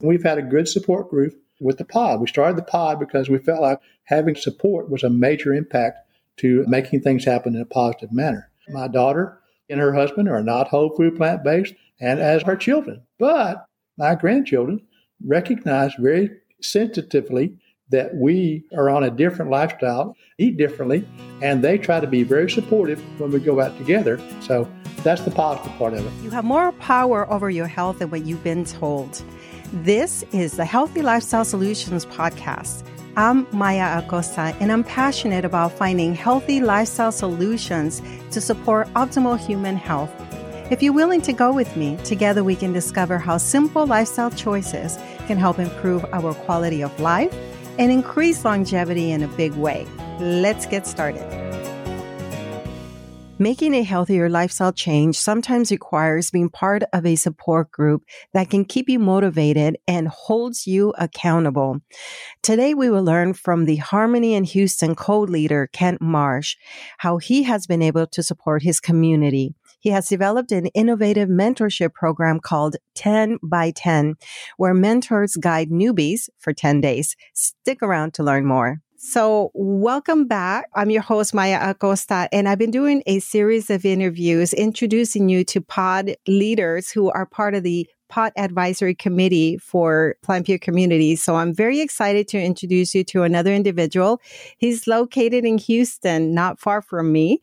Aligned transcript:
We've 0.00 0.22
had 0.22 0.38
a 0.38 0.42
good 0.42 0.68
support 0.68 1.10
group 1.10 1.34
with 1.60 1.78
the 1.78 1.84
pod. 1.84 2.20
We 2.20 2.26
started 2.26 2.56
the 2.56 2.62
pod 2.62 2.98
because 2.98 3.28
we 3.28 3.38
felt 3.38 3.60
like 3.60 3.80
having 4.04 4.34
support 4.34 4.90
was 4.90 5.02
a 5.02 5.10
major 5.10 5.52
impact 5.52 5.98
to 6.38 6.64
making 6.66 7.02
things 7.02 7.24
happen 7.24 7.54
in 7.54 7.60
a 7.60 7.66
positive 7.66 8.12
manner. 8.12 8.50
My 8.68 8.88
daughter 8.88 9.38
and 9.68 9.78
her 9.78 9.92
husband 9.92 10.28
are 10.28 10.42
not 10.42 10.68
whole 10.68 10.90
food 10.96 11.16
plant 11.16 11.44
based, 11.44 11.74
and 12.00 12.18
as 12.18 12.42
are 12.44 12.56
children. 12.56 13.02
But 13.18 13.66
my 13.98 14.14
grandchildren 14.14 14.80
recognize 15.24 15.92
very 15.98 16.30
sensitively 16.62 17.58
that 17.90 18.14
we 18.14 18.64
are 18.76 18.88
on 18.88 19.04
a 19.04 19.10
different 19.10 19.50
lifestyle, 19.50 20.16
eat 20.38 20.56
differently, 20.56 21.06
and 21.42 21.62
they 21.62 21.76
try 21.76 22.00
to 22.00 22.06
be 22.06 22.22
very 22.22 22.48
supportive 22.48 23.00
when 23.20 23.30
we 23.30 23.40
go 23.40 23.60
out 23.60 23.76
together. 23.76 24.20
So 24.40 24.68
that's 25.02 25.22
the 25.22 25.30
positive 25.30 25.72
part 25.76 25.94
of 25.94 26.06
it. 26.06 26.24
You 26.24 26.30
have 26.30 26.44
more 26.44 26.72
power 26.72 27.30
over 27.30 27.50
your 27.50 27.66
health 27.66 27.98
than 27.98 28.10
what 28.10 28.24
you've 28.24 28.44
been 28.44 28.64
told. 28.64 29.22
This 29.72 30.24
is 30.32 30.56
the 30.56 30.64
Healthy 30.64 31.00
Lifestyle 31.00 31.44
Solutions 31.44 32.04
podcast. 32.04 32.82
I'm 33.16 33.46
Maya 33.52 34.00
Acosta, 34.00 34.52
and 34.58 34.72
I'm 34.72 34.82
passionate 34.82 35.44
about 35.44 35.70
finding 35.70 36.12
healthy 36.12 36.60
lifestyle 36.60 37.12
solutions 37.12 38.02
to 38.32 38.40
support 38.40 38.92
optimal 38.94 39.38
human 39.38 39.76
health. 39.76 40.10
If 40.72 40.82
you're 40.82 40.92
willing 40.92 41.22
to 41.22 41.32
go 41.32 41.52
with 41.52 41.76
me, 41.76 41.96
together 41.98 42.42
we 42.42 42.56
can 42.56 42.72
discover 42.72 43.16
how 43.16 43.36
simple 43.36 43.86
lifestyle 43.86 44.32
choices 44.32 44.98
can 45.28 45.38
help 45.38 45.60
improve 45.60 46.04
our 46.12 46.34
quality 46.34 46.82
of 46.82 46.98
life 46.98 47.32
and 47.78 47.92
increase 47.92 48.44
longevity 48.44 49.12
in 49.12 49.22
a 49.22 49.28
big 49.28 49.52
way. 49.52 49.86
Let's 50.18 50.66
get 50.66 50.84
started. 50.84 51.22
Making 53.42 53.72
a 53.72 53.82
healthier 53.82 54.28
lifestyle 54.28 54.70
change 54.70 55.18
sometimes 55.18 55.70
requires 55.70 56.30
being 56.30 56.50
part 56.50 56.82
of 56.92 57.06
a 57.06 57.16
support 57.16 57.70
group 57.70 58.02
that 58.34 58.50
can 58.50 58.66
keep 58.66 58.86
you 58.86 58.98
motivated 58.98 59.78
and 59.88 60.08
holds 60.08 60.66
you 60.66 60.92
accountable. 60.98 61.80
Today, 62.42 62.74
we 62.74 62.90
will 62.90 63.02
learn 63.02 63.32
from 63.32 63.64
the 63.64 63.76
Harmony 63.76 64.34
in 64.34 64.44
Houston 64.44 64.94
co-leader, 64.94 65.70
Kent 65.72 66.02
Marsh, 66.02 66.56
how 66.98 67.16
he 67.16 67.44
has 67.44 67.66
been 67.66 67.80
able 67.80 68.06
to 68.08 68.22
support 68.22 68.62
his 68.62 68.78
community. 68.78 69.54
He 69.78 69.88
has 69.88 70.06
developed 70.06 70.52
an 70.52 70.66
innovative 70.74 71.30
mentorship 71.30 71.94
program 71.94 72.40
called 72.40 72.76
10 72.94 73.38
by 73.42 73.70
10, 73.70 74.16
where 74.58 74.74
mentors 74.74 75.36
guide 75.36 75.70
newbies 75.70 76.28
for 76.38 76.52
10 76.52 76.82
days. 76.82 77.16
Stick 77.32 77.82
around 77.82 78.12
to 78.12 78.22
learn 78.22 78.44
more. 78.44 78.82
So, 79.02 79.50
welcome 79.54 80.26
back. 80.26 80.68
I'm 80.74 80.90
your 80.90 81.00
host, 81.00 81.32
Maya 81.32 81.58
Acosta, 81.70 82.28
and 82.32 82.46
I've 82.46 82.58
been 82.58 82.70
doing 82.70 83.02
a 83.06 83.18
series 83.20 83.70
of 83.70 83.86
interviews 83.86 84.52
introducing 84.52 85.30
you 85.30 85.42
to 85.44 85.62
pod 85.62 86.16
leaders 86.28 86.90
who 86.90 87.10
are 87.10 87.24
part 87.24 87.54
of 87.54 87.62
the 87.62 87.88
Pod 88.10 88.32
Advisory 88.36 88.94
Committee 88.94 89.56
for 89.56 90.16
Plant 90.22 90.44
Pure 90.44 90.58
Communities. 90.58 91.22
So 91.22 91.36
I'm 91.36 91.54
very 91.54 91.80
excited 91.80 92.28
to 92.28 92.42
introduce 92.42 92.94
you 92.94 93.02
to 93.04 93.22
another 93.22 93.54
individual. 93.54 94.20
He's 94.58 94.86
located 94.86 95.46
in 95.46 95.56
Houston, 95.56 96.34
not 96.34 96.60
far 96.60 96.82
from 96.82 97.10
me. 97.10 97.40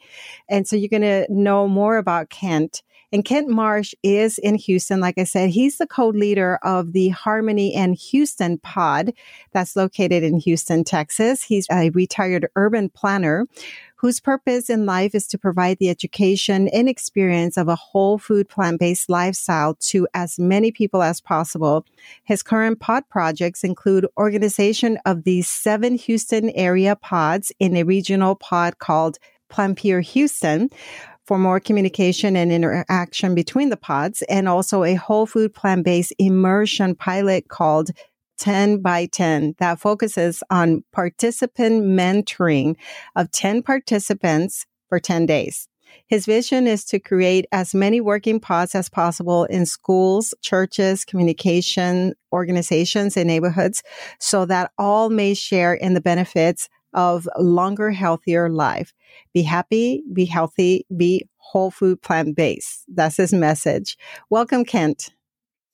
And 0.50 0.68
so 0.68 0.76
you're 0.76 0.90
going 0.90 1.02
to 1.02 1.26
know 1.30 1.68
more 1.68 1.98
about 1.98 2.30
Kent. 2.30 2.84
And 3.12 3.24
Kent 3.24 3.48
Marsh 3.48 3.94
is 4.04 4.38
in 4.38 4.56
Houston. 4.56 5.00
Like 5.00 5.18
I 5.18 5.24
said, 5.24 5.50
he's 5.50 5.78
the 5.78 5.88
co-leader 5.88 6.60
of 6.62 6.92
the 6.92 7.10
Harmony 7.10 7.74
in 7.74 7.94
Houston 7.94 8.58
pod 8.58 9.14
that's 9.54 9.76
located 9.76 10.24
in 10.24 10.40
Houston, 10.40 10.84
Texas. 10.84 11.44
He's 11.44 11.68
a 11.72 11.90
retired 11.92 12.48
urban 12.56 12.90
planner 12.90 13.48
whose 13.96 14.20
purpose 14.20 14.70
in 14.70 14.86
life 14.86 15.16
is 15.16 15.26
to 15.26 15.38
provide 15.40 15.80
the 15.80 15.90
education 15.90 16.68
and 16.68 16.88
experience 16.88 17.58
of 17.58 17.68
a 17.68 17.76
whole 17.76 18.20
food 18.20 18.48
plant-based 18.48 19.10
lifestyle 19.10 19.74
to 19.76 20.08
as 20.14 20.38
many 20.38 20.72
people 20.72 21.02
as 21.02 21.20
possible. 21.20 21.84
His 22.24 22.44
current 22.44 22.80
pod 22.80 23.10
projects 23.10 23.64
include 23.64 24.06
organization 24.18 25.00
of 25.06 25.24
the 25.24 25.42
seven 25.42 25.96
Houston 25.96 26.52
area 26.52 26.96
pods 26.96 27.52
in 27.60 27.76
a 27.76 27.84
regional 27.84 28.36
pod 28.36 28.78
called 28.78 29.18
Plant 29.50 29.78
Pure 29.78 30.02
Houston, 30.02 30.70
for 31.28 31.38
more 31.38 31.60
communication 31.60 32.38
and 32.38 32.52
interaction 32.54 33.36
between 33.36 33.70
the 33.70 33.78
pods 33.78 34.24
and 34.24 34.48
also 34.48 34.84
a 34.84 34.96
whole 34.96 35.26
food 35.26 35.54
plant 35.54 35.84
based 35.84 36.14
immersion 36.18 36.96
pilot 36.96 37.50
called 37.50 37.92
10 38.40 38.82
by 38.82 39.08
10 39.08 39.56
that 39.60 39.80
focuses 39.80 40.42
on 40.50 40.84
participant 40.94 41.84
mentoring 41.84 42.76
of 43.16 43.30
10 43.32 43.62
participants 43.62 44.66
for 44.88 45.00
10 45.00 45.26
days. 45.26 45.68
His 46.08 46.26
vision 46.26 46.68
is 46.68 46.86
to 46.86 47.00
create 47.00 47.46
as 47.52 47.76
many 47.76 48.00
working 48.00 48.40
pods 48.40 48.76
as 48.76 48.90
possible 48.90 49.44
in 49.46 49.66
schools, 49.66 50.34
churches, 50.42 51.04
communication 51.04 52.14
organizations, 52.32 53.18
and 53.18 53.28
neighborhoods 53.28 53.84
so 54.20 54.46
that 54.46 54.72
all 54.78 55.10
may 55.10 55.34
share 55.34 55.74
in 55.74 55.94
the 55.94 56.02
benefits 56.02 56.70
of 56.94 57.28
longer, 57.38 57.92
healthier 57.92 58.50
life. 58.50 58.94
Be 59.34 59.44
happy, 59.44 60.04
be 60.14 60.26
healthy, 60.26 60.86
be 60.96 61.28
whole 61.38 61.72
food 61.72 62.02
plant 62.02 62.36
based. 62.36 62.84
That's 62.88 63.18
his 63.18 63.34
message. 63.34 63.98
Welcome, 64.30 64.66
Kent. 64.66 65.10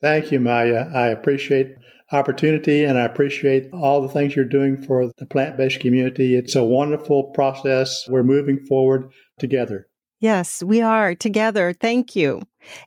Thank 0.01 0.31
you, 0.31 0.39
Maya. 0.39 0.87
I 0.93 1.07
appreciate 1.07 1.75
opportunity 2.11 2.83
and 2.83 2.97
I 2.97 3.05
appreciate 3.05 3.71
all 3.73 4.01
the 4.01 4.09
things 4.09 4.35
you're 4.35 4.45
doing 4.45 4.81
for 4.81 5.11
the 5.17 5.25
plant 5.25 5.57
based 5.57 5.79
community. 5.79 6.35
It's 6.35 6.55
a 6.55 6.63
wonderful 6.63 7.23
process. 7.31 8.07
We're 8.07 8.23
moving 8.23 8.59
forward 8.65 9.11
together. 9.39 9.87
Yes, 10.19 10.63
we 10.63 10.81
are 10.81 11.15
together. 11.15 11.73
Thank 11.73 12.15
you. 12.15 12.41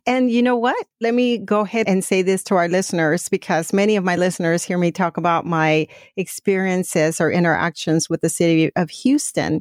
And 0.06 0.30
you 0.30 0.42
know 0.42 0.56
what? 0.56 0.86
Let 1.00 1.14
me 1.14 1.38
go 1.38 1.60
ahead 1.60 1.88
and 1.88 2.04
say 2.04 2.22
this 2.22 2.42
to 2.44 2.56
our 2.56 2.68
listeners 2.68 3.28
because 3.28 3.72
many 3.72 3.96
of 3.96 4.04
my 4.04 4.16
listeners 4.16 4.64
hear 4.64 4.78
me 4.78 4.90
talk 4.90 5.16
about 5.16 5.46
my 5.46 5.86
experiences 6.16 7.20
or 7.20 7.30
interactions 7.30 8.08
with 8.08 8.20
the 8.20 8.28
city 8.28 8.70
of 8.76 8.90
Houston. 8.90 9.60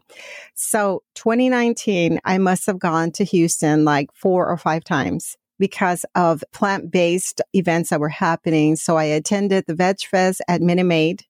So 0.53 1.03
2019, 1.15 2.19
I 2.25 2.37
must 2.37 2.65
have 2.65 2.79
gone 2.79 3.11
to 3.13 3.23
Houston 3.25 3.85
like 3.85 4.09
four 4.13 4.47
or 4.47 4.57
five 4.57 4.83
times 4.83 5.37
because 5.59 6.05
of 6.15 6.43
plant 6.51 6.91
based 6.91 7.41
events 7.53 7.89
that 7.89 7.99
were 7.99 8.09
happening. 8.09 8.75
So 8.75 8.97
I 8.97 9.05
attended 9.05 9.65
the 9.67 9.75
Veg 9.75 9.99
Fest 9.99 10.41
at 10.47 10.61
Minute 10.61 10.85
Maid. 10.85 11.23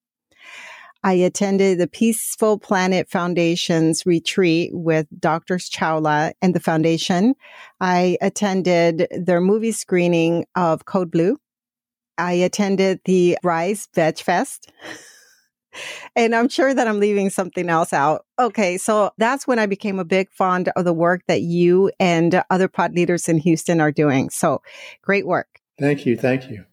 I 1.06 1.12
attended 1.12 1.78
the 1.78 1.86
Peaceful 1.86 2.58
Planet 2.58 3.08
Foundation's 3.08 4.04
retreat 4.04 4.72
with 4.74 5.06
Dr. 5.20 5.58
Chawla 5.58 6.32
and 6.42 6.52
the 6.52 6.58
foundation. 6.58 7.36
I 7.80 8.18
attended 8.20 9.06
their 9.16 9.40
movie 9.40 9.70
screening 9.70 10.46
of 10.56 10.84
Code 10.86 11.12
Blue. 11.12 11.38
I 12.18 12.32
attended 12.32 13.02
the 13.04 13.38
Rise 13.44 13.86
Veg 13.94 14.18
Fest. 14.18 14.72
and 16.16 16.34
I'm 16.34 16.48
sure 16.48 16.74
that 16.74 16.88
I'm 16.88 16.98
leaving 16.98 17.30
something 17.30 17.68
else 17.68 17.92
out. 17.92 18.26
Okay, 18.40 18.76
so 18.76 19.12
that's 19.16 19.46
when 19.46 19.60
I 19.60 19.66
became 19.66 20.00
a 20.00 20.04
big 20.04 20.28
fond 20.32 20.70
of 20.74 20.84
the 20.84 20.92
work 20.92 21.22
that 21.28 21.42
you 21.42 21.92
and 22.00 22.42
other 22.50 22.66
pod 22.66 22.96
leaders 22.96 23.28
in 23.28 23.38
Houston 23.38 23.80
are 23.80 23.92
doing. 23.92 24.28
So 24.30 24.60
great 25.02 25.24
work. 25.24 25.60
Thank 25.78 26.04
you. 26.04 26.16
Thank 26.16 26.50
you. 26.50 26.64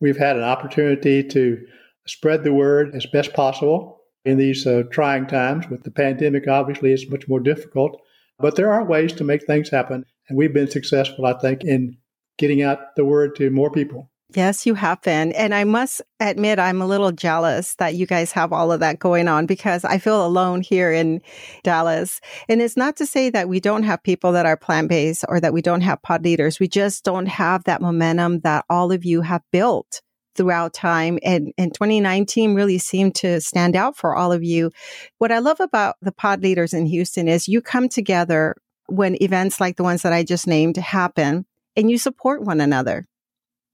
We've 0.00 0.16
had 0.16 0.36
an 0.36 0.44
opportunity 0.44 1.22
to 1.24 1.66
spread 2.06 2.44
the 2.44 2.52
word 2.52 2.94
as 2.94 3.06
best 3.06 3.32
possible 3.32 4.00
in 4.24 4.38
these 4.38 4.66
uh, 4.66 4.82
trying 4.90 5.26
times. 5.26 5.68
With 5.68 5.82
the 5.82 5.90
pandemic, 5.90 6.48
obviously, 6.48 6.92
it's 6.92 7.10
much 7.10 7.28
more 7.28 7.40
difficult, 7.40 8.00
but 8.38 8.56
there 8.56 8.72
are 8.72 8.84
ways 8.84 9.12
to 9.14 9.24
make 9.24 9.44
things 9.46 9.70
happen. 9.70 10.04
And 10.28 10.38
we've 10.38 10.54
been 10.54 10.70
successful, 10.70 11.26
I 11.26 11.34
think, 11.34 11.64
in 11.64 11.96
getting 12.38 12.62
out 12.62 12.96
the 12.96 13.04
word 13.04 13.36
to 13.36 13.50
more 13.50 13.70
people. 13.70 14.10
Yes, 14.34 14.64
you 14.64 14.74
have 14.74 15.02
been. 15.02 15.32
And 15.32 15.54
I 15.54 15.64
must 15.64 16.00
admit, 16.18 16.58
I'm 16.58 16.80
a 16.80 16.86
little 16.86 17.12
jealous 17.12 17.74
that 17.76 17.94
you 17.94 18.06
guys 18.06 18.32
have 18.32 18.52
all 18.52 18.72
of 18.72 18.80
that 18.80 18.98
going 18.98 19.28
on 19.28 19.44
because 19.44 19.84
I 19.84 19.98
feel 19.98 20.24
alone 20.24 20.62
here 20.62 20.90
in 20.90 21.20
Dallas. 21.64 22.20
And 22.48 22.62
it's 22.62 22.76
not 22.76 22.96
to 22.96 23.06
say 23.06 23.28
that 23.30 23.50
we 23.50 23.60
don't 23.60 23.82
have 23.82 24.02
people 24.02 24.32
that 24.32 24.46
are 24.46 24.56
plant 24.56 24.88
based 24.88 25.24
or 25.28 25.38
that 25.40 25.52
we 25.52 25.60
don't 25.60 25.82
have 25.82 26.00
pod 26.02 26.24
leaders. 26.24 26.58
We 26.58 26.68
just 26.68 27.04
don't 27.04 27.26
have 27.26 27.64
that 27.64 27.82
momentum 27.82 28.40
that 28.40 28.64
all 28.70 28.90
of 28.90 29.04
you 29.04 29.20
have 29.20 29.42
built 29.52 30.00
throughout 30.34 30.72
time. 30.72 31.18
And, 31.22 31.52
and 31.58 31.72
2019 31.74 32.54
really 32.54 32.78
seemed 32.78 33.14
to 33.16 33.40
stand 33.40 33.76
out 33.76 33.96
for 33.96 34.16
all 34.16 34.32
of 34.32 34.42
you. 34.42 34.70
What 35.18 35.32
I 35.32 35.38
love 35.38 35.60
about 35.60 35.96
the 36.00 36.12
pod 36.12 36.42
leaders 36.42 36.72
in 36.72 36.86
Houston 36.86 37.28
is 37.28 37.48
you 37.48 37.60
come 37.60 37.88
together 37.88 38.56
when 38.86 39.22
events 39.22 39.60
like 39.60 39.76
the 39.76 39.82
ones 39.82 40.02
that 40.02 40.12
I 40.12 40.24
just 40.24 40.46
named 40.46 40.76
happen 40.76 41.46
and 41.76 41.90
you 41.90 41.98
support 41.98 42.42
one 42.42 42.60
another 42.60 43.06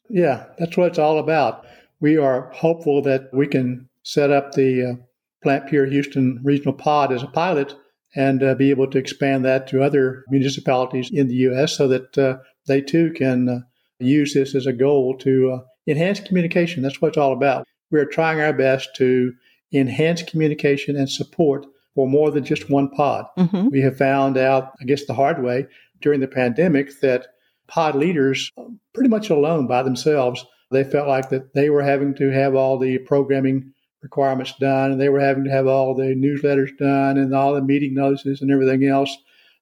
yeah, 0.08 0.46
that's 0.58 0.76
what 0.76 0.88
it's 0.88 0.98
all 0.98 1.18
about. 1.18 1.66
We 2.00 2.16
are 2.16 2.50
hopeful 2.50 3.02
that 3.02 3.32
we 3.32 3.46
can 3.46 3.88
set 4.02 4.30
up 4.30 4.52
the 4.52 4.84
uh, 4.84 4.94
Plant 5.42 5.68
Pure 5.68 5.86
Houston 5.86 6.40
Regional 6.42 6.72
Pod 6.72 7.12
as 7.12 7.22
a 7.22 7.28
pilot 7.28 7.74
and 8.14 8.42
uh, 8.42 8.54
be 8.54 8.70
able 8.70 8.88
to 8.90 8.98
expand 8.98 9.44
that 9.44 9.66
to 9.68 9.82
other 9.82 10.24
municipalities 10.28 11.10
in 11.12 11.28
the 11.28 11.34
U.S. 11.34 11.76
so 11.76 11.88
that 11.88 12.16
uh, 12.16 12.38
they 12.66 12.80
too 12.80 13.12
can 13.12 13.48
uh, 13.48 13.58
use 13.98 14.34
this 14.34 14.54
as 14.54 14.66
a 14.66 14.72
goal 14.72 15.16
to 15.18 15.52
uh, 15.52 15.64
enhance 15.88 16.20
communication. 16.20 16.82
That's 16.82 17.00
what 17.00 17.08
it's 17.08 17.18
all 17.18 17.32
about. 17.32 17.66
We 17.90 17.98
are 17.98 18.04
trying 18.04 18.40
our 18.40 18.52
best 18.52 18.90
to 18.96 19.32
enhance 19.72 20.22
communication 20.22 20.96
and 20.96 21.10
support 21.10 21.66
for 21.94 22.06
more 22.06 22.30
than 22.30 22.44
just 22.44 22.70
one 22.70 22.90
pod. 22.90 23.26
Mm-hmm. 23.36 23.68
We 23.68 23.80
have 23.80 23.96
found 23.96 24.36
out, 24.36 24.72
I 24.80 24.84
guess, 24.84 25.06
the 25.06 25.14
hard 25.14 25.42
way 25.42 25.66
during 26.00 26.20
the 26.20 26.28
pandemic 26.28 27.00
that 27.00 27.26
pod 27.66 27.96
leaders, 27.96 28.52
pretty 28.94 29.08
much 29.08 29.30
alone 29.30 29.66
by 29.66 29.82
themselves, 29.82 30.44
They 30.70 30.84
felt 30.84 31.08
like 31.08 31.30
that 31.30 31.54
they 31.54 31.70
were 31.70 31.82
having 31.82 32.14
to 32.16 32.30
have 32.30 32.54
all 32.54 32.78
the 32.78 32.98
programming 32.98 33.72
requirements 34.02 34.54
done, 34.60 34.92
and 34.92 35.00
they 35.00 35.08
were 35.08 35.20
having 35.20 35.44
to 35.44 35.50
have 35.50 35.66
all 35.66 35.94
the 35.94 36.14
newsletters 36.14 36.76
done 36.78 37.18
and 37.18 37.34
all 37.34 37.54
the 37.54 37.62
meeting 37.62 37.94
notices 37.94 38.42
and 38.42 38.50
everything 38.50 38.84
else. 38.86 39.16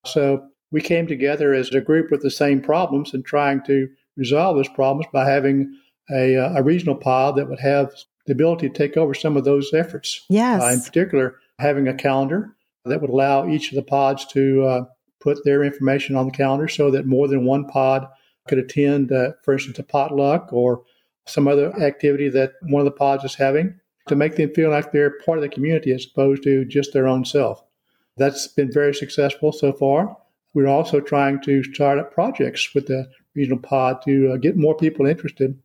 So 0.05 0.46
we 0.70 0.81
came 0.81 1.06
together 1.06 1.55
as 1.55 1.70
a 1.70 1.81
group 1.81 2.11
with 2.11 2.22
the 2.22 2.31
same 2.31 2.61
problems 2.61 3.14
and 3.14 3.25
trying 3.25 3.62
to 3.67 3.88
resolve 4.17 4.56
those 4.56 4.69
problems 4.69 5.06
by 5.12 5.29
having 5.29 5.79
a, 6.11 6.37
uh, 6.37 6.55
a 6.56 6.62
regional 6.62 6.94
pod 6.94 7.37
that 7.37 7.49
would 7.49 7.61
have 7.61 7.93
the 8.26 8.32
ability 8.32 8.69
to 8.69 8.75
take 8.75 8.97
over 8.97 9.14
some 9.14 9.37
of 9.37 9.44
those 9.44 9.73
efforts. 9.73 10.25
Yes. 10.29 10.62
Uh, 10.62 10.67
in 10.67 10.81
particular, 10.81 11.37
having 11.58 11.88
a 11.88 11.94
calendar 11.94 12.56
that 12.85 13.00
would 13.00 13.11
allow 13.11 13.49
each 13.49 13.70
of 13.70 13.76
the 13.76 13.82
pods 13.82 14.25
to 14.26 14.64
uh, 14.64 14.85
put 15.20 15.44
their 15.44 15.62
information 15.62 16.17
on 16.17 16.26
the 16.26 16.32
calendar 16.32 16.69
so 16.69 16.91
that 16.91 17.06
more 17.06 17.29
than 17.29 17.44
one 17.44 17.67
pod 17.67 18.06
could 18.49 18.58
attend, 18.58 19.11
uh, 19.12 19.32
for 19.43 19.55
instance, 19.55 19.79
a 19.79 19.82
potluck 19.82 20.53
or 20.53 20.82
some 21.26 21.49
other 21.49 21.75
activity 21.82 22.29
that 22.29 22.53
one 22.62 22.81
of 22.81 22.85
the 22.85 22.91
pods 22.91 23.25
is 23.25 23.35
having 23.35 23.75
to 24.06 24.14
make 24.14 24.37
them 24.37 24.53
feel 24.55 24.70
like 24.70 24.93
they're 24.93 25.19
part 25.25 25.38
of 25.38 25.43
the 25.43 25.49
community 25.49 25.93
as 25.93 26.06
opposed 26.06 26.43
to 26.44 26.64
just 26.64 26.93
their 26.93 27.08
own 27.08 27.25
self. 27.25 27.64
That's 28.17 28.47
been 28.47 28.73
very 28.73 28.94
successful 28.94 29.53
so 29.53 29.73
far. 29.73 30.17
We're 30.55 30.69
also 30.69 31.00
trying 31.00 31.43
to 31.43 31.64
start 31.64 31.99
up 31.99 32.14
projects 32.14 32.75
with 32.75 32.87
the 32.87 33.08
regional 33.35 33.58
pod 33.58 34.00
to 34.03 34.32
uh, 34.32 34.37
get 34.37 34.56
more 34.56 34.76
people 34.76 35.06
interested. 35.06 35.58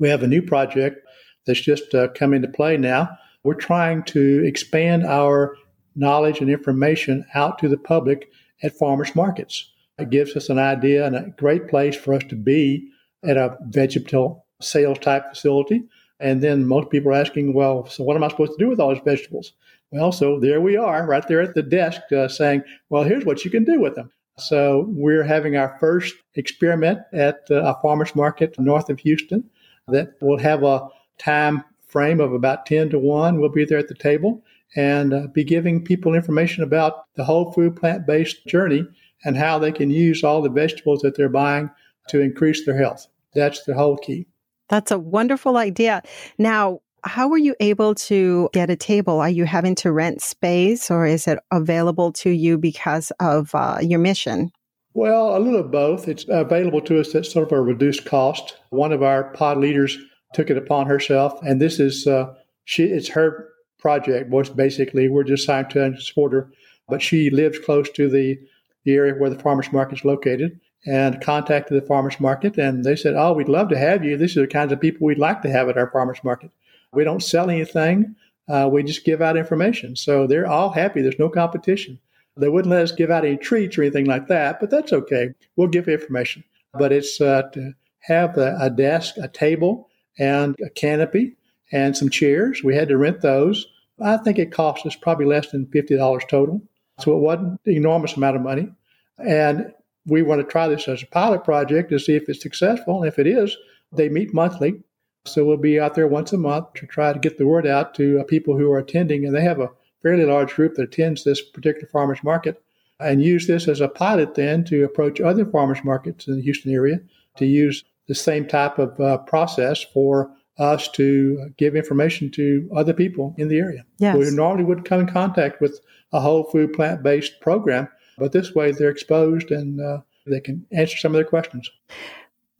We 0.00 0.08
have 0.08 0.24
a 0.24 0.26
new 0.26 0.42
project 0.42 1.06
that's 1.46 1.60
just 1.60 1.94
uh, 1.94 2.08
come 2.08 2.34
into 2.34 2.48
play 2.48 2.76
now. 2.76 3.16
We're 3.44 3.54
trying 3.54 4.02
to 4.04 4.44
expand 4.44 5.04
our 5.04 5.56
knowledge 5.94 6.40
and 6.40 6.50
information 6.50 7.24
out 7.34 7.58
to 7.58 7.68
the 7.68 7.76
public 7.76 8.32
at 8.62 8.76
farmers 8.76 9.14
markets. 9.14 9.70
It 9.98 10.10
gives 10.10 10.34
us 10.36 10.48
an 10.48 10.58
idea 10.58 11.06
and 11.06 11.14
a 11.14 11.30
great 11.36 11.68
place 11.68 11.94
for 11.94 12.14
us 12.14 12.22
to 12.30 12.34
be 12.34 12.88
at 13.22 13.36
a 13.36 13.58
vegetable 13.66 14.46
sales 14.60 14.98
type 14.98 15.24
facility. 15.28 15.84
And 16.18 16.42
then 16.42 16.66
most 16.66 16.90
people 16.90 17.12
are 17.12 17.20
asking, 17.20 17.52
well, 17.52 17.86
so 17.86 18.02
what 18.04 18.16
am 18.16 18.24
I 18.24 18.28
supposed 18.28 18.52
to 18.52 18.58
do 18.58 18.68
with 18.68 18.80
all 18.80 18.94
these 18.94 19.02
vegetables? 19.04 19.52
Well, 19.90 20.12
so 20.12 20.38
there 20.38 20.60
we 20.60 20.76
are, 20.76 21.06
right 21.06 21.26
there 21.26 21.40
at 21.40 21.54
the 21.54 21.62
desk, 21.62 22.00
uh, 22.12 22.28
saying, 22.28 22.62
well, 22.88 23.02
here's 23.02 23.24
what 23.24 23.44
you 23.44 23.50
can 23.50 23.64
do 23.64 23.80
with 23.80 23.96
them. 23.96 24.10
So 24.38 24.86
we're 24.88 25.24
having 25.24 25.56
our 25.56 25.76
first 25.80 26.14
experiment 26.34 27.00
at 27.12 27.40
uh, 27.50 27.56
a 27.56 27.80
farmer's 27.82 28.14
market 28.14 28.58
north 28.58 28.88
of 28.88 29.00
Houston 29.00 29.50
that 29.90 30.14
we'll 30.20 30.38
have 30.38 30.62
a 30.62 30.88
time 31.18 31.64
frame 31.86 32.20
of 32.20 32.32
about 32.32 32.66
10 32.66 32.90
to 32.90 32.98
1. 32.98 33.40
We'll 33.40 33.50
be 33.50 33.64
there 33.64 33.78
at 33.78 33.88
the 33.88 33.94
table 33.94 34.42
and 34.76 35.12
uh, 35.12 35.26
be 35.28 35.44
giving 35.44 35.82
people 35.84 36.14
information 36.14 36.62
about 36.62 37.04
the 37.16 37.24
whole 37.24 37.52
food 37.52 37.76
plant 37.76 38.06
based 38.06 38.46
journey 38.46 38.86
and 39.24 39.36
how 39.36 39.58
they 39.58 39.72
can 39.72 39.90
use 39.90 40.24
all 40.24 40.40
the 40.40 40.48
vegetables 40.48 41.00
that 41.00 41.16
they're 41.16 41.28
buying 41.28 41.70
to 42.08 42.20
increase 42.20 42.64
their 42.64 42.76
health. 42.76 43.06
That's 43.34 43.64
the 43.64 43.74
whole 43.74 43.96
key. 43.96 44.26
That's 44.68 44.90
a 44.90 44.98
wonderful 44.98 45.56
idea. 45.56 46.02
Now, 46.38 46.80
how 47.02 47.28
were 47.28 47.38
you 47.38 47.54
able 47.60 47.94
to 47.94 48.48
get 48.52 48.70
a 48.70 48.76
table? 48.76 49.20
Are 49.20 49.30
you 49.30 49.44
having 49.44 49.74
to 49.76 49.90
rent 49.90 50.22
space 50.22 50.90
or 50.90 51.06
is 51.06 51.26
it 51.26 51.38
available 51.50 52.12
to 52.12 52.30
you 52.30 52.58
because 52.58 53.10
of 53.20 53.54
uh, 53.54 53.78
your 53.80 53.98
mission? 53.98 54.52
Well, 55.00 55.34
a 55.34 55.40
little 55.40 55.60
of 55.60 55.70
both. 55.70 56.08
It's 56.08 56.26
available 56.28 56.82
to 56.82 57.00
us 57.00 57.14
at 57.14 57.24
sort 57.24 57.50
of 57.50 57.52
a 57.52 57.62
reduced 57.62 58.04
cost. 58.04 58.58
One 58.68 58.92
of 58.92 59.02
our 59.02 59.32
pod 59.32 59.56
leaders 59.56 59.96
took 60.34 60.50
it 60.50 60.58
upon 60.58 60.88
herself, 60.88 61.40
and 61.40 61.58
this 61.58 61.80
is 61.80 62.06
uh, 62.06 62.34
she. 62.66 62.84
It's 62.84 63.08
her 63.08 63.48
project. 63.78 64.28
Was 64.28 64.50
basically 64.50 65.08
we're 65.08 65.24
just 65.24 65.46
trying 65.46 65.70
to 65.70 65.98
support 65.98 66.34
her, 66.34 66.52
but 66.86 67.00
she 67.00 67.30
lives 67.30 67.58
close 67.58 67.88
to 67.92 68.10
the 68.10 68.38
the 68.84 68.92
area 68.94 69.14
where 69.14 69.30
the 69.30 69.38
farmers 69.38 69.72
market 69.72 70.00
is 70.00 70.04
located, 70.04 70.60
and 70.86 71.22
contacted 71.22 71.80
the 71.80 71.86
farmers 71.86 72.20
market, 72.20 72.58
and 72.58 72.84
they 72.84 72.94
said, 72.94 73.14
"Oh, 73.16 73.32
we'd 73.32 73.48
love 73.48 73.70
to 73.70 73.78
have 73.78 74.04
you. 74.04 74.18
These 74.18 74.36
are 74.36 74.42
the 74.42 74.48
kinds 74.48 74.70
of 74.70 74.82
people 74.82 75.06
we'd 75.06 75.16
like 75.16 75.40
to 75.40 75.50
have 75.50 75.70
at 75.70 75.78
our 75.78 75.90
farmers 75.90 76.22
market." 76.22 76.50
We 76.92 77.04
don't 77.04 77.22
sell 77.22 77.48
anything. 77.48 78.16
Uh, 78.46 78.68
we 78.70 78.82
just 78.82 79.06
give 79.06 79.22
out 79.22 79.38
information. 79.38 79.96
So 79.96 80.26
they're 80.26 80.46
all 80.46 80.72
happy. 80.72 81.00
There's 81.00 81.18
no 81.18 81.30
competition. 81.30 82.00
They 82.36 82.48
wouldn't 82.48 82.70
let 82.70 82.82
us 82.82 82.92
give 82.92 83.10
out 83.10 83.24
any 83.24 83.36
treats 83.36 83.76
or 83.76 83.82
anything 83.82 84.06
like 84.06 84.28
that, 84.28 84.60
but 84.60 84.70
that's 84.70 84.92
okay. 84.92 85.30
We'll 85.56 85.68
give 85.68 85.88
information. 85.88 86.44
But 86.74 86.92
it's 86.92 87.20
uh, 87.20 87.42
to 87.52 87.72
have 88.00 88.38
a, 88.38 88.56
a, 88.60 88.70
desk, 88.70 89.16
a 89.18 89.28
table, 89.28 89.88
and 90.18 90.56
a 90.64 90.70
canopy 90.70 91.36
and 91.72 91.96
some 91.96 92.08
chairs. 92.08 92.62
We 92.62 92.74
had 92.74 92.88
to 92.88 92.96
rent 92.96 93.20
those. 93.20 93.66
I 94.00 94.16
think 94.16 94.38
it 94.38 94.52
cost 94.52 94.86
us 94.86 94.96
probably 94.96 95.26
less 95.26 95.50
than 95.50 95.66
$50 95.66 96.28
total. 96.28 96.62
So 97.00 97.16
it 97.16 97.20
wasn't 97.20 97.60
an 97.66 97.72
enormous 97.74 98.16
amount 98.16 98.36
of 98.36 98.42
money. 98.42 98.70
And 99.18 99.72
we 100.06 100.22
want 100.22 100.40
to 100.40 100.46
try 100.46 100.68
this 100.68 100.88
as 100.88 101.02
a 101.02 101.06
pilot 101.06 101.44
project 101.44 101.90
to 101.90 101.98
see 101.98 102.14
if 102.14 102.28
it's 102.28 102.42
successful. 102.42 103.02
And 103.02 103.08
if 103.08 103.18
it 103.18 103.26
is, 103.26 103.56
they 103.92 104.08
meet 104.08 104.32
monthly 104.32 104.80
so 105.26 105.44
we'll 105.44 105.58
be 105.58 105.78
out 105.78 105.94
there 105.94 106.06
once 106.06 106.32
a 106.32 106.38
month 106.38 106.72
to 106.74 106.86
try 106.86 107.12
to 107.12 107.18
get 107.18 107.36
the 107.36 107.46
word 107.46 107.66
out 107.66 107.94
to 107.96 108.20
uh, 108.20 108.24
people 108.24 108.56
who 108.56 108.70
are 108.72 108.78
attending, 108.78 109.26
and 109.26 109.34
they 109.34 109.42
have 109.42 109.60
a 109.60 109.70
fairly 110.02 110.24
large 110.24 110.54
group 110.54 110.74
that 110.74 110.82
attends 110.82 111.24
this 111.24 111.42
particular 111.42 111.88
farmers 111.88 112.22
market, 112.22 112.62
and 112.98 113.22
use 113.22 113.46
this 113.46 113.68
as 113.68 113.80
a 113.80 113.88
pilot 113.88 114.34
then 114.34 114.64
to 114.64 114.84
approach 114.84 115.20
other 115.20 115.46
farmers 115.46 115.82
markets 115.84 116.28
in 116.28 116.36
the 116.36 116.42
Houston 116.42 116.72
area 116.72 117.00
to 117.36 117.46
use 117.46 117.84
the 118.08 118.14
same 118.14 118.46
type 118.46 118.78
of 118.78 119.00
uh, 119.00 119.18
process 119.18 119.82
for 119.82 120.30
us 120.58 120.88
to 120.88 121.50
give 121.56 121.74
information 121.74 122.30
to 122.30 122.68
other 122.76 122.92
people 122.92 123.34
in 123.38 123.48
the 123.48 123.58
area 123.58 123.84
yes. 123.98 124.14
who 124.14 124.30
normally 124.30 124.64
would 124.64 124.84
come 124.84 125.00
in 125.00 125.06
contact 125.06 125.60
with 125.60 125.80
a 126.12 126.20
whole 126.20 126.44
food 126.44 126.72
plant 126.72 127.02
based 127.02 127.40
program, 127.40 127.88
but 128.18 128.32
this 128.32 128.54
way 128.54 128.72
they're 128.72 128.90
exposed 128.90 129.50
and 129.50 129.80
uh, 129.80 130.00
they 130.26 130.40
can 130.40 130.66
answer 130.72 130.98
some 130.98 131.12
of 131.12 131.14
their 131.14 131.24
questions. 131.24 131.70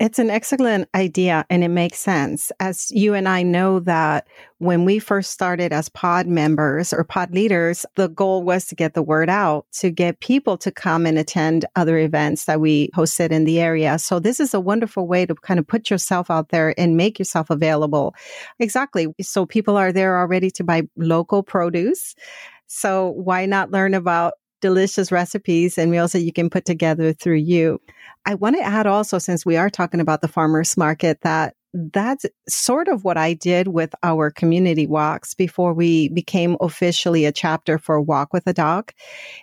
It's 0.00 0.19
an 0.19 0.31
excellent 0.31 0.88
idea 0.94 1.44
and 1.50 1.62
it 1.62 1.69
makes 1.69 1.99
sense. 1.99 2.50
As 2.58 2.91
you 2.91 3.12
and 3.12 3.29
I 3.29 3.43
know 3.43 3.81
that 3.81 4.29
when 4.56 4.87
we 4.87 4.99
first 4.99 5.31
started 5.31 5.75
as 5.75 5.91
pod 5.91 6.26
members 6.26 6.94
or 6.94 7.05
pod 7.05 7.35
leaders, 7.35 7.85
the 7.97 8.08
goal 8.08 8.43
was 8.43 8.64
to 8.69 8.75
get 8.75 8.94
the 8.94 9.02
word 9.02 9.29
out, 9.29 9.67
to 9.73 9.91
get 9.91 10.20
people 10.20 10.56
to 10.56 10.70
come 10.70 11.05
and 11.05 11.19
attend 11.19 11.67
other 11.76 11.99
events 11.99 12.47
that 12.47 12.62
we 12.62 12.88
hosted 12.97 13.31
in 13.31 13.44
the 13.44 13.61
area. 13.61 13.99
So 13.99 14.19
this 14.19 14.41
is 14.41 14.55
a 14.55 14.61
wonderful 14.61 15.06
way 15.06 15.26
to 15.26 15.35
kind 15.35 15.61
of 15.61 15.67
put 15.67 15.91
yourself 15.91 16.31
out 16.31 16.49
there 16.49 16.73
and 16.81 16.97
make 16.97 17.19
yourself 17.19 17.50
available. 17.50 18.14
Exactly. 18.58 19.08
So 19.20 19.44
people 19.44 19.76
are 19.76 19.93
there 19.93 20.19
already 20.19 20.50
to 20.52 20.64
buy 20.64 20.85
local 20.97 21.43
produce. 21.43 22.14
So 22.69 23.11
why 23.11 23.44
not 23.44 23.70
learn 23.70 23.93
about 23.93 24.35
delicious 24.61 25.11
recipes 25.11 25.79
and 25.79 25.91
meals 25.91 26.12
that 26.12 26.23
you 26.23 26.33
can 26.33 26.51
put 26.51 26.65
together 26.65 27.12
through 27.12 27.37
you? 27.37 27.81
I 28.27 28.35
want 28.35 28.57
to 28.57 28.62
add 28.62 28.87
also, 28.87 29.19
since 29.19 29.47
we 29.47 29.57
are 29.57 29.71
talking 29.71 30.01
about 30.01 30.21
the 30.21 30.29
farmers 30.29 30.77
market, 30.77 31.21
that 31.23 31.55
that's 31.73 32.27
sort 32.49 32.89
of 32.89 33.05
what 33.05 33.17
I 33.17 33.33
did 33.33 33.69
with 33.69 33.95
our 34.03 34.31
community 34.31 34.87
walks 34.87 35.35
before 35.35 35.73
we 35.73 36.09
became 36.09 36.57
officially 36.61 37.25
a 37.25 37.33
chapter 37.33 37.79
for 37.79 38.00
Walk 38.00 38.33
with 38.33 38.47
a 38.47 38.52
Doc. 38.52 38.93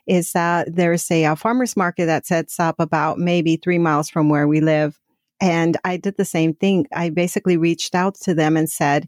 Is 0.07 0.33
that 0.33 0.75
there's 0.75 1.09
a, 1.09 1.23
a 1.23 1.35
farmers 1.35 1.77
market 1.77 2.05
that 2.07 2.25
sets 2.25 2.59
up 2.59 2.75
about 2.79 3.17
maybe 3.17 3.55
three 3.55 3.77
miles 3.77 4.09
from 4.09 4.29
where 4.29 4.47
we 4.47 4.59
live. 4.59 4.99
And 5.39 5.77
I 5.85 5.97
did 5.97 6.17
the 6.17 6.25
same 6.25 6.53
thing. 6.53 6.87
I 6.93 7.09
basically 7.11 7.57
reached 7.57 7.95
out 7.95 8.15
to 8.21 8.33
them 8.33 8.57
and 8.57 8.69
said, 8.69 9.07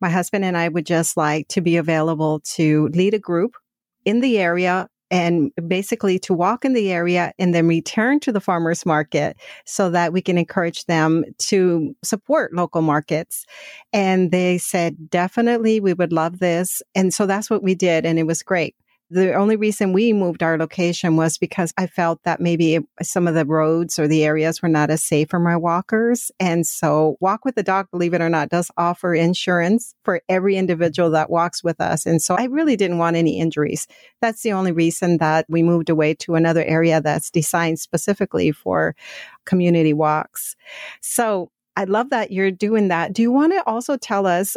my 0.00 0.10
husband 0.10 0.44
and 0.44 0.56
I 0.56 0.68
would 0.68 0.84
just 0.84 1.16
like 1.16 1.48
to 1.48 1.60
be 1.60 1.76
available 1.76 2.40
to 2.54 2.88
lead 2.88 3.14
a 3.14 3.18
group 3.18 3.56
in 4.04 4.20
the 4.20 4.38
area 4.38 4.88
and 5.12 5.52
basically 5.68 6.18
to 6.18 6.32
walk 6.32 6.64
in 6.64 6.72
the 6.72 6.90
area 6.90 7.34
and 7.38 7.54
then 7.54 7.68
return 7.68 8.18
to 8.18 8.32
the 8.32 8.40
farmers 8.40 8.86
market 8.86 9.36
so 9.66 9.90
that 9.90 10.10
we 10.12 10.22
can 10.22 10.38
encourage 10.38 10.86
them 10.86 11.24
to 11.36 11.94
support 12.02 12.54
local 12.54 12.80
markets. 12.80 13.44
And 13.92 14.30
they 14.32 14.56
said, 14.56 15.10
definitely, 15.10 15.80
we 15.80 15.92
would 15.92 16.14
love 16.14 16.38
this. 16.38 16.82
And 16.94 17.12
so 17.12 17.26
that's 17.26 17.50
what 17.50 17.62
we 17.62 17.74
did. 17.74 18.06
And 18.06 18.18
it 18.18 18.26
was 18.26 18.42
great. 18.42 18.74
The 19.14 19.34
only 19.34 19.56
reason 19.56 19.92
we 19.92 20.14
moved 20.14 20.42
our 20.42 20.56
location 20.56 21.16
was 21.16 21.36
because 21.36 21.74
I 21.76 21.86
felt 21.86 22.22
that 22.22 22.40
maybe 22.40 22.78
some 23.02 23.28
of 23.28 23.34
the 23.34 23.44
roads 23.44 23.98
or 23.98 24.08
the 24.08 24.24
areas 24.24 24.62
were 24.62 24.70
not 24.70 24.88
as 24.88 25.04
safe 25.04 25.28
for 25.28 25.38
my 25.38 25.54
walkers. 25.54 26.30
And 26.40 26.66
so 26.66 27.18
Walk 27.20 27.44
with 27.44 27.54
the 27.54 27.62
Doc, 27.62 27.90
believe 27.90 28.14
it 28.14 28.22
or 28.22 28.30
not, 28.30 28.48
does 28.48 28.70
offer 28.78 29.14
insurance 29.14 29.94
for 30.02 30.22
every 30.30 30.56
individual 30.56 31.10
that 31.10 31.28
walks 31.28 31.62
with 31.62 31.78
us. 31.78 32.06
And 32.06 32.22
so 32.22 32.36
I 32.36 32.44
really 32.44 32.74
didn't 32.74 32.96
want 32.96 33.16
any 33.16 33.38
injuries. 33.38 33.86
That's 34.22 34.40
the 34.40 34.54
only 34.54 34.72
reason 34.72 35.18
that 35.18 35.44
we 35.46 35.62
moved 35.62 35.90
away 35.90 36.14
to 36.14 36.34
another 36.34 36.64
area 36.64 37.02
that's 37.02 37.30
designed 37.30 37.80
specifically 37.80 38.50
for 38.50 38.96
community 39.44 39.92
walks. 39.92 40.56
So 41.02 41.50
I 41.76 41.84
love 41.84 42.08
that 42.10 42.32
you're 42.32 42.50
doing 42.50 42.88
that. 42.88 43.12
Do 43.12 43.20
you 43.20 43.30
want 43.30 43.52
to 43.52 43.62
also 43.66 43.98
tell 43.98 44.26
us, 44.26 44.56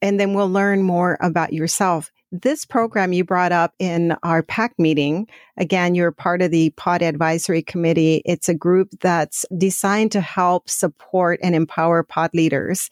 and 0.00 0.18
then 0.18 0.34
we'll 0.34 0.50
learn 0.50 0.82
more 0.82 1.18
about 1.20 1.52
yourself 1.52 2.10
this 2.32 2.64
program 2.64 3.12
you 3.12 3.24
brought 3.24 3.52
up 3.52 3.74
in 3.78 4.16
our 4.22 4.42
PAC 4.42 4.78
meeting, 4.78 5.28
again, 5.58 5.94
you're 5.94 6.10
part 6.10 6.40
of 6.40 6.50
the 6.50 6.70
POD 6.70 7.02
Advisory 7.02 7.62
Committee. 7.62 8.22
It's 8.24 8.48
a 8.48 8.54
group 8.54 8.88
that's 9.00 9.44
designed 9.56 10.12
to 10.12 10.22
help 10.22 10.70
support 10.70 11.38
and 11.42 11.54
empower 11.54 12.02
pod 12.02 12.30
leaders. 12.32 12.88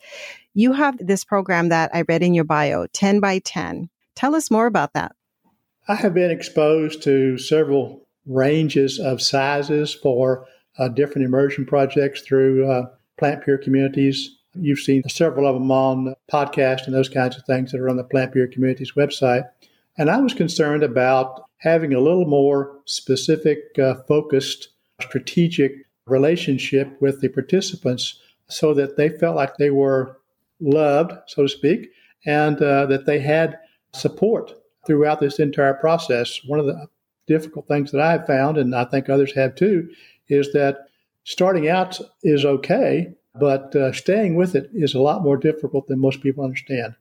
You 0.53 0.73
have 0.73 0.95
this 0.99 1.23
program 1.23 1.69
that 1.69 1.89
I 1.93 2.03
read 2.07 2.21
in 2.21 2.35
your 2.35 2.43
bio, 2.43 2.85
10 2.93 3.19
by 3.19 3.39
10. 3.39 3.89
Tell 4.15 4.35
us 4.35 4.51
more 4.51 4.67
about 4.67 4.93
that. 4.93 5.15
I 5.87 5.95
have 5.95 6.13
been 6.13 6.29
exposed 6.31 7.01
to 7.03 7.39
several 7.39 8.05
ranges 8.27 8.99
of 8.99 9.21
sizes 9.21 9.93
for 9.93 10.45
uh, 10.77 10.87
different 10.89 11.25
immersion 11.25 11.65
projects 11.65 12.21
through 12.21 12.69
uh, 12.69 12.89
Plant 13.17 13.43
Pure 13.43 13.59
Communities 13.59 14.37
You've 14.53 14.79
seen 14.79 15.07
several 15.07 15.47
of 15.47 15.55
them 15.55 15.71
on 15.71 16.15
podcasts 16.31 16.85
and 16.85 16.93
those 16.93 17.09
kinds 17.09 17.37
of 17.37 17.45
things 17.45 17.71
that 17.71 17.79
are 17.79 17.89
on 17.89 17.97
the 17.97 18.03
Plant 18.03 18.33
Pure 18.33 18.47
Communities 18.47 18.93
website. 18.97 19.47
And 19.97 20.09
I 20.09 20.19
was 20.19 20.33
concerned 20.33 20.83
about 20.83 21.43
having 21.57 21.93
a 21.93 21.99
little 21.99 22.25
more 22.25 22.79
specific, 22.85 23.77
uh, 23.79 23.95
focused, 24.07 24.69
strategic 25.01 25.73
relationship 26.05 27.01
with 27.01 27.21
the 27.21 27.29
participants 27.29 28.19
so 28.47 28.73
that 28.73 28.97
they 28.97 29.09
felt 29.09 29.35
like 29.35 29.57
they 29.57 29.69
were 29.69 30.17
loved, 30.59 31.13
so 31.27 31.43
to 31.43 31.49
speak, 31.49 31.89
and 32.25 32.61
uh, 32.61 32.85
that 32.87 33.05
they 33.05 33.19
had 33.19 33.57
support 33.93 34.53
throughout 34.85 35.19
this 35.19 35.39
entire 35.39 35.73
process. 35.73 36.39
One 36.45 36.59
of 36.59 36.65
the 36.65 36.87
difficult 37.27 37.67
things 37.67 37.91
that 37.91 38.01
I've 38.01 38.27
found, 38.27 38.57
and 38.57 38.75
I 38.75 38.85
think 38.85 39.09
others 39.09 39.33
have 39.35 39.55
too, 39.55 39.89
is 40.27 40.51
that 40.53 40.87
starting 41.23 41.69
out 41.69 41.99
is 42.23 42.45
okay, 42.45 43.13
but 43.35 43.75
uh, 43.75 43.91
staying 43.91 44.35
with 44.35 44.55
it 44.55 44.69
is 44.73 44.93
a 44.93 45.01
lot 45.01 45.23
more 45.23 45.37
difficult 45.37 45.87
than 45.87 45.99
most 45.99 46.21
people 46.21 46.43
understand. 46.43 46.95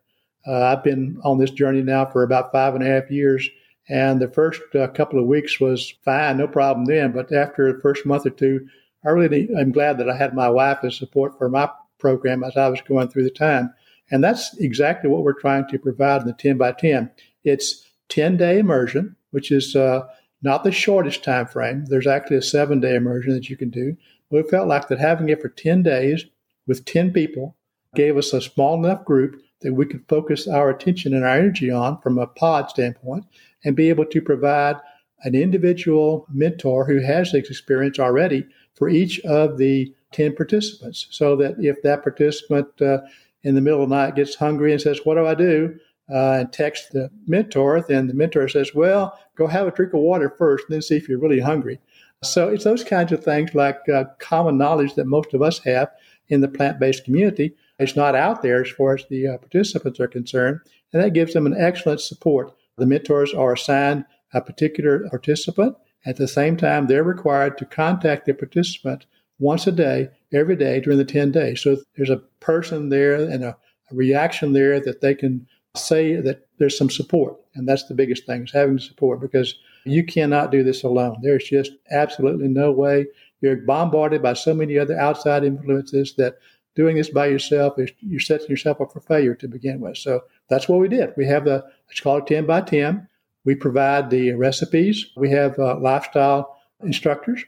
Uh, 0.47 0.65
I've 0.65 0.85
been 0.85 1.21
on 1.25 1.39
this 1.39 1.51
journey 1.51 1.83
now 1.83 2.07
for 2.07 2.23
about 2.23 2.53
five 2.53 2.75
and 2.75 2.83
a 2.83 2.87
half 2.87 3.11
years, 3.11 3.49
and 3.89 4.21
the 4.21 4.29
first 4.29 4.63
uh, 4.75 4.89
couple 4.89 5.19
of 5.19 5.27
weeks 5.27 5.61
was 5.61 5.95
fine, 6.05 6.39
no 6.39 6.47
problem 6.47 6.87
then. 6.87 7.13
But 7.13 7.33
after 7.33 7.73
the 7.73 7.81
first 7.81 8.07
month 8.07 8.27
or 8.27 8.31
two, 8.31 8.67
I 9.05 9.11
really 9.11 9.49
am 9.59 9.73
glad 9.73 9.99
that 9.99 10.09
I 10.09 10.17
had 10.17 10.35
my 10.35 10.49
wife 10.49 10.79
as 10.85 10.97
support 10.97 11.37
for 11.37 11.49
my 11.49 11.69
program 11.99 12.45
as 12.45 12.57
I 12.57 12.69
was 12.69 12.81
going 12.81 13.09
through 13.09 13.25
the 13.25 13.31
time. 13.31 13.75
And 14.11 14.25
that's 14.25 14.57
exactly 14.59 15.09
what 15.11 15.23
we're 15.23 15.39
trying 15.39 15.67
to 15.69 15.79
provide 15.79 16.23
in 16.23 16.27
the 16.27 16.33
10 16.33 16.59
by 16.59 16.73
10. 16.73 17.11
It's 17.45 17.87
10 18.09 18.37
day 18.37 18.59
immersion, 18.59 19.17
which 19.31 19.51
is 19.53 19.77
uh, 19.77 20.07
not 20.43 20.65
the 20.65 20.73
shortest 20.73 21.23
time 21.23 21.47
frame. 21.47 21.85
There's 21.87 22.07
actually 22.07 22.39
a 22.39 22.43
seven 22.43 22.81
day 22.81 22.95
immersion 22.95 23.35
that 23.35 23.49
you 23.49 23.57
can 23.57 23.71
do. 23.71 23.97
We 24.31 24.43
felt 24.43 24.69
like 24.69 24.89
that 24.89 24.99
having 24.99 25.29
it 25.29 25.43
for 25.43 25.49
10 25.49 25.83
days 25.83 26.25
with 26.67 26.85
10 26.85 27.13
people 27.13 27.57
gave 27.95 28.17
us 28.17 28.33
a 28.33 28.41
small 28.41 28.83
enough 28.85 29.05
group 29.05 29.43
that 29.63 29.75
we 29.75 29.87
could 29.87 30.05
focus 30.09 30.49
our 30.49 30.71
attention 30.71 31.13
and 31.13 31.25
our 31.25 31.37
energy 31.37 31.71
on 31.71 32.01
from 32.01 32.19
a 32.19 32.27
pod 32.27 32.71
standpoint 32.71 33.25
and 33.65 33.77
be 33.77 33.89
able 33.89 34.07
to 34.07 34.23
provide 34.23 34.77
an 35.23 35.35
individual 35.35 36.27
mentor 36.33 36.87
who 36.87 37.01
has 37.01 37.33
this 37.33 37.51
experience 37.51 37.99
already 37.99 38.47
for 38.75 38.89
each 38.89 39.21
of 39.21 39.59
the 39.59 39.95
10 40.13 40.35
participants 40.35 41.07
so 41.11 41.37
that 41.37 41.57
if 41.59 41.83
that 41.83 42.03
participant 42.03 42.69
uh, 42.81 42.99
in 43.43 43.55
the 43.55 43.61
middle 43.61 43.83
of 43.83 43.89
the 43.89 43.95
night 43.95 44.17
gets 44.17 44.35
hungry 44.35 44.73
and 44.73 44.81
says, 44.81 45.01
What 45.05 45.15
do 45.17 45.27
I 45.27 45.35
do? 45.35 45.79
Uh, 46.13 46.39
and 46.41 46.53
texts 46.53 46.89
the 46.89 47.09
mentor, 47.27 47.85
then 47.87 48.09
the 48.09 48.15
mentor 48.15 48.49
says, 48.49 48.75
Well, 48.75 49.19
go 49.37 49.47
have 49.47 49.67
a 49.67 49.71
drink 49.71 49.93
of 49.93 50.01
water 50.01 50.35
first 50.37 50.65
and 50.67 50.75
then 50.75 50.83
see 50.83 50.97
if 50.97 51.09
you're 51.09 51.21
really 51.21 51.41
hungry. 51.41 51.81
So 52.23 52.49
it's 52.49 52.65
those 52.65 52.85
kinds 52.85 53.13
of 53.13 53.25
things 53.25 53.55
like 53.55 53.89
uh, 53.89 54.05
common 54.19 54.59
knowledge 54.59 54.95
that 54.95 55.07
most 55.07 55.33
of 55.33 55.41
us 55.41 55.59
have 55.61 55.91
in 56.29 56.43
the 56.43 56.49
plant 56.49 56.79
based 56.79 57.05
community. 57.05 57.55
It's 57.79 57.97
not 57.97 58.15
out 58.15 58.43
there 58.43 58.63
as 58.63 58.71
far 58.71 58.95
as 58.95 59.07
the 59.09 59.27
uh, 59.27 59.39
participants 59.39 59.99
are 60.01 60.09
concerned, 60.09 60.61
and 60.93 61.03
that 61.03 61.15
gives 61.15 61.33
them 61.33 61.47
an 61.47 61.57
excellent 61.59 62.01
support. 62.01 62.53
The 62.77 62.87
mentors 62.87 63.33
are 63.33 63.55
assigned 63.55 64.05
a 64.35 64.43
particular 64.43 65.09
participant. 65.09 65.77
At 66.05 66.17
the 66.17 66.29
same 66.29 66.57
time, 66.57 66.87
they're 66.87 67.05
required 67.05 67.57
to 67.59 67.65
contact 67.65 68.27
the 68.27 68.35
participant 68.35 69.07
once 69.39 69.67
a 69.67 69.73
day, 69.73 70.11
every 70.33 70.57
day 70.57 70.81
during 70.81 70.99
the 70.99 71.05
10 71.05 71.33
days. 71.33 71.63
So 71.63 71.79
there's 71.97 72.11
a 72.11 72.23
person 72.41 72.91
there 72.91 73.15
and 73.15 73.45
a, 73.45 73.57
a 73.91 73.95
reaction 73.95 74.53
there 74.53 74.79
that 74.81 75.01
they 75.01 75.15
can 75.15 75.47
say 75.75 76.17
that 76.17 76.47
there's 76.59 76.77
some 76.77 76.91
support. 76.91 77.37
And 77.55 77.67
that's 77.67 77.87
the 77.87 77.95
biggest 77.95 78.27
thing 78.27 78.45
is 78.45 78.53
having 78.53 78.79
support 78.79 79.21
because 79.21 79.55
you 79.85 80.05
cannot 80.05 80.51
do 80.51 80.63
this 80.63 80.83
alone. 80.83 81.19
There's 81.23 81.49
just 81.49 81.73
absolutely 81.91 82.49
no 82.49 82.71
way. 82.73 83.07
You're 83.41 83.57
bombarded 83.57 84.23
by 84.23 84.35
so 84.35 84.55
many 84.55 84.79
other 84.79 84.99
outside 84.99 85.45
influences 85.45 86.15
that 86.17 86.39
doing 86.75 86.97
this 86.97 87.11
by 87.11 87.27
yourself 87.27 87.79
is 87.79 87.91
you're 88.01 88.21
setting 88.21 88.49
yourself 88.49 88.81
up 88.81 88.93
for 88.93 89.01
failure 89.01 89.35
to 89.35 89.49
begin 89.49 89.81
with. 89.81 89.97
So 89.97 90.23
that's 90.49 90.69
what 90.69 90.81
we 90.81 90.89
did. 90.89 91.13
We 91.17 91.27
have 91.27 91.45
the, 91.45 91.65
it's 91.89 92.01
called 92.01 92.27
10 92.27 92.47
by 92.47 92.63
10. 92.63 93.07
We 93.45 93.55
provide 93.55 94.11
the 94.11 94.33
recipes. 94.33 95.07
We 95.17 95.31
have 95.31 95.59
uh, 95.59 95.79
lifestyle 95.79 96.57
instructors 96.83 97.45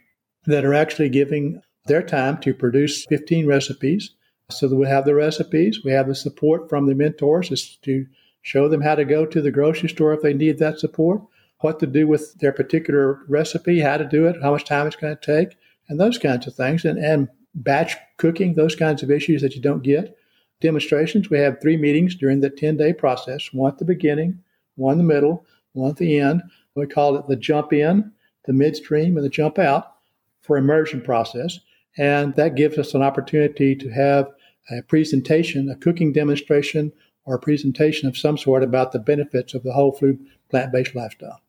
that 0.47 0.65
are 0.65 0.75
actually 0.75 1.11
giving 1.11 1.63
their 1.87 2.03
time 2.03 2.39
to 2.39 2.55
produce 2.55 3.05
15 3.07 3.47
recipes. 3.47 4.15
So 4.51 4.69
that 4.69 4.77
we 4.77 4.87
have 4.87 5.07
the 5.07 5.15
recipes, 5.15 5.81
we 5.83 5.93
have 5.93 6.09
the 6.09 6.15
support 6.15 6.69
from 6.69 6.87
the 6.87 6.95
mentors 6.95 7.79
to 7.83 8.07
show 8.43 8.69
them 8.69 8.83
how 8.83 8.97
to 8.97 9.05
go 9.05 9.25
to 9.25 9.41
the 9.41 9.51
grocery 9.51 9.89
store 9.89 10.13
if 10.13 10.21
they 10.21 10.35
need 10.35 10.59
that 10.59 10.79
support, 10.79 11.23
what 11.63 11.81
to 11.81 11.87
do 11.87 12.07
with 12.07 12.35
their 12.41 12.53
particular 12.53 13.21
recipe, 13.29 13.81
how 13.81 13.97
to 13.97 14.05
do 14.05 14.27
it, 14.27 14.37
how 14.43 14.53
much 14.53 14.65
time 14.65 14.87
it's 14.87 14.97
going 14.97 15.17
to 15.17 15.41
take, 15.45 15.57
and 15.89 15.99
those 15.99 16.19
kinds 16.19 16.47
of 16.47 16.55
things. 16.55 16.85
And, 16.85 16.99
and 16.99 17.29
batch 17.55 17.97
cooking, 18.17 18.55
those 18.55 18.75
kinds 18.75 19.03
of 19.03 19.11
issues 19.11 19.43
that 19.43 19.55
you 19.55 19.61
don't 19.61 19.83
get. 19.83 20.17
Demonstrations, 20.61 21.29
we 21.29 21.39
have 21.39 21.61
three 21.61 21.77
meetings 21.77 22.15
during 22.15 22.41
the 22.41 22.51
10 22.51 22.77
day 22.77 22.93
process 22.93 23.53
one 23.53 23.73
at 23.73 23.79
the 23.79 23.85
beginning, 23.85 24.43
one 24.77 24.93
in 24.93 24.99
the 24.99 25.05
middle, 25.05 25.45
one 25.73 25.91
at 25.91 25.97
the 25.97 26.19
end. 26.19 26.43
We 26.75 26.87
call 26.87 27.17
it 27.17 27.27
the 27.29 27.37
jump 27.37 27.73
in, 27.73 28.13
the 28.45 28.53
midstream, 28.53 29.17
and 29.17 29.25
the 29.25 29.31
jump 29.31 29.59
out 29.59 29.97
for 30.41 30.57
immersion 30.57 31.03
process. 31.03 31.59
And 31.99 32.35
that 32.37 32.55
gives 32.55 32.79
us 32.79 32.95
an 32.95 33.03
opportunity 33.03 33.75
to 33.77 33.91
have 33.91 34.29
a 34.71 34.83
presentation, 34.83 35.69
a 35.69 35.77
cooking 35.77 36.13
demonstration, 36.13 36.93
or 37.25 37.35
a 37.35 37.41
presentation 37.41 38.09
of 38.09 38.17
some 38.17 38.39
sort 38.39 38.63
about 38.63 38.93
the 38.93 38.99
benefits 38.99 39.55
of 39.55 39.63
the 39.63 39.73
whole 39.73 39.93
food 39.93 40.19
plant 40.49 40.73
based 40.73 40.95
lifestyle. 40.95 41.41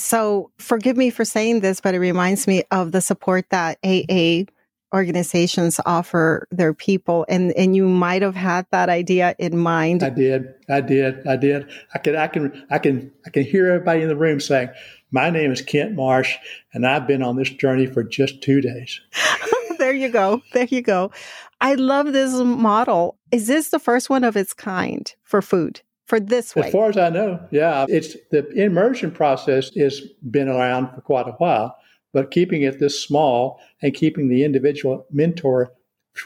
So, 0.00 0.50
forgive 0.58 0.96
me 0.96 1.10
for 1.10 1.24
saying 1.24 1.60
this, 1.60 1.80
but 1.80 1.94
it 1.94 1.98
reminds 1.98 2.46
me 2.46 2.64
of 2.70 2.92
the 2.92 3.00
support 3.00 3.46
that 3.50 3.78
AA 3.84 4.44
organizations 4.94 5.78
offer 5.86 6.48
their 6.50 6.74
people 6.74 7.24
and 7.28 7.52
and 7.52 7.76
you 7.76 7.88
might 7.88 8.22
have 8.22 8.34
had 8.34 8.66
that 8.72 8.88
idea 8.88 9.36
in 9.38 9.56
mind. 9.56 10.02
I 10.02 10.10
did. 10.10 10.54
I 10.68 10.80
did. 10.80 11.26
I 11.26 11.36
did. 11.36 11.68
I 11.94 11.98
can 11.98 12.16
i 12.16 12.26
can 12.26 12.66
i 12.70 12.78
can 12.78 13.12
i 13.24 13.30
can 13.30 13.44
hear 13.44 13.68
everybody 13.68 14.02
in 14.02 14.08
the 14.08 14.16
room 14.16 14.40
saying 14.40 14.70
my 15.12 15.30
name 15.30 15.52
is 15.52 15.62
kent 15.62 15.94
marsh 15.94 16.36
and 16.72 16.84
i've 16.84 17.06
been 17.06 17.22
on 17.22 17.36
this 17.36 17.50
journey 17.50 17.86
for 17.86 18.02
just 18.02 18.42
two 18.42 18.60
days. 18.60 19.00
There 19.78 19.94
you 19.94 20.10
go. 20.10 20.42
There 20.52 20.66
you 20.66 20.82
go. 20.82 21.10
I 21.62 21.74
love 21.74 22.12
this 22.12 22.34
model. 22.34 23.18
Is 23.32 23.46
this 23.46 23.70
the 23.70 23.78
first 23.78 24.10
one 24.10 24.24
of 24.24 24.36
its 24.36 24.52
kind 24.52 25.10
for 25.22 25.40
food 25.40 25.80
for 26.10 26.20
this 26.20 26.54
way 26.54 26.66
as 26.66 26.72
far 26.72 26.88
as 26.90 26.98
i 26.98 27.08
know 27.08 27.40
yeah 27.50 27.86
it's 27.88 28.16
the 28.30 28.46
immersion 28.50 29.10
process 29.10 29.74
has 29.74 30.00
been 30.30 30.48
around 30.48 30.92
for 30.94 31.00
quite 31.00 31.26
a 31.26 31.32
while 31.32 31.76
but 32.12 32.30
keeping 32.30 32.62
it 32.62 32.78
this 32.78 33.00
small 33.00 33.60
and 33.82 33.94
keeping 33.94 34.28
the 34.28 34.44
individual 34.44 35.06
mentor 35.10 35.72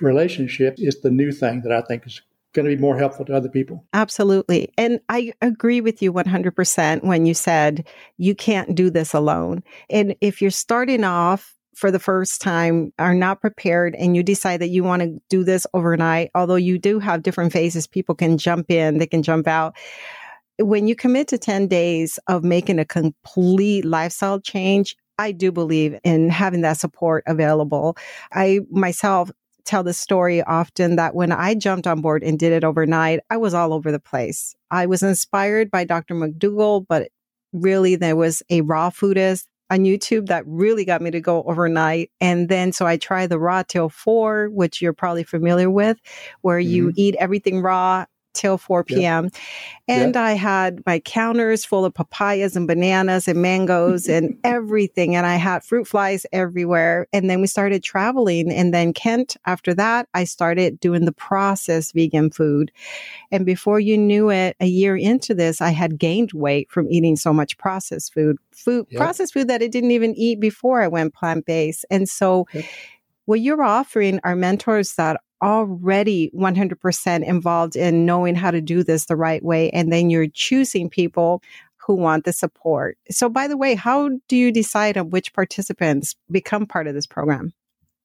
relationship 0.00 0.74
is 0.78 1.00
the 1.00 1.10
new 1.10 1.30
thing 1.30 1.62
that 1.62 1.72
I 1.72 1.82
think 1.82 2.06
is 2.06 2.22
going 2.52 2.68
to 2.68 2.74
be 2.74 2.80
more 2.80 2.96
helpful 2.96 3.24
to 3.24 3.34
other 3.34 3.48
people. 3.48 3.84
Absolutely. 3.92 4.72
And 4.78 5.00
I 5.08 5.32
agree 5.42 5.80
with 5.80 6.00
you 6.00 6.12
100% 6.12 7.02
when 7.02 7.26
you 7.26 7.34
said 7.34 7.86
you 8.16 8.34
can't 8.34 8.74
do 8.74 8.90
this 8.90 9.12
alone. 9.12 9.62
And 9.90 10.14
if 10.20 10.40
you're 10.40 10.50
starting 10.50 11.04
off 11.04 11.54
for 11.76 11.90
the 11.90 11.98
first 11.98 12.40
time, 12.40 12.92
are 12.98 13.14
not 13.14 13.40
prepared, 13.40 13.94
and 13.94 14.16
you 14.16 14.22
decide 14.22 14.60
that 14.60 14.68
you 14.68 14.84
want 14.84 15.02
to 15.02 15.18
do 15.28 15.44
this 15.44 15.66
overnight, 15.74 16.30
although 16.34 16.54
you 16.54 16.78
do 16.78 16.98
have 16.98 17.22
different 17.22 17.52
phases, 17.52 17.86
people 17.86 18.14
can 18.14 18.38
jump 18.38 18.70
in, 18.70 18.98
they 18.98 19.06
can 19.06 19.22
jump 19.22 19.46
out 19.46 19.74
when 20.58 20.86
you 20.86 20.94
commit 20.94 21.28
to 21.28 21.38
10 21.38 21.66
days 21.66 22.18
of 22.28 22.44
making 22.44 22.78
a 22.78 22.84
complete 22.84 23.84
lifestyle 23.84 24.40
change, 24.40 24.96
I 25.18 25.32
do 25.32 25.52
believe 25.52 25.98
in 26.04 26.28
having 26.28 26.62
that 26.62 26.78
support 26.78 27.24
available. 27.26 27.96
I 28.32 28.60
myself 28.70 29.30
tell 29.64 29.82
the 29.82 29.94
story 29.94 30.42
often 30.42 30.96
that 30.96 31.14
when 31.14 31.32
I 31.32 31.54
jumped 31.54 31.86
on 31.86 32.00
board 32.00 32.22
and 32.22 32.38
did 32.38 32.52
it 32.52 32.64
overnight, 32.64 33.20
I 33.30 33.36
was 33.36 33.54
all 33.54 33.72
over 33.72 33.90
the 33.90 34.00
place. 34.00 34.54
I 34.70 34.86
was 34.86 35.02
inspired 35.02 35.70
by 35.70 35.84
Dr. 35.84 36.14
McDougall, 36.14 36.84
but 36.86 37.08
really 37.52 37.96
there 37.96 38.16
was 38.16 38.42
a 38.50 38.60
raw 38.60 38.90
foodist 38.90 39.46
on 39.74 39.80
YouTube 39.80 40.26
that 40.26 40.44
really 40.46 40.84
got 40.84 41.02
me 41.02 41.10
to 41.10 41.20
go 41.20 41.42
overnight. 41.42 42.10
And 42.20 42.48
then 42.48 42.72
so 42.72 42.86
I 42.86 42.96
tried 42.96 43.28
the 43.28 43.40
raw 43.40 43.64
till 43.64 43.88
four, 43.88 44.48
which 44.50 44.80
you're 44.80 44.92
probably 44.92 45.24
familiar 45.24 45.68
with, 45.68 45.98
where 46.42 46.60
mm-hmm. 46.60 46.70
you 46.70 46.92
eat 46.96 47.16
everything 47.18 47.60
raw 47.60 48.06
till 48.34 48.58
4 48.58 48.84
p.m. 48.84 49.24
Yep. 49.24 49.32
And 49.86 50.14
yep. 50.14 50.22
I 50.22 50.32
had 50.32 50.82
my 50.86 50.98
counters 50.98 51.64
full 51.64 51.84
of 51.84 51.94
papayas 51.94 52.56
and 52.56 52.66
bananas 52.66 53.28
and 53.28 53.40
mangoes 53.40 54.08
and 54.08 54.38
everything. 54.44 55.16
And 55.16 55.26
I 55.26 55.36
had 55.36 55.64
fruit 55.64 55.86
flies 55.86 56.26
everywhere. 56.32 57.06
And 57.12 57.30
then 57.30 57.40
we 57.40 57.46
started 57.46 57.82
traveling. 57.82 58.52
And 58.52 58.74
then 58.74 58.92
Kent, 58.92 59.36
after 59.46 59.74
that, 59.74 60.08
I 60.14 60.24
started 60.24 60.80
doing 60.80 61.04
the 61.04 61.12
processed 61.12 61.94
vegan 61.94 62.30
food. 62.30 62.72
And 63.30 63.46
before 63.46 63.80
you 63.80 63.96
knew 63.96 64.30
it, 64.30 64.56
a 64.60 64.66
year 64.66 64.96
into 64.96 65.34
this, 65.34 65.60
I 65.60 65.70
had 65.70 65.98
gained 65.98 66.32
weight 66.32 66.70
from 66.70 66.90
eating 66.90 67.16
so 67.16 67.32
much 67.32 67.56
processed 67.58 68.12
food, 68.12 68.36
food, 68.52 68.86
yep. 68.90 69.00
processed 69.00 69.34
food 69.34 69.48
that 69.48 69.62
I 69.62 69.66
didn't 69.68 69.92
even 69.92 70.14
eat 70.14 70.40
before 70.40 70.82
I 70.82 70.88
went 70.88 71.14
plant 71.14 71.46
based. 71.46 71.84
And 71.90 72.08
so, 72.08 72.46
what 73.26 73.40
you're 73.40 73.62
offering 73.62 74.20
are 74.22 74.36
mentors 74.36 74.94
that 74.94 75.20
already 75.44 76.30
100% 76.34 77.24
involved 77.24 77.76
in 77.76 78.06
knowing 78.06 78.34
how 78.34 78.50
to 78.50 78.60
do 78.60 78.82
this 78.82 79.06
the 79.06 79.16
right 79.16 79.44
way. 79.44 79.70
And 79.70 79.92
then 79.92 80.08
you're 80.08 80.26
choosing 80.26 80.88
people 80.88 81.42
who 81.76 81.94
want 81.94 82.24
the 82.24 82.32
support. 82.32 82.96
So, 83.10 83.28
by 83.28 83.46
the 83.46 83.58
way, 83.58 83.74
how 83.74 84.10
do 84.28 84.36
you 84.36 84.50
decide 84.50 84.96
on 84.96 85.10
which 85.10 85.34
participants 85.34 86.16
become 86.30 86.66
part 86.66 86.86
of 86.86 86.94
this 86.94 87.06
program? 87.06 87.52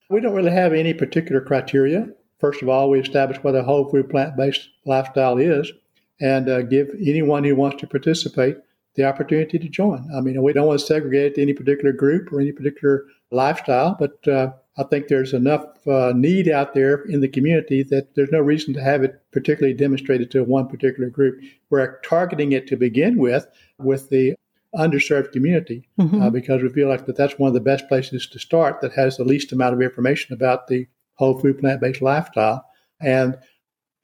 We 0.09 0.19
don't 0.19 0.35
really 0.35 0.51
have 0.51 0.73
any 0.73 0.93
particular 0.93 1.39
criteria. 1.39 2.09
first 2.39 2.61
of 2.61 2.69
all, 2.69 2.89
we 2.89 2.99
establish 2.99 3.41
what 3.43 3.55
a 3.55 3.63
whole 3.63 3.89
food 3.89 4.09
plant 4.09 4.35
based 4.35 4.67
lifestyle 4.85 5.37
is 5.37 5.71
and 6.19 6.49
uh, 6.49 6.61
give 6.63 6.89
anyone 6.99 7.43
who 7.43 7.55
wants 7.55 7.79
to 7.79 7.87
participate 7.87 8.57
the 8.95 9.05
opportunity 9.05 9.57
to 9.59 9.69
join. 9.69 10.05
I 10.15 10.19
mean, 10.19 10.41
we 10.41 10.51
don't 10.51 10.67
want 10.67 10.79
to 10.79 10.85
segregate 10.85 11.37
any 11.37 11.53
particular 11.53 11.93
group 11.93 12.33
or 12.33 12.41
any 12.41 12.51
particular 12.51 13.05
lifestyle, 13.31 13.95
but 13.97 14.27
uh, 14.27 14.51
I 14.79 14.83
think 14.83 15.07
there's 15.07 15.33
enough 15.33 15.65
uh, 15.85 16.13
need 16.15 16.47
out 16.47 16.73
there 16.73 17.03
in 17.03 17.19
the 17.19 17.27
community 17.27 17.83
that 17.83 18.15
there's 18.15 18.31
no 18.31 18.39
reason 18.39 18.73
to 18.75 18.81
have 18.81 19.03
it 19.03 19.21
particularly 19.31 19.75
demonstrated 19.75 20.31
to 20.31 20.43
one 20.45 20.69
particular 20.69 21.09
group. 21.09 21.41
We're 21.69 21.99
targeting 21.99 22.53
it 22.53 22.65
to 22.67 22.77
begin 22.77 23.17
with 23.17 23.45
with 23.77 24.09
the 24.09 24.35
underserved 24.73 25.33
community 25.33 25.89
mm-hmm. 25.99 26.21
uh, 26.21 26.29
because 26.29 26.61
we 26.61 26.69
feel 26.69 26.87
like 26.87 27.05
that 27.07 27.17
that's 27.17 27.37
one 27.37 27.49
of 27.49 27.55
the 27.55 27.59
best 27.59 27.89
places 27.89 28.25
to 28.27 28.39
start 28.39 28.79
that 28.79 28.93
has 28.93 29.17
the 29.17 29.25
least 29.25 29.51
amount 29.51 29.73
of 29.73 29.81
information 29.81 30.33
about 30.33 30.67
the 30.67 30.87
whole 31.15 31.37
food 31.37 31.59
plant 31.59 31.81
based 31.81 32.01
lifestyle. 32.01 32.63
And 33.01 33.37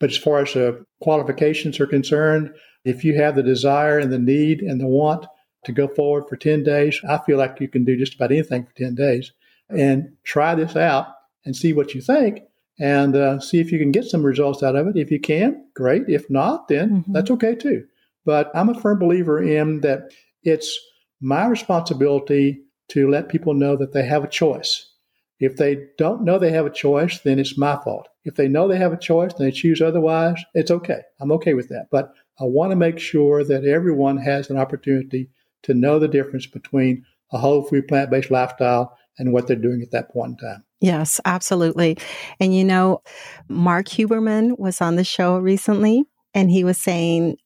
but 0.01 0.09
as 0.09 0.17
far 0.17 0.41
as 0.41 0.53
the 0.53 0.85
qualifications 1.01 1.79
are 1.79 1.87
concerned, 1.87 2.53
if 2.83 3.05
you 3.05 3.15
have 3.15 3.35
the 3.35 3.43
desire 3.43 3.97
and 3.97 4.11
the 4.11 4.19
need 4.19 4.59
and 4.59 4.81
the 4.81 4.87
want 4.87 5.25
to 5.63 5.71
go 5.71 5.87
forward 5.87 6.25
for 6.27 6.35
10 6.35 6.63
days, 6.63 6.99
I 7.07 7.19
feel 7.19 7.37
like 7.37 7.61
you 7.61 7.69
can 7.69 7.85
do 7.85 7.95
just 7.95 8.15
about 8.15 8.33
anything 8.33 8.65
for 8.65 8.73
10 8.73 8.95
days 8.95 9.31
and 9.69 10.13
try 10.23 10.55
this 10.55 10.75
out 10.75 11.07
and 11.45 11.55
see 11.55 11.73
what 11.73 11.93
you 11.93 12.01
think 12.01 12.41
and 12.79 13.15
uh, 13.15 13.39
see 13.39 13.59
if 13.59 13.71
you 13.71 13.79
can 13.79 13.91
get 13.91 14.05
some 14.05 14.25
results 14.25 14.61
out 14.63 14.75
of 14.75 14.87
it. 14.87 14.97
If 14.97 15.11
you 15.11 15.19
can, 15.19 15.65
great. 15.75 16.03
If 16.07 16.29
not, 16.29 16.67
then 16.67 16.89
mm-hmm. 16.89 17.13
that's 17.13 17.31
okay 17.31 17.55
too. 17.55 17.85
But 18.25 18.51
I'm 18.55 18.69
a 18.69 18.79
firm 18.79 18.99
believer 18.99 19.41
in 19.41 19.81
that 19.81 20.11
it's 20.43 20.77
my 21.21 21.45
responsibility 21.45 22.61
to 22.89 23.09
let 23.09 23.29
people 23.29 23.53
know 23.53 23.75
that 23.77 23.93
they 23.93 24.05
have 24.05 24.23
a 24.23 24.29
choice. 24.29 24.91
If 25.39 25.57
they 25.57 25.87
don't 25.97 26.23
know 26.23 26.39
they 26.39 26.51
have 26.51 26.65
a 26.65 26.71
choice, 26.71 27.19
then 27.19 27.39
it's 27.39 27.57
my 27.57 27.77
fault. 27.83 28.07
If 28.23 28.35
they 28.35 28.47
know 28.47 28.67
they 28.67 28.77
have 28.77 28.93
a 28.93 28.97
choice 28.97 29.33
and 29.33 29.45
they 29.45 29.51
choose 29.51 29.81
otherwise, 29.81 30.41
it's 30.53 30.71
okay. 30.71 31.01
I'm 31.19 31.31
okay 31.33 31.53
with 31.53 31.69
that. 31.69 31.87
But 31.91 32.13
I 32.39 32.45
want 32.45 32.71
to 32.71 32.75
make 32.75 32.99
sure 32.99 33.43
that 33.43 33.65
everyone 33.65 34.17
has 34.17 34.49
an 34.49 34.57
opportunity 34.57 35.29
to 35.63 35.73
know 35.73 35.99
the 35.99 36.07
difference 36.07 36.45
between 36.45 37.05
a 37.31 37.37
whole 37.37 37.63
food 37.63 37.87
plant 37.87 38.11
based 38.11 38.31
lifestyle 38.31 38.97
and 39.17 39.33
what 39.33 39.47
they're 39.47 39.55
doing 39.55 39.81
at 39.81 39.91
that 39.91 40.11
point 40.11 40.31
in 40.31 40.37
time. 40.37 40.63
Yes, 40.81 41.19
absolutely. 41.25 41.97
And 42.39 42.55
you 42.55 42.63
know, 42.63 43.01
Mark 43.47 43.87
Huberman 43.87 44.57
was 44.59 44.81
on 44.81 44.95
the 44.95 45.03
show 45.03 45.37
recently 45.37 46.03
and 46.33 46.51
he 46.51 46.63
was 46.63 46.77
saying 46.77 47.37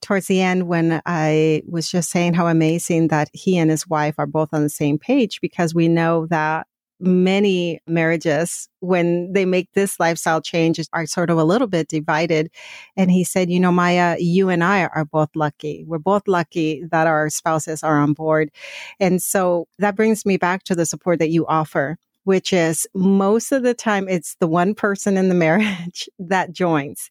towards 0.00 0.26
the 0.26 0.40
end 0.40 0.68
when 0.68 1.00
I 1.06 1.62
was 1.66 1.90
just 1.90 2.10
saying 2.10 2.34
how 2.34 2.46
amazing 2.46 3.08
that 3.08 3.28
he 3.32 3.56
and 3.58 3.70
his 3.70 3.86
wife 3.88 4.14
are 4.18 4.26
both 4.26 4.50
on 4.52 4.62
the 4.62 4.68
same 4.68 4.98
page 4.98 5.40
because 5.40 5.74
we 5.74 5.88
know 5.88 6.26
that 6.26 6.66
many 7.00 7.80
marriages, 7.86 8.68
when 8.80 9.32
they 9.32 9.44
make 9.44 9.68
this 9.72 9.98
lifestyle 10.00 10.40
change, 10.40 10.80
are 10.92 11.06
sort 11.06 11.30
of 11.30 11.38
a 11.38 11.44
little 11.44 11.66
bit 11.66 11.88
divided. 11.88 12.50
And 12.96 13.10
he 13.10 13.24
said, 13.24 13.50
You 13.50 13.60
know, 13.60 13.72
Maya, 13.72 14.16
you 14.18 14.48
and 14.48 14.64
I 14.64 14.84
are 14.86 15.04
both 15.04 15.30
lucky. 15.34 15.84
We're 15.86 15.98
both 15.98 16.26
lucky 16.26 16.84
that 16.90 17.06
our 17.06 17.30
spouses 17.30 17.82
are 17.82 17.98
on 17.98 18.12
board. 18.12 18.50
And 19.00 19.22
so 19.22 19.66
that 19.78 19.96
brings 19.96 20.26
me 20.26 20.36
back 20.36 20.64
to 20.64 20.74
the 20.74 20.86
support 20.86 21.18
that 21.20 21.30
you 21.30 21.46
offer. 21.46 21.98
Which 22.24 22.52
is 22.52 22.86
most 22.94 23.52
of 23.52 23.62
the 23.62 23.72
time, 23.72 24.06
it's 24.06 24.36
the 24.38 24.48
one 24.48 24.74
person 24.74 25.16
in 25.16 25.30
the 25.30 25.34
marriage 25.46 26.10
that 26.18 26.52
joins 26.52 27.10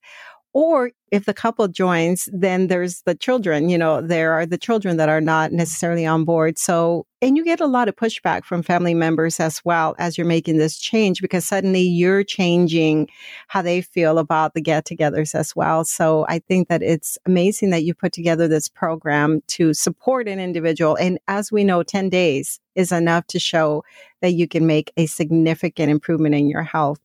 or 0.53 0.89
if 1.12 1.26
the 1.26 1.34
couple 1.34 1.68
joins, 1.68 2.28
then 2.34 2.68
there's 2.68 3.02
the 3.04 3.16
children, 3.16 3.70
you 3.70 3.78
know, 3.78 4.02
there 4.02 4.34
are 4.34 4.46
the 4.46 4.58
children 4.58 4.98
that 4.98 5.10
are 5.10 5.22
not 5.22 5.52
necessarily 5.52 6.06
on 6.06 6.26
board. 6.26 6.58
So, 6.58 7.06
and 7.22 7.38
you 7.38 7.44
get 7.44 7.62
a 7.62 7.66
lot 7.66 7.88
of 7.88 7.96
pushback 7.96 8.44
from 8.44 8.62
family 8.62 8.94
members 8.94 9.40
as 9.40 9.64
well 9.64 9.96
as 9.98 10.18
you're 10.18 10.28
making 10.28 10.58
this 10.58 10.78
change 10.78 11.22
because 11.22 11.46
suddenly 11.46 11.82
you're 11.82 12.24
changing 12.24 13.08
how 13.48 13.62
they 13.62 13.82
feel 13.82 14.20
about 14.20 14.54
the 14.54 14.62
get 14.62 14.86
togethers 14.86 15.34
as 15.34 15.56
well. 15.56 15.84
So 15.84 16.26
I 16.28 16.40
think 16.40 16.68
that 16.68 16.84
it's 16.84 17.18
amazing 17.26 17.72
that 17.72 17.84
you 17.84 17.94
put 17.94 18.12
together 18.12 18.48
this 18.48 18.68
program 18.68 19.42
to 19.48 19.74
support 19.74 20.27
an 20.27 20.40
individual. 20.40 20.96
And 20.96 21.20
as 21.27 21.51
we 21.51 21.64
know, 21.64 21.81
10 21.84 22.10
days 22.10 22.60
is 22.75 22.92
enough 22.92 23.25
to 23.27 23.40
show 23.40 23.84
that 24.22 24.34
you 24.34 24.48
can 24.48 24.68
make 24.68 24.92
a 24.98 25.08
significant 25.08 25.90
improvement 25.90 26.36
in 26.36 26.48
your 26.48 26.64
health. 26.64 27.00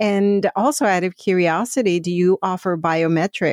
And 0.00 0.50
also 0.56 0.86
out 0.86 1.04
of 1.04 1.16
curiosity, 1.16 2.00
do 2.00 2.10
you 2.10 2.38
offer 2.42 2.76
biometrics? 2.76 3.47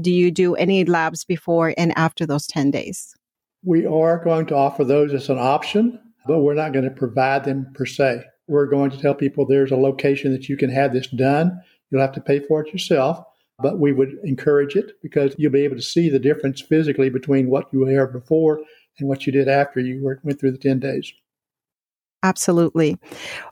Do 0.00 0.10
you 0.10 0.30
do 0.30 0.54
any 0.56 0.84
labs 0.84 1.24
before 1.24 1.74
and 1.76 1.96
after 1.96 2.26
those 2.26 2.46
10 2.46 2.70
days? 2.70 3.14
We 3.62 3.86
are 3.86 4.22
going 4.22 4.46
to 4.46 4.56
offer 4.56 4.84
those 4.84 5.12
as 5.12 5.28
an 5.28 5.38
option, 5.38 6.00
but 6.26 6.40
we're 6.40 6.54
not 6.54 6.72
going 6.72 6.86
to 6.86 6.90
provide 6.90 7.44
them 7.44 7.70
per 7.74 7.86
se. 7.86 8.24
We're 8.46 8.66
going 8.66 8.90
to 8.90 8.98
tell 8.98 9.14
people 9.14 9.46
there's 9.46 9.70
a 9.70 9.76
location 9.76 10.32
that 10.32 10.48
you 10.48 10.56
can 10.56 10.70
have 10.70 10.92
this 10.92 11.06
done. 11.08 11.60
You'll 11.90 12.00
have 12.00 12.12
to 12.12 12.20
pay 12.20 12.40
for 12.40 12.64
it 12.64 12.72
yourself, 12.72 13.22
but 13.58 13.78
we 13.78 13.92
would 13.92 14.18
encourage 14.24 14.76
it 14.76 15.00
because 15.02 15.34
you'll 15.38 15.52
be 15.52 15.64
able 15.64 15.76
to 15.76 15.82
see 15.82 16.08
the 16.08 16.18
difference 16.18 16.60
physically 16.60 17.10
between 17.10 17.50
what 17.50 17.68
you 17.72 17.80
were 17.80 18.06
before 18.06 18.60
and 18.98 19.08
what 19.08 19.26
you 19.26 19.32
did 19.32 19.48
after 19.48 19.80
you 19.80 20.18
went 20.22 20.40
through 20.40 20.52
the 20.52 20.58
10 20.58 20.80
days. 20.80 21.12
Absolutely. 22.22 22.98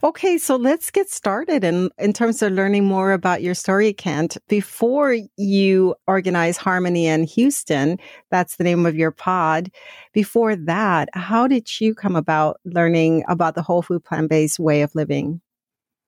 Okay, 0.05 0.37
so 0.37 0.57
let's 0.57 0.91
get 0.91 1.09
started 1.09 1.65
in, 1.65 1.91
in 1.99 2.13
terms 2.13 2.43
of 2.43 2.53
learning 2.53 2.85
more 2.85 3.13
about 3.13 3.41
your 3.41 3.55
story, 3.55 3.95
Kent. 3.95 4.37
Before 4.47 5.17
you 5.39 5.95
organize 6.07 6.59
Harmony 6.59 7.07
in 7.07 7.25
Houston, 7.25 7.99
that's 8.31 8.57
the 8.57 8.65
name 8.65 8.85
of 8.85 8.95
your 8.95 9.11
pod. 9.11 9.71
Before 10.13 10.55
that, 10.55 11.09
how 11.15 11.49
did 11.49 11.81
you 11.81 11.95
come 11.95 12.15
about 12.15 12.61
learning 12.67 13.25
about 13.29 13.55
the 13.55 13.63
whole 13.63 13.81
food 13.81 14.05
plant 14.05 14.29
based 14.29 14.59
way 14.59 14.83
of 14.83 14.95
living? 14.95 15.41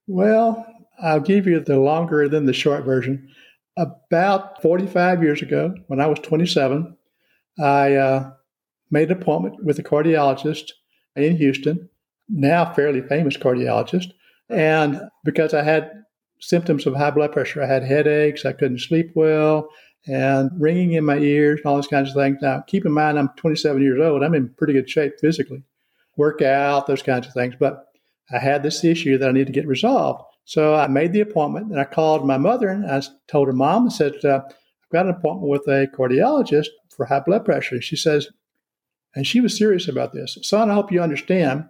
Well, 0.07 0.67
I'll 1.03 1.21
give 1.21 1.47
you 1.47 1.61
the 1.61 1.79
longer 1.79 2.29
than 2.29 2.45
the 2.45 2.53
short 2.53 2.85
version. 2.85 3.31
About 3.79 4.61
45 4.61 5.23
years 5.23 5.41
ago, 5.41 5.75
when 5.87 6.01
I 6.01 6.07
was 6.07 6.19
27, 6.19 6.95
I 7.59 7.95
uh, 7.95 8.33
made 8.91 9.11
an 9.11 9.19
appointment 9.19 9.65
with 9.65 9.79
a 9.79 9.83
cardiologist 9.83 10.73
in 11.17 11.37
Houston 11.37 11.90
now 12.33 12.73
fairly 12.73 13.03
famous 13.03 13.37
cardiologist. 13.37 14.13
And 14.49 15.01
because 15.25 15.55
I 15.55 15.63
had 15.63 15.91
symptoms 16.41 16.87
of 16.87 16.95
high 16.95 17.11
blood 17.11 17.33
pressure, 17.33 17.63
I 17.63 17.67
had 17.67 17.85
headaches, 17.85 18.45
I 18.45 18.53
couldn't 18.53 18.81
sleep 18.81 19.13
well, 19.15 19.69
and 20.07 20.51
ringing 20.59 20.93
in 20.93 21.05
my 21.05 21.19
ears, 21.19 21.61
all 21.65 21.77
those 21.77 21.87
kinds 21.87 22.11
of 22.11 22.15
things. 22.15 22.39
Now, 22.41 22.63
keep 22.67 22.87
in 22.87 22.93
mind, 22.93 23.19
I'm 23.19 23.31
27 23.37 23.83
years 23.83 24.01
old. 24.01 24.23
I'm 24.23 24.35
in 24.35 24.49
pretty 24.57 24.73
good 24.73 24.89
shape 24.89 25.15
physically, 25.21 25.63
work 26.17 26.43
out, 26.43 26.87
those 26.87 27.03
kinds 27.03 27.27
of 27.27 27.35
things. 27.35 27.55
But 27.59 27.87
I 28.33 28.39
had 28.39 28.63
this 28.63 28.85
issue 28.85 29.19
that 29.19 29.29
I 29.29 29.33
need 29.33 29.47
to 29.47 29.53
get 29.53 29.67
resolved. 29.67 30.25
So 30.45 30.75
I 30.75 30.89
made 30.89 31.13
the 31.13 31.21
appointment 31.21 31.71
and 31.71 31.81
I 31.81 31.85
called 31.85 32.27
my 32.27 32.39
mother 32.39 32.69
and 32.69 32.91
I 32.91 33.03
told 33.29 33.49
her 33.49 33.53
mom 33.53 33.85
and 33.85 33.93
said, 33.93 34.25
uh, 34.25 34.41
I've 34.47 34.93
got 34.93 35.07
an 35.07 35.13
appointment 35.13 35.49
with 35.49 35.69
a 35.69 35.87
cardiologist 35.87 36.69
for 36.97 37.07
high 37.07 37.21
blood 37.21 37.45
pressure. 37.45 37.81
She 37.81 37.97
says, 37.97 38.29
and 39.15 39.27
she 39.27 39.41
was 39.41 39.57
serious 39.57 39.87
about 39.87 40.13
this. 40.13 40.39
Son, 40.43 40.71
I 40.71 40.75
hope 40.75 40.91
you 40.91 41.03
understand 41.03 41.67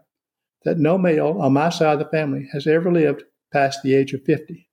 that 0.64 0.78
no 0.78 0.98
male 0.98 1.36
on 1.40 1.52
my 1.52 1.70
side 1.70 1.94
of 1.94 1.98
the 1.98 2.16
family 2.16 2.48
has 2.52 2.66
ever 2.66 2.92
lived 2.92 3.22
past 3.52 3.82
the 3.82 3.94
age 3.94 4.12
of 4.12 4.22
50. 4.24 4.68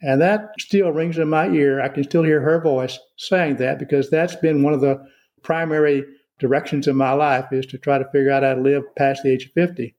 And 0.00 0.20
that 0.20 0.50
still 0.58 0.92
rings 0.92 1.18
in 1.18 1.28
my 1.28 1.48
ear. 1.48 1.80
I 1.80 1.88
can 1.88 2.04
still 2.04 2.22
hear 2.22 2.40
her 2.40 2.60
voice 2.60 2.98
saying 3.16 3.56
that 3.56 3.78
because 3.78 4.10
that's 4.10 4.36
been 4.36 4.62
one 4.62 4.74
of 4.74 4.80
the 4.80 5.04
primary 5.42 6.04
directions 6.38 6.86
in 6.86 6.96
my 6.96 7.12
life 7.12 7.46
is 7.52 7.66
to 7.66 7.78
try 7.78 7.98
to 7.98 8.08
figure 8.10 8.30
out 8.30 8.42
how 8.42 8.54
to 8.54 8.60
live 8.60 8.84
past 8.96 9.22
the 9.22 9.30
age 9.30 9.46
of 9.46 9.52
50. 9.52 9.94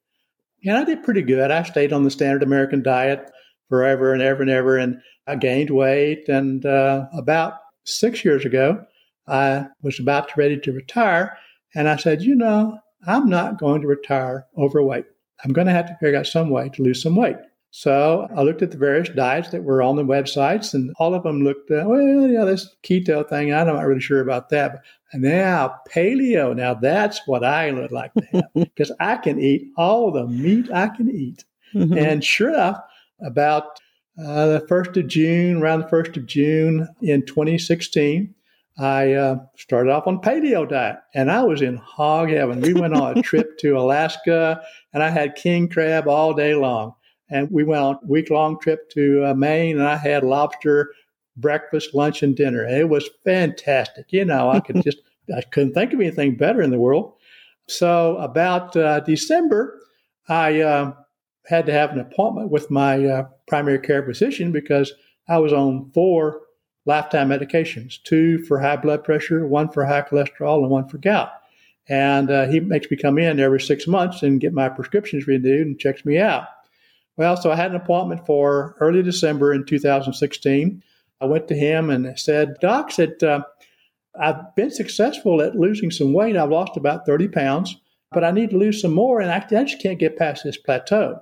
And 0.65 0.78
I 0.78 0.84
did 0.84 1.04
pretty 1.04 1.21
good. 1.21 1.52
I 1.52 1.63
stayed 1.63 1.93
on 1.93 2.04
the 2.04 2.12
standard 2.12 2.43
American 2.43 2.82
diet 2.82 3.30
forever 3.67 4.13
and 4.13 4.21
ever 4.21 4.41
and 4.41 4.52
ever, 4.52 4.78
and 4.78 5.02
I 5.28 5.36
gained 5.36 5.69
weight. 5.69 6.28
And 6.28 6.65
uh, 6.65 7.06
about 7.13 7.56
six 7.84 8.25
years 8.25 8.45
ago, 8.45 8.84
I 9.28 9.67
was 9.82 9.99
about 9.99 10.36
ready 10.36 10.60
to 10.60 10.71
retire. 10.73 11.38
And 11.75 11.88
I 11.88 11.97
said, 11.97 12.21
you 12.21 12.36
know, 12.36 12.80
I'm 13.06 13.30
not 13.30 13.60
going 13.60 13.82
to 13.82 13.88
retire 13.88 14.47
overweight. 14.58 15.06
I'm 15.43 15.54
going 15.54 15.67
to 15.67 15.73
have 15.73 15.88
to 15.88 15.97
figure 15.99 16.19
out 16.19 16.28
some 16.28 16.49
way 16.49 16.69
to 16.69 16.84
lose 16.84 17.02
some 17.02 17.15
weight. 17.15 17.38
So 17.71 18.28
I 18.36 18.41
looked 18.41 18.63
at 18.63 18.71
the 18.71 18.78
various 18.78 19.10
diets 19.10 19.49
that 19.49 19.63
were 19.63 19.84
on 19.84 19.95
the 19.95 20.04
websites, 20.04 20.73
and 20.73 20.91
all 20.97 21.13
of 21.13 21.23
them 21.23 21.43
looked, 21.43 21.69
uh, 21.69 21.84
well, 21.86 22.28
yeah, 22.28 22.43
this 22.43 22.75
keto 22.84 23.28
thing, 23.28 23.54
I'm 23.54 23.67
not 23.67 23.86
really 23.86 24.02
sure 24.02 24.21
about 24.21 24.49
that. 24.49 24.82
But 25.12 25.21
now 25.21 25.75
paleo, 25.91 26.56
now 26.56 26.73
that's 26.73 27.21
what 27.28 27.43
I 27.43 27.71
would 27.71 27.91
like 27.91 28.12
to 28.13 28.25
have 28.34 28.43
because 28.56 28.91
I 28.99 29.17
can 29.17 29.39
eat 29.39 29.67
all 29.78 30.12
the 30.12 30.25
meat 30.25 30.71
I 30.71 30.88
can 30.88 31.12
eat. 31.12 31.45
Mm-hmm. 31.75 31.97
And 31.97 32.23
sure 32.23 32.49
enough, 32.49 32.82
about 33.21 33.80
uh, 34.17 34.47
the 34.47 34.65
1st 34.67 34.97
of 34.97 35.08
June, 35.08 35.62
around 35.62 35.82
the 35.82 35.88
1st 35.88 36.17
of 36.17 36.25
June 36.25 36.88
in 37.02 37.25
2016, 37.25 38.34
I 38.80 39.13
uh, 39.13 39.39
started 39.58 39.91
off 39.91 40.08
on 40.08 40.21
paleo 40.21 40.67
diet 40.67 40.99
and 41.13 41.30
I 41.30 41.43
was 41.43 41.62
in 41.62 41.75
hog 41.75 42.30
heaven. 42.30 42.62
We 42.62 42.73
went 42.73 42.93
on 42.93 43.17
a 43.17 43.21
trip 43.21 43.58
to 43.60 43.78
Alaska 43.78 44.62
and 44.93 45.04
I 45.04 45.10
had 45.10 45.36
king 45.36 45.69
crab 45.69 46.08
all 46.08 46.34
day 46.34 46.56
long. 46.56 46.95
And 47.30 47.49
we 47.52 47.63
went 47.63 47.82
on 47.82 47.99
a 48.04 48.08
week 48.08 48.30
long 48.30 48.60
trip 48.60 48.89
to 48.91 49.25
uh, 49.25 49.34
Maine 49.36 49.78
and 49.78 49.88
I 49.88 49.97
had 49.97 50.23
lobster 50.23 50.93
breakfast, 51.38 51.93
lunch, 51.93 52.23
and 52.23 52.36
dinner. 52.36 52.63
And 52.63 52.75
it 52.75 52.89
was 52.89 53.10
fantastic. 53.23 54.08
You 54.10 54.25
know, 54.25 54.49
I 54.49 54.60
could 54.60 54.82
just, 54.84 54.99
I 55.36 55.41
couldn't 55.41 55.73
think 55.73 55.93
of 55.93 55.99
anything 55.99 56.36
better 56.36 56.62
in 56.62 56.71
the 56.71 56.80
world. 56.80 57.13
So 57.67 58.17
about 58.17 58.75
uh, 58.75 59.02
December, 59.02 59.80
I 60.28 60.62
uh, 60.62 60.93
had 61.45 61.65
to 61.67 61.71
have 61.71 61.91
an 61.91 61.99
appointment 61.99 62.49
with 62.49 62.71
my 62.71 63.06
uh, 63.06 63.28
primary 63.47 63.80
care 63.80 64.04
physician 64.04 64.52
because 64.52 64.91
I 65.28 65.38
was 65.38 65.54
on 65.54 65.91
four 65.93 66.41
lifetime 66.86 67.30
medications 67.30 68.02
two 68.04 68.43
for 68.45 68.60
high 68.60 68.78
blood 68.78 69.04
pressure, 69.04 69.45
one 69.45 69.69
for 69.69 69.86
high 69.86 70.02
cholesterol, 70.02 70.62
and 70.62 70.69
one 70.69 70.88
for 70.88 70.97
gout. 70.97 71.30
And 71.89 72.30
uh, 72.30 72.47
he 72.47 72.60
makes 72.60 72.89
me 72.89 72.97
come 72.97 73.17
in 73.17 73.39
every 73.39 73.60
six 73.60 73.88
months 73.88 74.21
and 74.21 74.39
get 74.39 74.54
my 74.54 74.69
prescriptions 74.69 75.28
renewed 75.28 75.67
and 75.67 75.80
checks 75.80 76.06
me 76.06 76.19
out. 76.19 76.45
Well, 77.17 77.36
so 77.36 77.52
I 77.52 77.56
had 77.56 77.71
an 77.71 77.78
appointment 77.78 78.25
for 78.25 78.75
early 78.80 79.04
December 79.04 79.54
in 79.54 79.65
2016. 79.65 80.84
I 81.19 81.25
went 81.25 81.47
to 81.49 81.56
him 81.56 81.89
and 81.89 82.17
said, 82.17 82.56
Doc, 82.62 82.91
said, 82.91 83.21
uh, 83.23 83.41
I've 84.17 84.56
been 84.56 84.71
successful 84.71 85.41
at 85.41 85.56
losing 85.56 85.91
some 85.91 86.13
weight. 86.13 86.38
I've 86.38 86.49
lost 86.49 86.78
about 86.78 87.06
30 87.06 87.28
pounds, 87.30 87.75
but 88.12 88.23
I 88.23 88.32
need 88.32 88.52
to 88.52 88.58
lose 88.58 88.82
some 88.82 88.93
more, 88.93 89.19
and 89.19 89.32
I, 89.32 89.38
I 89.38 89.63
just 89.63 89.82
can't 89.82 89.99
get 89.99 90.17
past 90.17 90.43
this 90.43 90.58
plateau. 90.58 91.19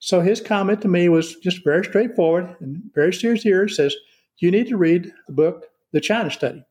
So 0.00 0.20
his 0.20 0.40
comment 0.40 0.82
to 0.82 0.88
me 0.88 1.08
was 1.08 1.36
just 1.36 1.64
very 1.64 1.84
straightforward 1.84 2.56
and 2.60 2.82
very 2.94 3.12
sincere. 3.12 3.66
He 3.66 3.72
says, 3.72 3.94
You 4.38 4.50
need 4.50 4.68
to 4.68 4.76
read 4.76 5.12
the 5.28 5.32
book, 5.32 5.66
The 5.92 6.00
China 6.00 6.30
Study. 6.30 6.64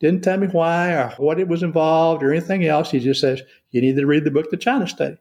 Didn't 0.00 0.24
tell 0.24 0.38
me 0.38 0.48
why 0.48 0.92
or 0.92 1.10
what 1.18 1.38
it 1.38 1.48
was 1.48 1.62
involved 1.62 2.22
or 2.22 2.32
anything 2.32 2.66
else. 2.66 2.90
He 2.90 2.98
just 2.98 3.20
says, 3.20 3.42
You 3.70 3.80
need 3.80 3.96
to 3.96 4.06
read 4.06 4.24
the 4.24 4.30
book, 4.30 4.50
The 4.50 4.56
China 4.56 4.86
Study. 4.86 5.16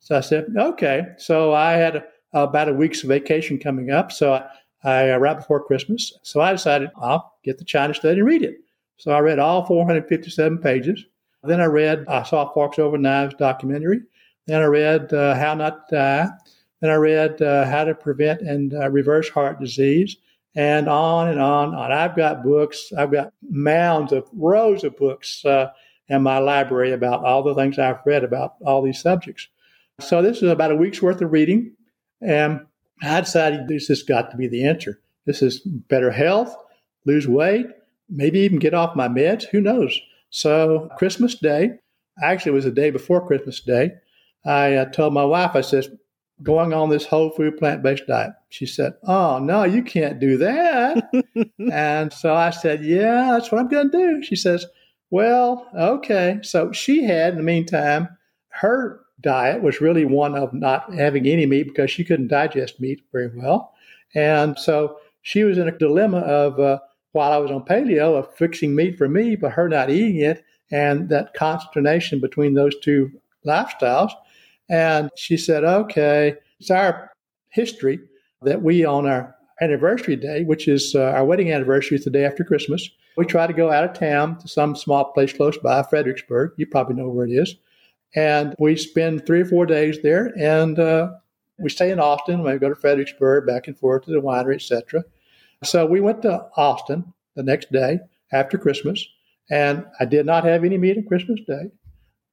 So 0.00 0.16
I 0.16 0.20
said, 0.20 0.46
Okay. 0.56 1.06
So 1.16 1.52
I 1.54 1.72
had 1.72 1.96
a, 1.96 2.04
about 2.32 2.68
a 2.68 2.74
week's 2.74 3.02
vacation 3.02 3.58
coming 3.58 3.90
up. 3.90 4.12
So 4.12 4.34
I, 4.34 4.44
I 4.84 5.10
uh, 5.10 5.18
right 5.18 5.36
before 5.36 5.64
Christmas. 5.64 6.12
So 6.22 6.40
I 6.40 6.52
decided 6.52 6.90
I'll 6.96 7.34
get 7.42 7.58
the 7.58 7.64
China 7.64 7.94
Study 7.94 8.20
and 8.20 8.28
read 8.28 8.42
it. 8.42 8.58
So 8.98 9.12
I 9.12 9.20
read 9.20 9.38
all 9.38 9.64
457 9.64 10.58
pages. 10.58 11.04
Then 11.42 11.60
I 11.60 11.66
read 11.66 12.04
I 12.08 12.22
saw 12.24 12.52
Forks 12.52 12.78
Over 12.78 12.98
Knives 12.98 13.34
documentary. 13.38 14.00
Then 14.46 14.62
I 14.62 14.66
read 14.66 15.12
uh, 15.12 15.34
How 15.34 15.54
Not 15.54 15.88
to 15.88 15.96
Die. 15.96 16.28
Then 16.80 16.90
I 16.90 16.94
read 16.94 17.40
uh, 17.42 17.66
How 17.66 17.84
to 17.84 17.94
Prevent 17.94 18.40
and 18.42 18.74
uh, 18.74 18.90
Reverse 18.90 19.28
Heart 19.28 19.60
Disease, 19.60 20.16
and 20.58 20.88
on 20.88 21.28
and 21.28 21.40
on 21.40 21.68
and 21.68 21.76
on. 21.76 21.92
I've 21.92 22.16
got 22.16 22.42
books. 22.42 22.92
I've 22.98 23.12
got 23.12 23.32
mounds 23.48 24.12
of 24.12 24.28
rows 24.32 24.82
of 24.82 24.96
books 24.96 25.44
uh, 25.44 25.70
in 26.08 26.24
my 26.24 26.38
library 26.38 26.90
about 26.90 27.24
all 27.24 27.44
the 27.44 27.54
things 27.54 27.78
I've 27.78 28.00
read 28.04 28.24
about 28.24 28.54
all 28.66 28.82
these 28.82 29.00
subjects. 29.00 29.46
So 30.00 30.20
this 30.20 30.38
is 30.38 30.50
about 30.50 30.72
a 30.72 30.76
week's 30.76 31.00
worth 31.00 31.22
of 31.22 31.30
reading, 31.30 31.76
and 32.20 32.66
I 33.00 33.20
decided 33.20 33.68
this 33.68 33.86
has 33.86 34.02
got 34.02 34.32
to 34.32 34.36
be 34.36 34.48
the 34.48 34.66
answer. 34.66 35.00
This 35.26 35.42
is 35.42 35.60
better 35.60 36.10
health, 36.10 36.56
lose 37.06 37.28
weight, 37.28 37.66
maybe 38.10 38.40
even 38.40 38.58
get 38.58 38.74
off 38.74 38.96
my 38.96 39.06
meds. 39.06 39.44
Who 39.44 39.60
knows? 39.60 39.96
So 40.30 40.88
Christmas 40.98 41.36
Day, 41.36 41.78
actually 42.20 42.50
it 42.50 42.54
was 42.56 42.64
the 42.64 42.72
day 42.72 42.90
before 42.90 43.24
Christmas 43.24 43.60
Day. 43.60 43.92
I 44.44 44.74
uh, 44.74 44.84
told 44.86 45.14
my 45.14 45.24
wife, 45.24 45.52
I 45.54 45.60
said, 45.60 45.98
going 46.42 46.72
on 46.72 46.88
this 46.88 47.04
whole 47.04 47.30
food 47.30 47.58
plant 47.58 47.82
based 47.82 48.06
diet. 48.06 48.32
She 48.48 48.66
said, 48.66 48.94
Oh, 49.04 49.38
no, 49.38 49.64
you 49.64 49.82
can't 49.82 50.20
do 50.20 50.36
that. 50.38 51.10
and 51.72 52.12
so 52.12 52.34
I 52.34 52.50
said, 52.50 52.84
Yeah, 52.84 53.32
that's 53.32 53.50
what 53.50 53.60
I'm 53.60 53.68
going 53.68 53.90
to 53.90 53.98
do. 53.98 54.22
She 54.22 54.36
says, 54.36 54.66
Well, 55.10 55.68
okay. 55.76 56.38
So 56.42 56.72
she 56.72 57.04
had, 57.04 57.32
in 57.32 57.38
the 57.38 57.44
meantime, 57.44 58.08
her 58.48 59.00
diet 59.20 59.62
was 59.62 59.80
really 59.80 60.04
one 60.04 60.36
of 60.36 60.52
not 60.52 60.92
having 60.94 61.26
any 61.26 61.46
meat 61.46 61.64
because 61.64 61.90
she 61.90 62.04
couldn't 62.04 62.28
digest 62.28 62.80
meat 62.80 63.02
very 63.12 63.30
well. 63.34 63.74
And 64.14 64.58
so 64.58 64.98
she 65.22 65.44
was 65.44 65.58
in 65.58 65.68
a 65.68 65.76
dilemma 65.76 66.18
of, 66.18 66.58
uh, 66.58 66.78
while 67.12 67.32
I 67.32 67.38
was 67.38 67.50
on 67.50 67.64
paleo, 67.64 68.18
of 68.18 68.34
fixing 68.34 68.74
meat 68.74 68.96
for 68.96 69.08
me, 69.08 69.36
but 69.36 69.52
her 69.52 69.68
not 69.68 69.90
eating 69.90 70.20
it, 70.20 70.44
and 70.70 71.08
that 71.08 71.34
consternation 71.34 72.20
between 72.20 72.54
those 72.54 72.78
two 72.80 73.10
lifestyles. 73.46 74.12
And 74.68 75.10
she 75.16 75.36
said, 75.36 75.64
okay, 75.64 76.36
it's 76.60 76.70
our 76.70 77.10
history 77.50 78.00
that 78.42 78.62
we, 78.62 78.84
on 78.84 79.06
our 79.06 79.34
anniversary 79.60 80.16
day, 80.16 80.44
which 80.44 80.68
is 80.68 80.94
uh, 80.94 81.12
our 81.12 81.24
wedding 81.24 81.52
anniversary, 81.52 81.96
is 81.96 82.04
the 82.04 82.10
day 82.10 82.24
after 82.24 82.44
Christmas, 82.44 82.88
we 83.16 83.24
try 83.24 83.46
to 83.46 83.52
go 83.52 83.72
out 83.72 83.84
of 83.84 83.94
town 83.94 84.38
to 84.38 84.48
some 84.48 84.76
small 84.76 85.06
place 85.12 85.32
close 85.32 85.58
by, 85.58 85.82
Fredericksburg. 85.82 86.52
You 86.56 86.66
probably 86.66 86.94
know 86.94 87.08
where 87.08 87.26
it 87.26 87.32
is. 87.32 87.56
And 88.14 88.54
we 88.58 88.76
spend 88.76 89.26
three 89.26 89.40
or 89.40 89.44
four 89.44 89.66
days 89.66 90.00
there, 90.02 90.32
and 90.38 90.78
uh, 90.78 91.10
we 91.58 91.68
stay 91.68 91.90
in 91.90 91.98
Austin. 91.98 92.42
We 92.42 92.56
go 92.58 92.68
to 92.68 92.74
Fredericksburg, 92.74 93.46
back 93.46 93.66
and 93.66 93.76
forth 93.76 94.04
to 94.04 94.12
the 94.12 94.20
winery, 94.20 94.54
etc. 94.54 95.04
So 95.64 95.84
we 95.84 96.00
went 96.00 96.22
to 96.22 96.46
Austin 96.56 97.12
the 97.34 97.42
next 97.42 97.72
day 97.72 97.98
after 98.32 98.56
Christmas, 98.56 99.04
and 99.50 99.84
I 99.98 100.04
did 100.04 100.24
not 100.24 100.44
have 100.44 100.64
any 100.64 100.78
meat 100.78 100.96
on 100.96 101.04
Christmas 101.04 101.40
Day. 101.46 101.70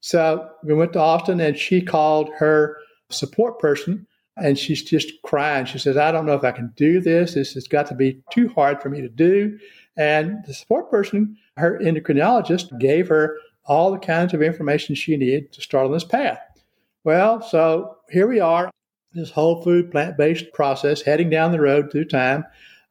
So 0.01 0.49
we 0.63 0.73
went 0.73 0.93
to 0.93 0.99
Austin 0.99 1.39
and 1.39 1.57
she 1.57 1.81
called 1.81 2.29
her 2.37 2.77
support 3.09 3.59
person 3.59 4.05
and 4.37 4.57
she's 4.57 4.83
just 4.83 5.11
crying. 5.23 5.65
She 5.65 5.79
says, 5.79 5.97
I 5.97 6.11
don't 6.11 6.25
know 6.25 6.35
if 6.35 6.43
I 6.43 6.51
can 6.51 6.73
do 6.75 6.99
this. 6.99 7.33
This 7.33 7.53
has 7.53 7.67
got 7.67 7.87
to 7.87 7.95
be 7.95 8.21
too 8.31 8.49
hard 8.49 8.81
for 8.81 8.89
me 8.89 9.01
to 9.01 9.09
do. 9.09 9.57
And 9.97 10.43
the 10.45 10.53
support 10.53 10.91
person, 10.91 11.37
her 11.57 11.79
endocrinologist, 11.79 12.77
gave 12.79 13.07
her 13.07 13.37
all 13.65 13.91
the 13.91 13.97
kinds 13.97 14.33
of 14.33 14.41
information 14.41 14.93
she 14.93 15.15
needed 15.17 15.51
to 15.53 15.61
start 15.61 15.85
on 15.85 15.91
this 15.91 16.03
path. 16.03 16.39
Well, 17.03 17.41
so 17.41 17.97
here 18.09 18.27
we 18.27 18.39
are, 18.39 18.69
this 19.13 19.31
whole 19.31 19.63
food 19.63 19.91
plant 19.91 20.17
based 20.17 20.51
process 20.53 21.01
heading 21.01 21.29
down 21.29 21.51
the 21.51 21.61
road 21.61 21.91
through 21.91 22.05
time. 22.05 22.43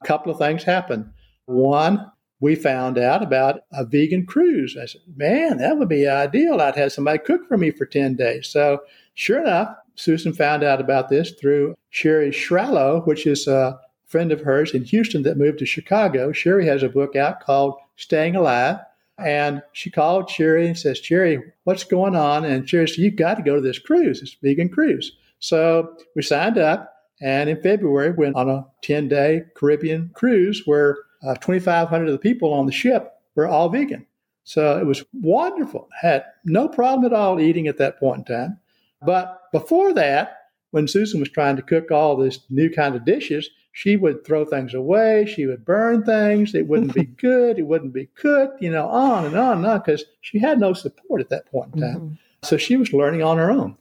A 0.02 0.06
couple 0.06 0.32
of 0.32 0.38
things 0.38 0.62
happen. 0.62 1.12
One, 1.46 2.10
we 2.44 2.54
found 2.54 2.98
out 2.98 3.22
about 3.22 3.62
a 3.72 3.86
vegan 3.86 4.26
cruise. 4.26 4.76
I 4.76 4.84
said, 4.84 5.00
man, 5.16 5.56
that 5.56 5.78
would 5.78 5.88
be 5.88 6.06
ideal. 6.06 6.60
I'd 6.60 6.76
have 6.76 6.92
somebody 6.92 7.18
cook 7.20 7.48
for 7.48 7.56
me 7.56 7.70
for 7.70 7.86
10 7.86 8.16
days. 8.16 8.48
So, 8.48 8.80
sure 9.14 9.40
enough, 9.40 9.74
Susan 9.94 10.34
found 10.34 10.62
out 10.62 10.78
about 10.78 11.08
this 11.08 11.30
through 11.30 11.74
Sherry 11.88 12.30
Shrallo, 12.30 13.06
which 13.06 13.26
is 13.26 13.46
a 13.46 13.80
friend 14.04 14.30
of 14.30 14.42
hers 14.42 14.74
in 14.74 14.84
Houston 14.84 15.22
that 15.22 15.38
moved 15.38 15.58
to 15.60 15.64
Chicago. 15.64 16.32
Sherry 16.32 16.66
has 16.66 16.82
a 16.82 16.90
book 16.90 17.16
out 17.16 17.40
called 17.40 17.76
Staying 17.96 18.36
Alive. 18.36 18.76
And 19.16 19.62
she 19.72 19.90
called 19.90 20.28
Sherry 20.28 20.66
and 20.66 20.76
says, 20.76 20.98
Sherry, 20.98 21.42
what's 21.62 21.84
going 21.84 22.14
on? 22.14 22.44
And 22.44 22.68
Sherry 22.68 22.88
said, 22.88 22.98
You've 22.98 23.16
got 23.16 23.38
to 23.38 23.42
go 23.42 23.54
to 23.54 23.62
this 23.62 23.78
cruise, 23.78 24.20
this 24.20 24.36
vegan 24.42 24.68
cruise. 24.68 25.16
So 25.38 25.96
we 26.14 26.20
signed 26.20 26.58
up. 26.58 26.90
And 27.22 27.48
in 27.48 27.62
February, 27.62 28.10
went 28.10 28.36
on 28.36 28.50
a 28.50 28.66
10 28.82 29.08
day 29.08 29.44
Caribbean 29.54 30.10
cruise 30.12 30.60
where 30.66 30.98
uh, 31.24 31.34
2,500 31.36 32.06
of 32.06 32.12
the 32.12 32.18
people 32.18 32.52
on 32.52 32.66
the 32.66 32.72
ship 32.72 33.12
were 33.34 33.46
all 33.46 33.68
vegan. 33.68 34.06
So 34.44 34.78
it 34.78 34.86
was 34.86 35.04
wonderful. 35.12 35.88
Had 36.00 36.24
no 36.44 36.68
problem 36.68 37.10
at 37.10 37.16
all 37.16 37.40
eating 37.40 37.66
at 37.66 37.78
that 37.78 37.98
point 37.98 38.28
in 38.28 38.36
time. 38.36 38.58
But 39.02 39.50
before 39.52 39.92
that, 39.94 40.38
when 40.70 40.88
Susan 40.88 41.20
was 41.20 41.30
trying 41.30 41.56
to 41.56 41.62
cook 41.62 41.90
all 41.90 42.16
this 42.16 42.40
new 42.50 42.70
kind 42.70 42.94
of 42.94 43.04
dishes, 43.04 43.48
she 43.72 43.96
would 43.96 44.24
throw 44.24 44.44
things 44.44 44.74
away. 44.74 45.26
She 45.26 45.46
would 45.46 45.64
burn 45.64 46.04
things. 46.04 46.54
It 46.54 46.68
wouldn't 46.68 46.94
be 46.94 47.04
good. 47.20 47.58
It 47.58 47.66
wouldn't 47.66 47.92
be 47.92 48.06
cooked, 48.14 48.62
you 48.62 48.70
know, 48.70 48.86
on 48.88 49.24
and 49.24 49.36
on 49.36 49.58
and 49.58 49.66
on 49.66 49.78
because 49.78 50.04
she 50.20 50.38
had 50.38 50.60
no 50.60 50.72
support 50.72 51.20
at 51.20 51.30
that 51.30 51.46
point 51.46 51.74
in 51.74 51.80
time. 51.80 51.96
Mm-hmm. 51.96 52.14
So 52.42 52.56
she 52.56 52.76
was 52.76 52.92
learning 52.92 53.22
on 53.22 53.38
her 53.38 53.50
own. 53.50 53.76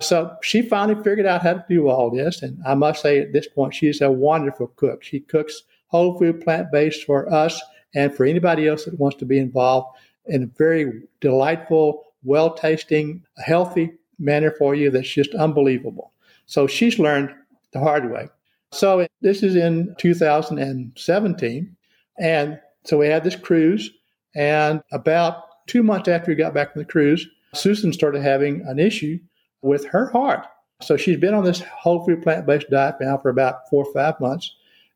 So 0.00 0.36
she 0.42 0.62
finally 0.62 1.02
figured 1.02 1.26
out 1.26 1.42
how 1.42 1.54
to 1.54 1.64
do 1.68 1.88
all 1.88 2.10
this. 2.10 2.42
And 2.42 2.60
I 2.66 2.74
must 2.74 3.02
say, 3.02 3.18
at 3.18 3.32
this 3.32 3.48
point, 3.48 3.74
she's 3.74 4.00
a 4.00 4.10
wonderful 4.10 4.68
cook. 4.76 5.02
She 5.02 5.20
cooks 5.20 5.62
whole 5.88 6.18
food, 6.18 6.40
plant 6.40 6.70
based 6.72 7.04
for 7.04 7.32
us 7.32 7.60
and 7.94 8.14
for 8.14 8.24
anybody 8.24 8.68
else 8.68 8.84
that 8.84 8.98
wants 8.98 9.16
to 9.18 9.24
be 9.24 9.38
involved 9.38 9.88
in 10.26 10.44
a 10.44 10.58
very 10.58 11.02
delightful, 11.20 12.04
well 12.22 12.54
tasting, 12.54 13.22
healthy 13.38 13.92
manner 14.18 14.50
for 14.50 14.74
you 14.74 14.90
that's 14.90 15.08
just 15.08 15.34
unbelievable. 15.34 16.12
So 16.46 16.66
she's 16.66 16.98
learned 16.98 17.34
the 17.72 17.80
hard 17.80 18.10
way. 18.10 18.28
So 18.72 19.06
this 19.20 19.42
is 19.42 19.56
in 19.56 19.94
2017. 19.98 21.76
And 22.18 22.60
so 22.84 22.98
we 22.98 23.06
had 23.06 23.24
this 23.24 23.36
cruise. 23.36 23.90
And 24.34 24.82
about 24.92 25.66
two 25.66 25.82
months 25.82 26.08
after 26.08 26.30
we 26.30 26.34
got 26.34 26.54
back 26.54 26.72
from 26.72 26.82
the 26.82 26.88
cruise, 26.88 27.26
Susan 27.54 27.92
started 27.92 28.22
having 28.22 28.62
an 28.66 28.78
issue 28.78 29.18
with 29.62 29.86
her 29.86 30.10
heart. 30.10 30.46
So 30.80 30.96
she's 30.96 31.16
been 31.16 31.34
on 31.34 31.44
this 31.44 31.60
whole 31.60 32.04
food 32.04 32.22
plant 32.22 32.46
based 32.46 32.70
diet 32.70 32.96
now 33.00 33.18
for 33.18 33.30
about 33.30 33.68
four 33.68 33.84
or 33.84 33.92
five 33.92 34.20
months. 34.20 34.54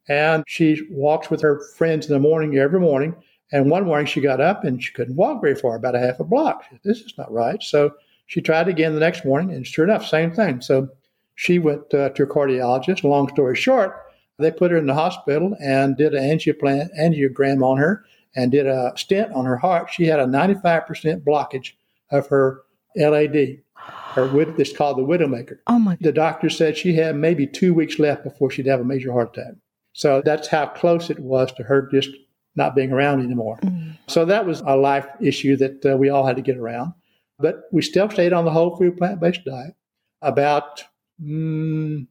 And 0.08 0.44
she 0.46 0.82
walks 0.90 1.30
with 1.30 1.40
her 1.42 1.60
friends 1.76 2.06
in 2.06 2.12
the 2.12 2.20
morning 2.20 2.58
every 2.58 2.80
morning. 2.80 3.14
And 3.52 3.70
one 3.70 3.84
morning 3.84 4.06
she 4.06 4.20
got 4.20 4.40
up 4.40 4.64
and 4.64 4.82
she 4.82 4.92
couldn't 4.92 5.16
walk 5.16 5.42
very 5.42 5.54
far, 5.54 5.76
about 5.76 5.94
a 5.94 6.00
half 6.00 6.20
a 6.20 6.24
block. 6.24 6.64
Said, 6.68 6.80
this 6.84 7.00
is 7.00 7.14
not 7.18 7.30
right. 7.30 7.62
So 7.62 7.92
she 8.26 8.40
tried 8.40 8.68
again 8.68 8.94
the 8.94 9.00
next 9.00 9.24
morning, 9.24 9.52
and 9.52 9.66
sure 9.66 9.84
enough, 9.84 10.06
same 10.06 10.32
thing. 10.32 10.62
So 10.62 10.88
she 11.34 11.58
went 11.58 11.92
uh, 11.92 12.10
to 12.10 12.22
a 12.22 12.26
cardiologist. 12.26 13.04
Long 13.04 13.28
story 13.28 13.56
short, 13.56 13.94
they 14.38 14.50
put 14.50 14.70
her 14.70 14.78
in 14.78 14.86
the 14.86 14.94
hospital 14.94 15.54
and 15.60 15.96
did 15.96 16.14
an 16.14 16.24
angiogram 16.24 17.62
on 17.62 17.76
her 17.76 18.04
and 18.34 18.50
did 18.50 18.66
a 18.66 18.92
stent 18.96 19.32
on 19.32 19.44
her 19.44 19.56
heart. 19.56 19.90
She 19.90 20.06
had 20.06 20.20
a 20.20 20.24
95% 20.24 21.22
blockage 21.22 21.72
of 22.10 22.28
her 22.28 22.62
LAD. 22.96 23.58
Her 24.14 24.40
it's 24.58 24.76
called 24.76 24.98
the 24.98 25.02
widowmaker. 25.02 25.58
Oh 25.66 25.78
my! 25.78 25.96
The 26.00 26.12
doctor 26.12 26.50
said 26.50 26.76
she 26.76 26.94
had 26.94 27.16
maybe 27.16 27.46
two 27.46 27.74
weeks 27.74 27.98
left 27.98 28.24
before 28.24 28.50
she'd 28.50 28.66
have 28.66 28.80
a 28.80 28.84
major 28.84 29.10
heart 29.10 29.36
attack. 29.36 29.54
So 29.92 30.22
that's 30.24 30.48
how 30.48 30.66
close 30.66 31.10
it 31.10 31.18
was 31.18 31.52
to 31.52 31.62
her 31.64 31.88
just 31.92 32.10
not 32.56 32.74
being 32.74 32.92
around 32.92 33.22
anymore. 33.22 33.58
Mm. 33.62 33.98
So 34.06 34.24
that 34.24 34.46
was 34.46 34.62
a 34.66 34.76
life 34.76 35.06
issue 35.20 35.56
that 35.56 35.84
uh, 35.84 35.96
we 35.96 36.10
all 36.10 36.26
had 36.26 36.36
to 36.36 36.42
get 36.42 36.58
around. 36.58 36.92
But 37.38 37.64
we 37.72 37.82
still 37.82 38.10
stayed 38.10 38.32
on 38.32 38.44
the 38.44 38.50
whole 38.50 38.76
food 38.76 38.96
plant 38.96 39.20
based 39.20 39.44
diet. 39.44 39.74
About 40.20 40.84
mm, 41.20 42.06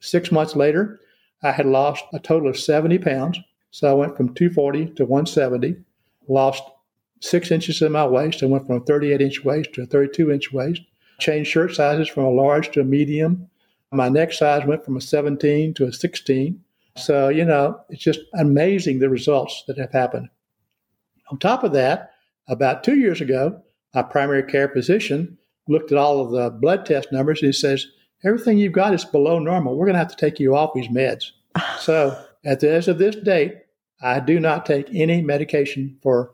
six 0.00 0.30
months 0.30 0.56
later, 0.56 1.00
I 1.42 1.52
had 1.52 1.66
lost 1.66 2.04
a 2.12 2.18
total 2.18 2.48
of 2.48 2.58
70 2.58 2.98
pounds. 2.98 3.38
So 3.70 3.90
I 3.90 3.94
went 3.94 4.16
from 4.16 4.34
240 4.34 4.94
to 4.94 5.04
170, 5.04 5.76
lost 6.28 6.62
six 7.20 7.50
inches 7.50 7.82
in 7.82 7.92
my 7.92 8.06
waist. 8.06 8.42
I 8.42 8.46
went 8.46 8.66
from 8.66 8.76
a 8.76 8.84
38 8.84 9.20
inch 9.20 9.44
waist 9.44 9.72
to 9.74 9.82
a 9.82 9.86
32 9.86 10.30
inch 10.30 10.52
waist, 10.52 10.82
changed 11.18 11.50
shirt 11.50 11.74
sizes 11.74 12.08
from 12.08 12.24
a 12.24 12.30
large 12.30 12.70
to 12.72 12.80
a 12.80 12.84
medium. 12.84 13.48
My 13.90 14.08
neck 14.08 14.32
size 14.32 14.66
went 14.66 14.84
from 14.84 14.96
a 14.96 15.00
17 15.00 15.74
to 15.74 15.86
a 15.86 15.92
16. 15.92 16.63
So, 16.96 17.28
you 17.28 17.44
know, 17.44 17.80
it's 17.88 18.02
just 18.02 18.20
amazing 18.34 18.98
the 18.98 19.08
results 19.08 19.64
that 19.66 19.78
have 19.78 19.92
happened. 19.92 20.28
On 21.30 21.38
top 21.38 21.64
of 21.64 21.72
that, 21.72 22.12
about 22.48 22.84
two 22.84 22.96
years 22.96 23.20
ago, 23.20 23.60
my 23.94 24.02
primary 24.02 24.42
care 24.42 24.68
physician 24.68 25.38
looked 25.68 25.92
at 25.92 25.98
all 25.98 26.20
of 26.20 26.30
the 26.30 26.50
blood 26.50 26.86
test 26.86 27.10
numbers 27.10 27.40
and 27.40 27.48
he 27.48 27.52
says, 27.52 27.86
Everything 28.24 28.56
you've 28.56 28.72
got 28.72 28.94
is 28.94 29.04
below 29.04 29.38
normal. 29.38 29.76
We're 29.76 29.84
going 29.84 29.94
to 29.94 29.98
have 29.98 30.08
to 30.08 30.16
take 30.16 30.40
you 30.40 30.56
off 30.56 30.72
these 30.74 30.88
meds. 30.88 31.32
so, 31.78 32.18
at 32.44 32.60
the, 32.60 32.70
as 32.72 32.88
of 32.88 32.98
this 32.98 33.16
date, 33.16 33.54
I 34.00 34.20
do 34.20 34.40
not 34.40 34.66
take 34.66 34.88
any 34.94 35.20
medication 35.20 35.98
for 36.02 36.32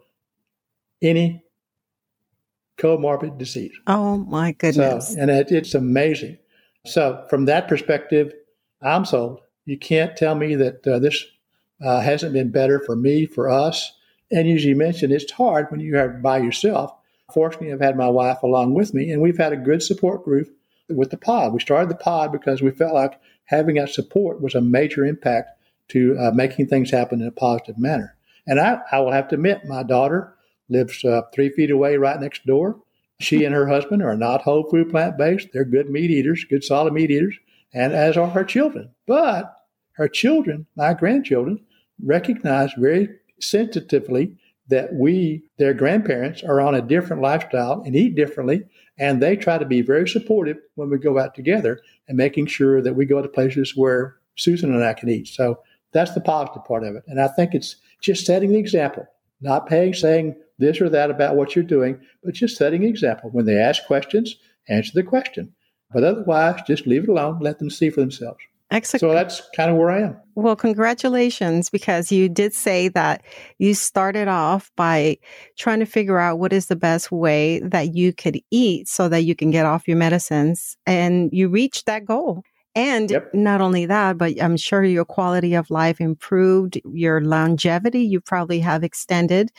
any 1.03 1.43
comorbid 2.79 3.39
disease. 3.39 3.73
Oh 3.87 4.19
my 4.19 4.53
goodness. 4.53 5.09
So, 5.09 5.21
and 5.21 5.31
it, 5.31 5.51
it's 5.51 5.75
amazing. 5.75 6.39
So, 6.87 7.27
from 7.29 7.47
that 7.47 7.69
perspective, 7.69 8.33
I'm 8.83 9.05
sold. 9.05 9.41
You 9.71 9.79
can't 9.79 10.17
tell 10.17 10.35
me 10.35 10.57
that 10.57 10.85
uh, 10.85 10.99
this 10.99 11.25
uh, 11.81 12.01
hasn't 12.01 12.33
been 12.33 12.51
better 12.51 12.81
for 12.81 12.97
me, 12.97 13.25
for 13.25 13.49
us. 13.49 13.93
And 14.29 14.49
as 14.49 14.65
you 14.65 14.75
mentioned, 14.75 15.13
it's 15.13 15.31
hard 15.31 15.71
when 15.71 15.79
you 15.79 15.97
are 15.97 16.09
by 16.09 16.39
yourself. 16.39 16.93
Fortunately, 17.33 17.73
I've 17.73 17.81
had 17.81 17.97
my 17.97 18.09
wife 18.09 18.43
along 18.43 18.75
with 18.75 18.93
me, 18.95 19.13
and 19.13 19.23
we've 19.23 19.39
had 19.39 19.53
a 19.53 19.57
good 19.57 19.81
support 19.81 20.25
group 20.25 20.49
with 20.89 21.11
the 21.11 21.17
pod. 21.17 21.53
We 21.53 21.61
started 21.61 21.89
the 21.89 21.95
pod 21.95 22.33
because 22.33 22.61
we 22.61 22.73
felt 22.73 22.95
like 22.95 23.21
having 23.45 23.77
that 23.77 23.91
support 23.91 24.41
was 24.41 24.57
a 24.57 24.61
major 24.61 25.07
impact 25.07 25.51
to 25.91 26.19
uh, 26.19 26.33
making 26.35 26.67
things 26.67 26.91
happen 26.91 27.21
in 27.21 27.29
a 27.29 27.31
positive 27.31 27.79
manner. 27.79 28.17
And 28.49 28.59
I, 28.59 28.81
I 28.91 28.99
will 28.99 29.13
have 29.13 29.29
to 29.29 29.37
admit, 29.37 29.67
my 29.67 29.85
daughter 29.85 30.35
lives 30.69 31.05
uh, 31.05 31.23
three 31.33 31.51
feet 31.51 31.71
away 31.71 31.97
right 31.97 32.21
next 32.21 32.45
door. 32.45 32.83
She 33.21 33.45
and 33.45 33.55
her 33.55 33.69
husband 33.69 34.03
are 34.03 34.17
not 34.17 34.43
whole 34.43 34.69
food 34.69 34.91
plant 34.91 35.17
based. 35.17 35.51
They're 35.53 35.65
good 35.65 35.91
meat 35.91 36.11
eaters, 36.11 36.43
good 36.43 36.65
solid 36.65 36.93
meat 36.93 37.13
eaters, 37.13 37.37
and 37.73 37.93
as 37.93 38.17
are 38.17 38.31
her 38.31 38.43
children. 38.43 38.91
But 39.07 39.59
her 40.01 40.09
children, 40.09 40.67
my 40.77 40.95
grandchildren, 40.95 41.61
recognize 42.03 42.73
very 42.79 43.07
sensitively 43.39 44.35
that 44.69 44.95
we, 44.95 45.43
their 45.59 45.75
grandparents, 45.75 46.43
are 46.43 46.59
on 46.59 46.75
a 46.75 46.81
different 46.81 47.21
lifestyle 47.21 47.83
and 47.85 47.95
eat 47.95 48.15
differently. 48.15 48.63
And 48.99 49.21
they 49.21 49.37
try 49.37 49.59
to 49.59 49.67
be 49.67 49.83
very 49.83 50.09
supportive 50.09 50.57
when 50.77 50.89
we 50.89 50.97
go 50.97 51.19
out 51.19 51.35
together 51.35 51.83
and 52.09 52.17
making 52.17 52.47
sure 52.47 52.81
that 52.81 52.95
we 52.95 53.05
go 53.05 53.21
to 53.21 53.29
places 53.29 53.77
where 53.77 54.17
Susan 54.37 54.73
and 54.73 54.83
I 54.83 54.95
can 54.95 55.11
eat. 55.11 55.29
So 55.29 55.59
that's 55.93 56.15
the 56.15 56.23
positive 56.23 56.65
part 56.65 56.83
of 56.83 56.97
it. 56.97 57.05
And 57.07 57.21
I 57.21 57.29
think 57.29 57.53
it's 57.53 57.77
just 58.01 58.25
setting 58.25 58.53
the 58.53 58.59
example, 58.59 59.07
not 59.43 59.67
paying, 59.67 59.93
saying 59.93 60.35
this 60.59 60.81
or 60.81 60.89
that 60.89 61.11
about 61.11 61.37
what 61.37 61.55
you're 61.55 61.63
doing, 61.63 62.01
but 62.25 62.33
just 62.33 62.57
setting 62.57 62.85
an 62.85 62.89
example. 62.89 63.29
When 63.29 63.45
they 63.45 63.59
ask 63.59 63.85
questions, 63.85 64.37
answer 64.67 64.93
the 64.95 65.03
question. 65.03 65.53
But 65.93 66.05
otherwise, 66.05 66.63
just 66.67 66.87
leave 66.87 67.03
it 67.03 67.11
alone, 67.11 67.41
let 67.41 67.59
them 67.59 67.69
see 67.69 67.91
for 67.91 68.01
themselves. 68.01 68.41
Excellent. 68.71 69.01
So 69.01 69.13
that's 69.13 69.43
kind 69.57 69.71
of 69.71 69.77
where 69.77 69.91
I 69.91 70.01
am. 70.03 70.17
Well, 70.37 70.55
congratulations, 70.55 71.71
because 71.71 72.13
you 72.13 72.29
did 72.29 72.55
say 72.55 72.89
that 72.89 73.23
you 73.59 73.75
started 73.75 74.29
off 74.29 74.71
by 74.77 75.19
trying 75.59 75.81
to 75.81 75.87
figure 75.87 76.19
out 76.19 76.39
what 76.39 76.53
is 76.53 76.67
the 76.67 76.77
best 76.77 77.11
way 77.11 77.59
that 77.61 77.95
you 77.95 78.13
could 78.13 78.41
eat 78.51 78.87
so 78.87 79.09
that 79.09 79.23
you 79.23 79.35
can 79.35 79.51
get 79.51 79.67
off 79.67 79.89
your 79.89 79.97
medicines 79.97 80.77
and 80.87 81.31
you 81.33 81.49
reached 81.49 81.87
that 81.87 82.05
goal. 82.05 82.43
And 82.77 83.11
yep. 83.11 83.35
not 83.35 83.61
only 83.61 83.87
that, 83.87 84.17
but 84.17 84.41
I'm 84.41 84.57
sure 84.57 84.85
your 84.85 85.05
quality 85.05 85.55
of 85.55 85.69
life 85.71 86.01
improved, 86.01 86.81
your 86.85 87.21
longevity 87.21 88.05
you 88.05 88.21
probably 88.21 88.61
have 88.61 88.85
extended, 88.85 89.51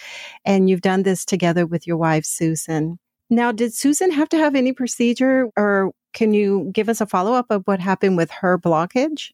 and 0.46 0.70
you've 0.70 0.80
done 0.80 1.04
this 1.04 1.26
together 1.26 1.66
with 1.66 1.86
your 1.86 1.98
wife, 1.98 2.24
Susan. 2.24 2.98
Now, 3.30 3.52
did 3.52 3.74
Susan 3.74 4.12
have 4.12 4.30
to 4.30 4.38
have 4.38 4.56
any 4.56 4.72
procedure, 4.72 5.50
or 5.58 5.92
can 6.14 6.34
you 6.34 6.70
give 6.74 6.90
us 6.90 7.02
a 7.02 7.06
follow 7.06 7.34
up 7.34 7.48
of 7.50 7.64
what 7.66 7.80
happened 7.80 8.18
with 8.18 8.32
her 8.32 8.58
blockage? 8.58 9.32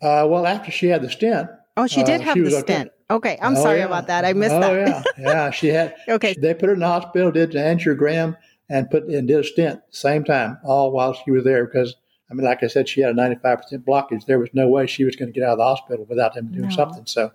Uh, 0.00 0.26
well, 0.28 0.46
after 0.46 0.70
she 0.70 0.86
had 0.86 1.02
the 1.02 1.10
stent. 1.10 1.48
Oh, 1.76 1.86
she 1.86 2.02
did 2.02 2.20
uh, 2.20 2.24
have 2.24 2.34
she 2.34 2.42
the 2.42 2.50
stent. 2.50 2.90
Okay. 3.10 3.34
okay. 3.34 3.38
I'm 3.40 3.56
oh, 3.56 3.62
sorry 3.62 3.78
yeah. 3.78 3.86
about 3.86 4.06
that. 4.08 4.24
I 4.24 4.32
missed 4.32 4.58
that. 4.58 4.70
oh, 4.70 4.84
that. 4.84 5.06
yeah. 5.18 5.24
Yeah. 5.24 5.50
She 5.50 5.68
had. 5.68 5.96
okay. 6.08 6.34
They 6.38 6.54
put 6.54 6.68
her 6.68 6.74
in 6.74 6.80
the 6.80 6.86
hospital, 6.86 7.30
did 7.30 7.52
the 7.52 7.58
angiogram, 7.58 8.36
and 8.68 8.90
put 8.90 9.04
and 9.04 9.28
did 9.28 9.38
a 9.38 9.44
stent 9.44 9.80
same 9.90 10.24
time, 10.24 10.58
all 10.64 10.90
while 10.90 11.14
she 11.14 11.30
was 11.30 11.44
there 11.44 11.66
because 11.66 11.96
I 12.30 12.34
mean, 12.34 12.44
like 12.44 12.62
I 12.62 12.66
said, 12.66 12.88
she 12.88 13.00
had 13.00 13.10
a 13.10 13.14
95% 13.14 13.84
blockage. 13.84 14.26
There 14.26 14.38
was 14.38 14.50
no 14.52 14.68
way 14.68 14.86
she 14.86 15.04
was 15.04 15.16
going 15.16 15.32
to 15.32 15.38
get 15.38 15.46
out 15.46 15.52
of 15.52 15.58
the 15.58 15.64
hospital 15.64 16.04
without 16.08 16.34
them 16.34 16.52
doing 16.52 16.68
no. 16.68 16.74
something. 16.74 17.06
So, 17.06 17.32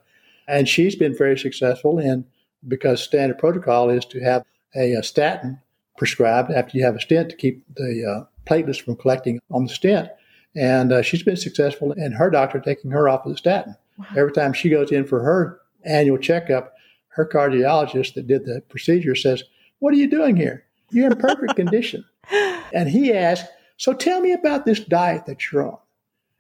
and 0.48 0.70
she's 0.70 0.96
been 0.96 1.18
very 1.18 1.38
successful 1.38 1.98
in 1.98 2.26
because 2.68 3.02
standard 3.02 3.40
protocol 3.40 3.90
is 3.90 4.06
to 4.06 4.20
have 4.20 4.46
a, 4.76 4.94
a 4.94 5.04
statin 5.04 5.60
prescribed 5.98 6.52
after 6.52 6.78
you 6.78 6.86
have 6.86 6.96
a 6.96 7.02
stent 7.02 7.30
to 7.30 7.36
keep 7.36 7.64
the 7.76 8.06
uh, 8.06 8.26
platelets 8.46 8.82
from 8.82 8.96
collecting 8.96 9.40
on 9.52 9.66
the 9.66 9.74
stent. 9.74 10.10
And 10.56 10.92
uh, 10.92 11.02
she's 11.02 11.24
been 11.24 11.38
successful 11.38 11.92
in 11.94 12.12
her 12.12 12.30
doctor 12.30 12.60
taking 12.60 12.92
her 12.92 13.10
off 13.10 13.26
of 13.26 13.32
the 13.32 13.38
statin. 13.38 13.76
Wow. 13.98 14.06
Every 14.18 14.32
time 14.32 14.54
she 14.54 14.70
goes 14.70 14.92
in 14.92 15.06
for 15.06 15.24
her 15.24 15.60
annual 15.84 16.18
checkup, 16.18 16.74
her 17.10 17.28
cardiologist 17.28 18.14
that 18.16 18.28
did 18.28 18.46
the 18.46 18.62
procedure 18.70 19.16
says, 19.16 19.44
What 19.80 19.94
are 19.94 19.98
you 19.98 20.10
doing 20.10 20.36
here? 20.36 20.66
You're 20.92 21.12
in 21.12 21.18
perfect 21.18 21.56
condition. 21.58 22.06
And 22.32 22.90
he 22.90 23.14
asked, 23.14 23.46
so 23.78 23.94
tell 23.94 24.22
me 24.22 24.32
about 24.32 24.66
this 24.66 24.80
diet 24.80 25.26
that 25.26 25.52
you're 25.52 25.68
on. 25.68 25.78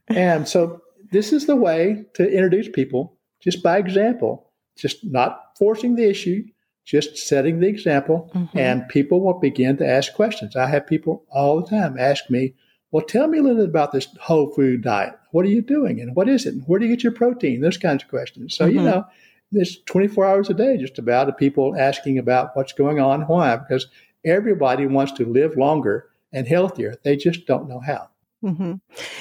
And 0.07 0.47
so 0.47 0.81
this 1.11 1.33
is 1.33 1.45
the 1.45 1.55
way 1.55 2.05
to 2.13 2.29
introduce 2.29 2.69
people 2.69 3.17
just 3.41 3.61
by 3.61 3.77
example, 3.77 4.49
just 4.77 5.03
not 5.03 5.57
forcing 5.57 5.95
the 5.95 6.09
issue, 6.09 6.45
just 6.85 7.17
setting 7.17 7.59
the 7.59 7.67
example, 7.67 8.29
mm-hmm. 8.33 8.57
and 8.57 8.87
people 8.89 9.21
will 9.21 9.39
begin 9.39 9.77
to 9.77 9.87
ask 9.87 10.13
questions. 10.13 10.55
I 10.55 10.67
have 10.67 10.85
people 10.85 11.23
all 11.29 11.61
the 11.61 11.67
time 11.67 11.97
ask 11.97 12.29
me, 12.29 12.55
well, 12.91 13.05
tell 13.05 13.27
me 13.27 13.39
a 13.39 13.41
little 13.41 13.57
bit 13.57 13.69
about 13.69 13.91
this 13.91 14.07
whole 14.21 14.51
food 14.53 14.83
diet. 14.83 15.15
What 15.31 15.45
are 15.45 15.49
you 15.49 15.61
doing 15.61 15.99
and 15.99 16.15
what 16.15 16.29
is 16.29 16.45
it? 16.45 16.53
And 16.53 16.63
where 16.67 16.79
do 16.79 16.85
you 16.85 16.95
get 16.95 17.03
your 17.03 17.13
protein? 17.13 17.61
Those 17.61 17.77
kinds 17.77 18.03
of 18.03 18.09
questions. 18.09 18.55
So, 18.55 18.67
mm-hmm. 18.67 18.77
you 18.77 18.83
know, 18.83 19.05
there's 19.51 19.81
24 19.85 20.25
hours 20.25 20.49
a 20.49 20.53
day 20.53 20.77
just 20.77 20.99
about 20.99 21.29
of 21.29 21.37
people 21.37 21.75
asking 21.77 22.19
about 22.19 22.55
what's 22.55 22.73
going 22.73 22.99
on 22.99 23.21
why, 23.21 23.55
because 23.55 23.87
everybody 24.25 24.85
wants 24.85 25.11
to 25.13 25.25
live 25.25 25.57
longer 25.57 26.07
and 26.31 26.47
healthier. 26.47 26.95
They 27.03 27.15
just 27.15 27.47
don't 27.47 27.67
know 27.67 27.79
how. 27.79 28.09
Mm-hmm. 28.43 28.73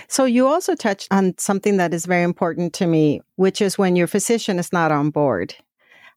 So, 0.09 0.25
you 0.25 0.49
also 0.49 0.75
touched 0.75 1.09
on 1.13 1.35
something 1.39 1.77
that 1.77 1.95
is 1.95 2.07
very 2.07 2.25
important 2.25 2.75
to 2.75 2.87
me, 2.87 3.21
which 3.37 3.63
is 3.63 3.79
when 3.79 3.95
your 3.95 4.09
physician 4.09 4.59
is 4.59 4.73
not 4.73 4.91
on 4.91 5.11
board. 5.11 5.55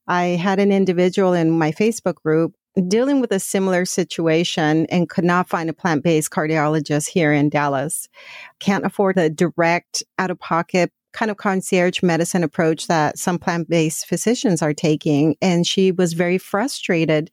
I 0.06 0.24
had 0.24 0.58
an 0.58 0.72
individual 0.72 1.32
in 1.32 1.50
my 1.50 1.72
Facebook 1.72 2.16
group 2.16 2.54
dealing 2.88 3.20
with 3.20 3.32
a 3.32 3.40
similar 3.40 3.84
situation 3.84 4.86
and 4.86 5.08
could 5.08 5.24
not 5.24 5.48
find 5.48 5.70
a 5.70 5.72
plant 5.72 6.04
based 6.04 6.30
cardiologist 6.30 7.08
here 7.08 7.32
in 7.32 7.48
Dallas. 7.48 8.08
Can't 8.60 8.84
afford 8.84 9.18
a 9.18 9.30
direct 9.30 10.02
out 10.18 10.30
of 10.30 10.38
pocket 10.38 10.92
kind 11.12 11.30
of 11.30 11.38
concierge 11.38 12.02
medicine 12.02 12.44
approach 12.44 12.88
that 12.88 13.18
some 13.18 13.38
plant 13.38 13.70
based 13.70 14.06
physicians 14.06 14.60
are 14.60 14.74
taking. 14.74 15.36
And 15.40 15.66
she 15.66 15.90
was 15.90 16.12
very 16.12 16.36
frustrated 16.36 17.30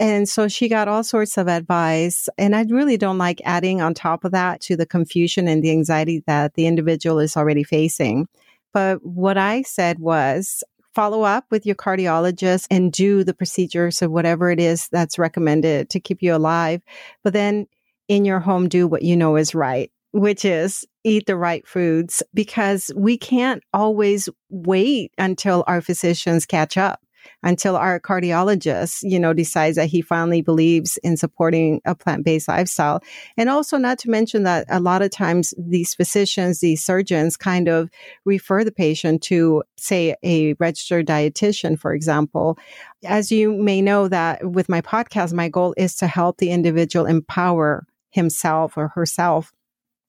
and 0.00 0.28
so 0.28 0.46
she 0.46 0.68
got 0.68 0.88
all 0.88 1.02
sorts 1.02 1.36
of 1.36 1.48
advice. 1.48 2.28
And 2.38 2.54
I 2.54 2.62
really 2.62 2.96
don't 2.96 3.18
like 3.18 3.40
adding 3.44 3.80
on 3.80 3.94
top 3.94 4.24
of 4.24 4.32
that 4.32 4.60
to 4.62 4.76
the 4.76 4.86
confusion 4.86 5.48
and 5.48 5.62
the 5.62 5.72
anxiety 5.72 6.22
that 6.26 6.54
the 6.54 6.66
individual 6.66 7.18
is 7.18 7.36
already 7.36 7.64
facing. 7.64 8.28
But 8.72 9.04
what 9.04 9.36
I 9.36 9.62
said 9.62 9.98
was, 9.98 10.62
follow 10.98 11.22
up 11.22 11.44
with 11.52 11.64
your 11.64 11.76
cardiologist 11.76 12.66
and 12.72 12.90
do 12.90 13.22
the 13.22 13.32
procedures 13.32 14.02
or 14.02 14.10
whatever 14.10 14.50
it 14.50 14.58
is 14.58 14.88
that's 14.90 15.16
recommended 15.16 15.88
to 15.88 16.00
keep 16.00 16.20
you 16.20 16.34
alive. 16.34 16.82
But 17.22 17.34
then 17.34 17.68
in 18.08 18.24
your 18.24 18.40
home, 18.40 18.68
do 18.68 18.88
what 18.88 19.02
you 19.02 19.16
know 19.16 19.36
is 19.36 19.54
right, 19.54 19.92
which 20.10 20.44
is 20.44 20.84
eat 21.04 21.26
the 21.26 21.36
right 21.36 21.64
foods 21.68 22.20
because 22.34 22.90
we 22.96 23.16
can't 23.16 23.62
always 23.72 24.28
wait 24.50 25.12
until 25.18 25.62
our 25.68 25.80
physicians 25.80 26.46
catch 26.46 26.76
up 26.76 26.98
until 27.42 27.76
our 27.76 28.00
cardiologist, 28.00 28.98
you 29.02 29.18
know, 29.18 29.32
decides 29.32 29.76
that 29.76 29.86
he 29.86 30.00
finally 30.00 30.42
believes 30.42 30.96
in 30.98 31.16
supporting 31.16 31.80
a 31.84 31.94
plant-based 31.94 32.48
lifestyle. 32.48 33.00
And 33.36 33.48
also 33.48 33.78
not 33.78 33.98
to 34.00 34.10
mention 34.10 34.42
that 34.42 34.66
a 34.68 34.80
lot 34.80 35.02
of 35.02 35.10
times 35.10 35.54
these 35.56 35.94
physicians, 35.94 36.60
these 36.60 36.84
surgeons 36.84 37.36
kind 37.36 37.68
of 37.68 37.90
refer 38.24 38.64
the 38.64 38.72
patient 38.72 39.22
to 39.24 39.62
say 39.76 40.16
a 40.24 40.54
registered 40.54 41.06
dietitian, 41.06 41.78
for 41.78 41.94
example. 41.94 42.58
As 43.04 43.30
you 43.30 43.52
may 43.52 43.80
know 43.80 44.08
that 44.08 44.44
with 44.44 44.68
my 44.68 44.80
podcast, 44.80 45.32
my 45.32 45.48
goal 45.48 45.74
is 45.76 45.94
to 45.96 46.06
help 46.06 46.38
the 46.38 46.50
individual 46.50 47.06
empower 47.06 47.86
himself 48.10 48.76
or 48.76 48.88
herself. 48.88 49.52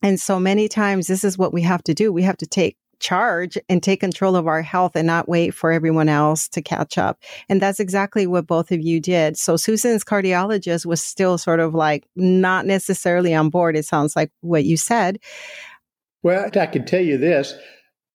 And 0.02 0.20
so 0.20 0.40
many 0.40 0.70
times 0.70 1.08
this 1.08 1.24
is 1.24 1.38
what 1.38 1.54
we 1.54 1.62
have 1.64 1.84
to 1.84 1.94
do. 1.94 2.12
We 2.14 2.24
have 2.24 2.38
to 2.38 2.48
take 2.48 2.78
charge 3.00 3.58
and 3.68 3.82
take 3.82 4.00
control 4.00 4.36
of 4.36 4.48
our 4.48 4.62
health 4.62 4.96
and 4.96 5.08
not 5.08 5.30
wait 5.30 5.52
for 5.52 5.72
everyone 5.72 6.10
else 6.10 6.48
to 6.50 6.62
catch 6.62 6.98
up. 6.98 7.20
And 7.48 7.62
that's 7.62 7.80
exactly 7.80 8.28
what 8.28 8.48
both 8.48 8.72
of 8.72 8.82
you 8.82 9.00
did. 9.00 9.38
So 9.38 9.58
Susan's 9.58 10.04
cardiologist 10.04 10.86
was 10.86 11.04
still 11.04 11.38
sort 11.38 11.60
of 11.60 11.74
like 11.74 12.06
not 12.16 12.66
necessarily 12.66 13.34
on 13.34 13.50
board. 13.50 13.76
It 13.76 13.86
sounds 13.86 14.16
like 14.16 14.32
what 14.42 14.66
you 14.66 14.78
said. 14.78 15.20
Well, 16.22 16.50
I 16.54 16.66
can 16.66 16.86
tell 16.86 17.02
you 17.02 17.18
this. 17.18 17.54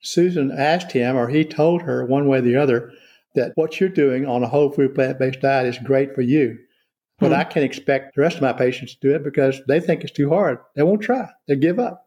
Susan 0.03 0.53
asked 0.53 0.93
him, 0.93 1.17
or 1.17 1.29
he 1.29 1.45
told 1.45 1.83
her 1.83 2.05
one 2.05 2.29
way 2.29 2.39
or 2.39 2.43
the 2.43 2.57
other, 2.57 2.93
that 3.35 3.53
what 3.55 3.81
you're 3.81 3.89
doing 3.89 4.27
on 4.27 4.43
a 4.43 4.49
whole 4.49 4.71
food 4.71 4.95
plant 4.95 5.19
based 5.19 5.41
diet 5.41 5.67
is 5.67 5.79
great 5.79 6.15
for 6.15 6.21
you. 6.21 6.59
But 7.19 7.29
hmm. 7.29 7.35
I 7.35 7.45
can't 7.45 7.65
expect 7.65 8.15
the 8.15 8.23
rest 8.23 8.37
of 8.37 8.43
my 8.43 8.53
patients 8.53 8.95
to 8.95 9.09
do 9.09 9.15
it 9.15 9.25
because 9.25 9.61
they 9.67 9.81
think 9.81 10.03
it's 10.03 10.13
too 10.13 10.29
hard. 10.29 10.59
They 10.77 10.83
won't 10.83 11.03
try. 11.03 11.31
They 11.49 11.57
give 11.57 11.79
up. 11.79 12.04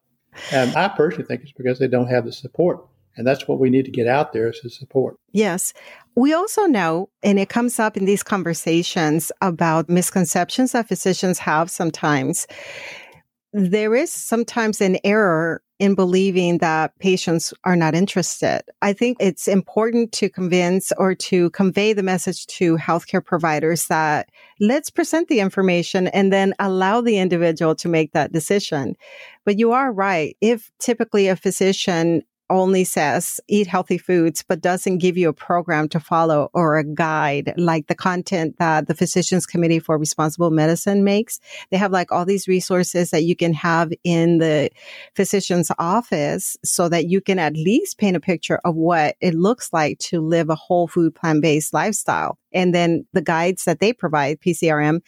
And 0.52 0.76
I 0.76 0.88
personally 0.89 1.26
think 1.26 1.41
it's 1.43 1.52
because 1.52 1.80
they 1.80 1.88
don't 1.88 2.08
have 2.08 2.26
the 2.26 2.32
support. 2.32 2.86
And 3.15 3.26
that's 3.26 3.47
what 3.47 3.60
we 3.60 3.69
need 3.69 3.86
to 3.86 3.91
get 3.91 4.08
out 4.08 4.32
there 4.32 4.47
is 4.47 4.62
the 4.62 4.69
support. 4.69 5.17
Yes. 5.32 5.73
We 6.15 6.34
also 6.34 6.65
know, 6.65 7.10
and 7.23 7.39
it 7.39 7.50
comes 7.50 7.80
up 7.80 7.97
in 7.97 8.06
these 8.06 8.23
conversations 8.23 9.32
about 9.41 9.89
misconceptions 9.89 10.71
that 10.71 10.88
physicians 10.88 11.39
have 11.39 11.71
sometimes. 11.71 12.47
There 13.54 13.95
is 13.95 14.12
sometimes 14.12 14.82
an 14.82 14.97
error 15.04 15.63
in 15.79 15.95
believing 15.95 16.57
that 16.57 16.97
patients 16.99 17.53
are 17.63 17.75
not 17.75 17.93
interested. 17.93 18.61
I 18.81 18.93
think 18.93 19.17
it's 19.19 19.47
important 19.47 20.11
to 20.13 20.29
convince 20.29 20.91
or 20.97 21.13
to 21.15 21.49
convey 21.51 21.93
the 21.93 22.03
message 22.03 22.47
to 22.47 22.77
healthcare 22.77 23.23
providers 23.23 23.87
that 23.87 24.29
let's 24.59 24.89
present 24.89 25.27
the 25.27 25.39
information 25.39 26.07
and 26.07 26.33
then 26.33 26.53
allow 26.59 27.01
the 27.01 27.17
individual 27.17 27.75
to 27.75 27.87
make 27.87 28.13
that 28.13 28.31
decision. 28.31 28.95
But 29.45 29.59
you 29.59 29.71
are 29.71 29.91
right. 29.91 30.35
If 30.41 30.71
typically 30.79 31.27
a 31.27 31.35
physician 31.35 32.23
only 32.49 32.83
says 32.83 33.39
eat 33.47 33.67
healthy 33.67 33.97
foods, 33.97 34.43
but 34.47 34.62
doesn't 34.62 34.99
give 34.99 35.17
you 35.17 35.29
a 35.29 35.33
program 35.33 35.89
to 35.89 35.99
follow 35.99 36.49
or 36.53 36.77
a 36.77 36.83
guide 36.83 37.53
like 37.57 37.88
the 37.88 37.95
content 37.95 38.57
that 38.60 38.88
the 38.88 38.95
Physicians 38.95 39.45
Committee 39.45 39.79
for 39.79 39.97
Responsible 39.97 40.51
Medicine 40.51 41.03
makes. 41.03 41.39
They 41.71 41.77
have 41.77 41.91
like 41.91 42.12
all 42.12 42.25
these 42.25 42.47
resources 42.47 43.12
that 43.12 43.23
you 43.23 43.36
can 43.36 43.53
have 43.53 43.91
in 44.03 44.38
the 44.39 44.69
physician's 45.15 45.71
office 45.77 46.57
so 46.63 46.89
that 46.89 47.07
you 47.07 47.21
can 47.21 47.39
at 47.39 47.53
least 47.53 47.97
paint 47.97 48.15
a 48.15 48.19
picture 48.19 48.60
of 48.63 48.75
what 48.75 49.15
it 49.21 49.33
looks 49.33 49.73
like 49.73 49.99
to 49.99 50.21
live 50.21 50.49
a 50.49 50.55
whole 50.55 50.88
food 50.88 51.15
plant 51.15 51.41
based 51.41 51.73
lifestyle. 51.73 52.38
And 52.58 52.74
then 52.74 53.06
the 53.13 53.22
guides 53.22 53.65
that 53.65 53.80
they 53.80 53.93
provide, 53.93 54.41
PCRM, 54.41 55.02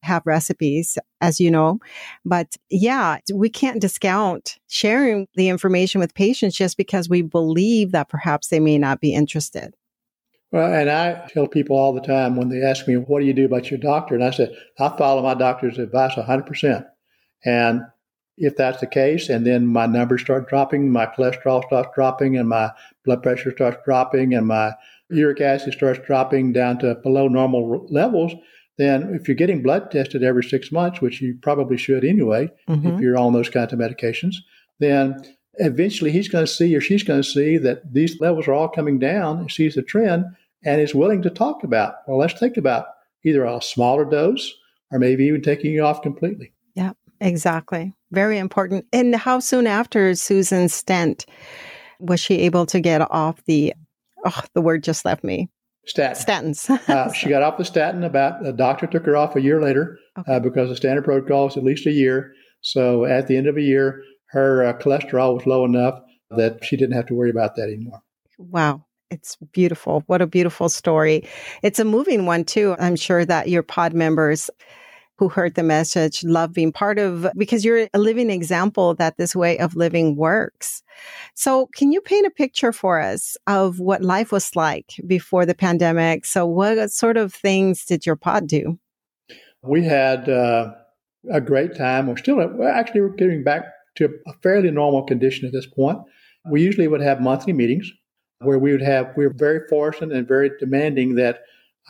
have 0.00 0.22
recipes, 0.24 0.96
as 1.20 1.38
you 1.38 1.50
know. 1.50 1.78
But 2.24 2.56
yeah, 2.70 3.18
we 3.32 3.50
can't 3.50 3.80
discount 3.80 4.56
sharing 4.68 5.28
the 5.34 5.50
information 5.50 6.00
with 6.00 6.14
patients 6.14 6.56
just 6.56 6.78
because 6.78 7.10
we 7.10 7.20
believe 7.20 7.92
that 7.92 8.08
perhaps 8.08 8.48
they 8.48 8.58
may 8.58 8.78
not 8.78 9.00
be 9.00 9.12
interested. 9.12 9.74
Well, 10.50 10.72
and 10.72 10.88
I 10.88 11.28
tell 11.28 11.46
people 11.46 11.76
all 11.76 11.92
the 11.92 12.00
time 12.00 12.36
when 12.36 12.48
they 12.48 12.62
ask 12.62 12.88
me, 12.88 12.96
what 12.96 13.20
do 13.20 13.26
you 13.26 13.34
do 13.34 13.44
about 13.44 13.70
your 13.70 13.80
doctor? 13.80 14.14
And 14.14 14.24
I 14.24 14.30
said, 14.30 14.56
I 14.78 14.88
follow 14.96 15.22
my 15.22 15.34
doctor's 15.34 15.78
advice 15.78 16.14
100%. 16.14 16.86
And 17.44 17.82
if 18.38 18.56
that's 18.56 18.80
the 18.80 18.86
case, 18.86 19.28
and 19.28 19.46
then 19.46 19.66
my 19.66 19.86
numbers 19.86 20.22
start 20.22 20.48
dropping, 20.48 20.90
my 20.90 21.06
cholesterol 21.06 21.64
starts 21.66 21.90
dropping, 21.94 22.36
and 22.38 22.48
my 22.48 22.70
blood 23.04 23.22
pressure 23.22 23.52
starts 23.52 23.76
dropping, 23.84 24.32
and 24.32 24.46
my 24.46 24.72
uric 25.14 25.40
acid 25.40 25.72
starts 25.72 26.00
dropping 26.06 26.52
down 26.52 26.78
to 26.80 26.94
below 26.96 27.28
normal 27.28 27.86
levels, 27.90 28.32
then 28.78 29.14
if 29.14 29.28
you're 29.28 29.36
getting 29.36 29.62
blood 29.62 29.90
tested 29.90 30.22
every 30.22 30.42
six 30.42 30.72
months, 30.72 31.00
which 31.00 31.20
you 31.20 31.38
probably 31.42 31.76
should 31.76 32.04
anyway, 32.04 32.48
mm-hmm. 32.68 32.88
if 32.88 33.00
you're 33.00 33.18
on 33.18 33.32
those 33.32 33.48
kinds 33.48 33.72
of 33.72 33.78
medications, 33.78 34.36
then 34.80 35.16
eventually 35.54 36.10
he's 36.10 36.28
going 36.28 36.44
to 36.44 36.50
see 36.50 36.74
or 36.74 36.80
she's 36.80 37.04
going 37.04 37.22
to 37.22 37.28
see 37.28 37.56
that 37.58 37.92
these 37.92 38.20
levels 38.20 38.48
are 38.48 38.52
all 38.52 38.68
coming 38.68 38.98
down 38.98 39.38
and 39.38 39.50
sees 39.50 39.74
the 39.74 39.82
trend 39.82 40.24
and 40.64 40.80
is 40.80 40.94
willing 40.94 41.22
to 41.22 41.30
talk 41.30 41.62
about, 41.62 41.96
well, 42.06 42.18
let's 42.18 42.38
think 42.38 42.56
about 42.56 42.86
either 43.24 43.44
a 43.44 43.62
smaller 43.62 44.04
dose 44.04 44.52
or 44.90 44.98
maybe 44.98 45.24
even 45.24 45.42
taking 45.42 45.72
you 45.72 45.84
off 45.84 46.02
completely. 46.02 46.52
Yeah, 46.74 46.92
exactly. 47.20 47.94
Very 48.10 48.38
important. 48.38 48.86
And 48.92 49.14
how 49.14 49.38
soon 49.38 49.66
after 49.66 50.14
Susan's 50.14 50.74
stent 50.74 51.26
was 52.00 52.20
she 52.20 52.40
able 52.40 52.66
to 52.66 52.80
get 52.80 53.08
off 53.10 53.44
the 53.46 53.74
oh, 54.24 54.42
the 54.54 54.62
word 54.62 54.82
just 54.82 55.04
left 55.04 55.24
me. 55.24 55.48
Statin. 55.86 56.52
Statins. 56.54 56.88
uh, 56.88 57.12
she 57.12 57.28
got 57.28 57.42
off 57.42 57.58
the 57.58 57.64
statin 57.64 58.04
about, 58.04 58.42
the 58.42 58.52
doctor 58.52 58.86
took 58.86 59.04
her 59.04 59.16
off 59.16 59.36
a 59.36 59.42
year 59.42 59.60
later 59.60 59.98
okay. 60.18 60.34
uh, 60.34 60.40
because 60.40 60.70
the 60.70 60.76
standard 60.76 61.04
protocol 61.04 61.48
is 61.48 61.56
at 61.56 61.64
least 61.64 61.86
a 61.86 61.92
year. 61.92 62.32
So 62.62 63.04
at 63.04 63.26
the 63.26 63.36
end 63.36 63.46
of 63.46 63.56
a 63.56 63.62
year, 63.62 64.02
her 64.28 64.64
uh, 64.64 64.72
cholesterol 64.78 65.34
was 65.34 65.46
low 65.46 65.64
enough 65.64 66.00
that 66.30 66.64
she 66.64 66.76
didn't 66.76 66.96
have 66.96 67.06
to 67.06 67.14
worry 67.14 67.30
about 67.30 67.56
that 67.56 67.64
anymore. 67.64 68.00
Wow. 68.38 68.86
It's 69.10 69.36
beautiful. 69.52 70.02
What 70.06 70.22
a 70.22 70.26
beautiful 70.26 70.68
story. 70.68 71.28
It's 71.62 71.78
a 71.78 71.84
moving 71.84 72.24
one, 72.26 72.44
too. 72.44 72.74
I'm 72.78 72.96
sure 72.96 73.24
that 73.24 73.48
your 73.48 73.62
pod 73.62 73.92
members 73.92 74.50
who 75.16 75.28
heard 75.28 75.54
the 75.54 75.62
message 75.62 76.24
love 76.24 76.52
being 76.52 76.72
part 76.72 76.98
of 76.98 77.26
because 77.36 77.64
you're 77.64 77.88
a 77.94 77.98
living 77.98 78.30
example 78.30 78.94
that 78.94 79.16
this 79.16 79.34
way 79.34 79.58
of 79.58 79.76
living 79.76 80.16
works. 80.16 80.82
So, 81.34 81.66
can 81.74 81.92
you 81.92 82.00
paint 82.00 82.26
a 82.26 82.30
picture 82.30 82.72
for 82.72 83.00
us 83.00 83.36
of 83.46 83.80
what 83.80 84.02
life 84.02 84.32
was 84.32 84.54
like 84.56 84.94
before 85.06 85.46
the 85.46 85.54
pandemic? 85.54 86.24
So, 86.24 86.46
what 86.46 86.90
sort 86.90 87.16
of 87.16 87.32
things 87.32 87.84
did 87.84 88.06
your 88.06 88.16
pod 88.16 88.46
do? 88.46 88.78
We 89.62 89.84
had 89.84 90.28
uh, 90.28 90.72
a 91.30 91.40
great 91.40 91.76
time. 91.76 92.06
We're 92.06 92.16
still 92.16 92.36
we're 92.36 92.68
actually 92.68 93.02
we're 93.02 93.08
getting 93.10 93.44
back 93.44 93.64
to 93.96 94.08
a 94.26 94.32
fairly 94.42 94.70
normal 94.70 95.04
condition 95.04 95.46
at 95.46 95.52
this 95.52 95.66
point. 95.66 95.98
We 96.50 96.62
usually 96.62 96.88
would 96.88 97.00
have 97.00 97.20
monthly 97.20 97.52
meetings 97.52 97.90
where 98.40 98.58
we 98.58 98.72
would 98.72 98.82
have 98.82 99.12
we 99.16 99.26
we're 99.26 99.32
very 99.32 99.60
fortunate 99.68 100.16
and 100.16 100.28
very 100.28 100.50
demanding 100.58 101.14
that 101.14 101.40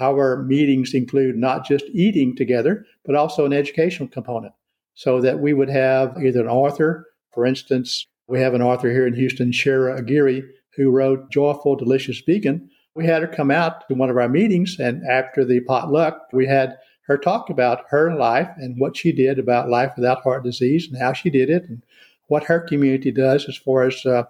our 0.00 0.42
meetings 0.42 0.94
include 0.94 1.36
not 1.36 1.66
just 1.66 1.84
eating 1.92 2.34
together, 2.34 2.84
but 3.04 3.14
also 3.14 3.44
an 3.44 3.52
educational 3.52 4.08
component. 4.08 4.52
So 4.94 5.20
that 5.20 5.40
we 5.40 5.52
would 5.52 5.70
have 5.70 6.16
either 6.22 6.40
an 6.40 6.48
author, 6.48 7.06
for 7.32 7.44
instance, 7.44 8.06
we 8.28 8.40
have 8.40 8.54
an 8.54 8.62
author 8.62 8.90
here 8.90 9.06
in 9.06 9.14
Houston, 9.14 9.50
Shara 9.50 9.98
Aguirre, 9.98 10.42
who 10.76 10.90
wrote 10.90 11.30
Joyful 11.30 11.76
Delicious 11.76 12.20
Vegan. 12.20 12.70
We 12.94 13.06
had 13.06 13.22
her 13.22 13.28
come 13.28 13.50
out 13.50 13.86
to 13.88 13.94
one 13.94 14.08
of 14.08 14.16
our 14.16 14.28
meetings, 14.28 14.78
and 14.78 15.02
after 15.04 15.44
the 15.44 15.60
potluck, 15.60 16.28
we 16.32 16.46
had 16.46 16.76
her 17.06 17.18
talk 17.18 17.50
about 17.50 17.84
her 17.90 18.14
life 18.14 18.48
and 18.56 18.78
what 18.78 18.96
she 18.96 19.12
did 19.12 19.38
about 19.38 19.68
life 19.68 19.92
without 19.96 20.22
heart 20.22 20.44
disease 20.44 20.88
and 20.88 21.00
how 21.00 21.12
she 21.12 21.28
did 21.28 21.50
it 21.50 21.68
and 21.68 21.82
what 22.28 22.44
her 22.44 22.60
community 22.60 23.10
does 23.10 23.46
as 23.48 23.56
far 23.56 23.82
as 23.82 24.06
uh, 24.06 24.24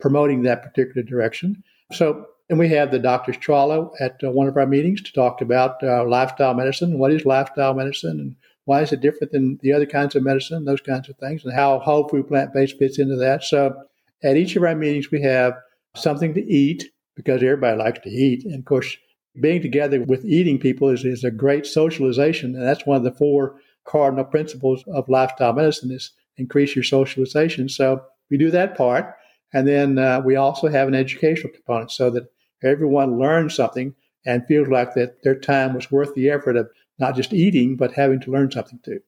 promoting 0.00 0.42
that 0.42 0.62
particular 0.62 1.02
direction. 1.02 1.62
So 1.92 2.26
and 2.50 2.58
we 2.58 2.68
have 2.68 2.90
the 2.90 2.98
Dr. 2.98 3.32
Chawla 3.32 3.90
at 4.00 4.22
uh, 4.24 4.30
one 4.32 4.48
of 4.48 4.56
our 4.56 4.66
meetings 4.66 5.00
to 5.02 5.12
talk 5.12 5.40
about 5.40 5.82
uh, 5.84 6.04
lifestyle 6.04 6.52
medicine. 6.52 6.98
What 6.98 7.12
is 7.12 7.24
lifestyle 7.24 7.74
medicine 7.74 8.18
and 8.18 8.36
why 8.64 8.82
is 8.82 8.92
it 8.92 9.00
different 9.00 9.32
than 9.32 9.58
the 9.62 9.72
other 9.72 9.86
kinds 9.86 10.16
of 10.16 10.24
medicine, 10.24 10.64
those 10.64 10.80
kinds 10.80 11.08
of 11.08 11.16
things, 11.16 11.44
and 11.44 11.54
how 11.54 11.78
whole 11.78 12.08
food 12.08 12.26
plant 12.26 12.52
based 12.52 12.76
fits 12.76 12.98
into 12.98 13.14
that. 13.16 13.44
So 13.44 13.80
at 14.24 14.36
each 14.36 14.56
of 14.56 14.64
our 14.64 14.74
meetings, 14.74 15.12
we 15.12 15.22
have 15.22 15.54
something 15.94 16.34
to 16.34 16.44
eat 16.44 16.90
because 17.14 17.40
everybody 17.40 17.78
likes 17.78 18.00
to 18.00 18.10
eat. 18.10 18.44
And 18.44 18.56
of 18.56 18.64
course, 18.64 18.96
being 19.40 19.62
together 19.62 20.02
with 20.02 20.24
eating 20.24 20.58
people 20.58 20.88
is, 20.88 21.04
is 21.04 21.22
a 21.22 21.30
great 21.30 21.66
socialization. 21.66 22.56
And 22.56 22.66
that's 22.66 22.84
one 22.84 22.96
of 22.96 23.04
the 23.04 23.12
four 23.12 23.60
cardinal 23.84 24.24
principles 24.24 24.82
of 24.88 25.08
lifestyle 25.08 25.52
medicine 25.52 25.92
is 25.92 26.12
increase 26.36 26.74
your 26.74 26.84
socialization. 26.84 27.68
So 27.68 28.02
we 28.28 28.38
do 28.38 28.50
that 28.50 28.76
part. 28.76 29.14
And 29.52 29.68
then 29.68 29.98
uh, 29.98 30.20
we 30.24 30.34
also 30.34 30.68
have 30.68 30.88
an 30.88 30.94
educational 30.94 31.52
component 31.52 31.92
so 31.92 32.10
that 32.10 32.24
everyone 32.62 33.18
learns 33.18 33.54
something 33.54 33.94
and 34.26 34.46
feels 34.46 34.68
like 34.68 34.94
that 34.94 35.22
their 35.22 35.38
time 35.38 35.74
was 35.74 35.90
worth 35.90 36.14
the 36.14 36.30
effort 36.30 36.56
of 36.56 36.68
not 36.98 37.16
just 37.16 37.32
eating, 37.32 37.76
but 37.76 37.92
having 37.92 38.20
to 38.20 38.30
learn 38.30 38.50
something 38.50 38.78
too. 38.84 39.00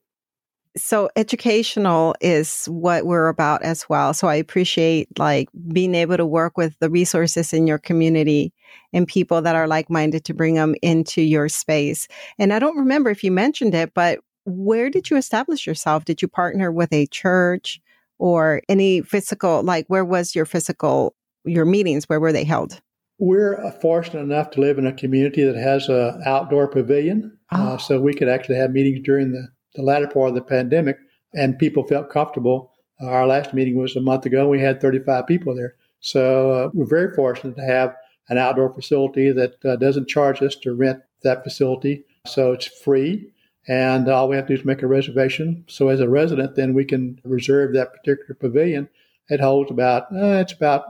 So 0.75 1.11
educational 1.17 2.15
is 2.23 2.65
what 2.65 3.05
we're 3.05 3.29
about 3.29 3.63
as 3.63 3.87
well. 3.91 4.15
So 4.15 4.27
I 4.29 4.37
appreciate 4.37 5.19
like 5.19 5.51
being 5.69 5.95
able 5.95 6.17
to 6.17 6.25
work 6.25 6.57
with 6.57 6.79
the 6.79 6.89
resources 6.89 7.53
in 7.53 7.67
your 7.67 7.79
community 7.79 8.55
and 8.95 9.07
people 9.07 9.43
that 9.43 9.55
are 9.55 9.69
like-minded 9.69 10.25
to 10.25 10.35
bring 10.35 10.55
them 10.55 10.75
into 10.81 11.21
your 11.21 11.51
space. 11.51 12.09
And 12.39 12.55
I 12.55 12.59
don't 12.59 12.79
remember 12.79 13.11
if 13.11 13.23
you 13.23 13.31
mentioned 13.31 13.75
it, 13.75 13.93
but 13.93 14.21
where 14.47 14.89
did 14.89 15.11
you 15.11 15.19
establish 15.19 15.67
yourself? 15.67 16.07
Did 16.07 16.23
you 16.23 16.29
partner 16.29 16.73
with 16.73 16.91
a 16.91 17.07
church 17.07 17.79
or 18.19 18.63
any 18.67 19.03
physical 19.03 19.63
like 19.63 19.85
where 19.89 20.07
was 20.07 20.35
your 20.35 20.47
physical 20.47 21.15
your 21.45 21.67
meetings? 21.67 22.09
Where 22.09 22.21
were 22.21 22.33
they 22.33 22.45
held? 22.45 22.81
We're 23.23 23.71
fortunate 23.81 24.23
enough 24.23 24.51
to 24.51 24.61
live 24.61 24.79
in 24.79 24.87
a 24.89 24.93
community 24.93 25.45
that 25.45 25.55
has 25.55 25.89
an 25.89 26.21
outdoor 26.27 26.67
pavilion. 26.67 27.39
Oh. 27.53 27.75
Uh, 27.75 27.79
so 27.79 28.01
we 28.01 28.15
could 28.15 28.29
actually 28.29 28.57
have 28.57 28.73
meetings 28.73 28.99
during 29.05 29.31
the, 29.31 29.47
the 29.77 29.83
latter 29.83 30.09
part 30.09 30.31
of 30.31 30.35
the 30.35 30.43
pandemic, 30.43 30.99
and 31.33 31.57
people 31.57 31.87
felt 31.87 32.11
comfortable. 32.11 32.73
Uh, 33.01 33.07
our 33.07 33.29
last 33.29 33.55
meeting 33.55 33.77
was 33.77 33.95
a 33.95 34.01
month 34.01 34.27
ago. 34.27 34.49
We 34.49 34.59
had 34.59 34.81
35 34.81 35.29
people 35.29 35.55
there. 35.55 35.77
So 36.01 36.51
uh, 36.51 36.71
we're 36.75 36.85
very 36.85 37.15
fortunate 37.15 37.55
to 37.55 37.65
have 37.65 37.95
an 38.29 38.39
outdoor 38.39 38.75
facility 38.75 39.31
that 39.31 39.65
uh, 39.65 39.77
doesn't 39.77 40.09
charge 40.09 40.43
us 40.43 40.57
to 40.57 40.75
rent 40.75 41.01
that 41.23 41.45
facility. 41.45 42.05
So 42.27 42.51
it's 42.51 42.67
free, 42.67 43.31
and 43.69 44.09
all 44.09 44.29
we 44.29 44.35
have 44.35 44.49
to 44.49 44.57
do 44.57 44.61
is 44.61 44.67
make 44.67 44.83
a 44.83 44.89
reservation. 44.89 45.65
So 45.69 45.91
as 45.91 46.01
a 46.01 46.09
resident, 46.09 46.57
then 46.57 46.75
we 46.75 46.85
can 46.85 47.21
reserve 47.23 47.73
that 47.75 47.93
particular 47.93 48.35
pavilion. 48.35 48.89
It 49.29 49.39
holds 49.39 49.71
about, 49.71 50.13
uh, 50.13 50.41
it's 50.43 50.55
about 50.55 50.87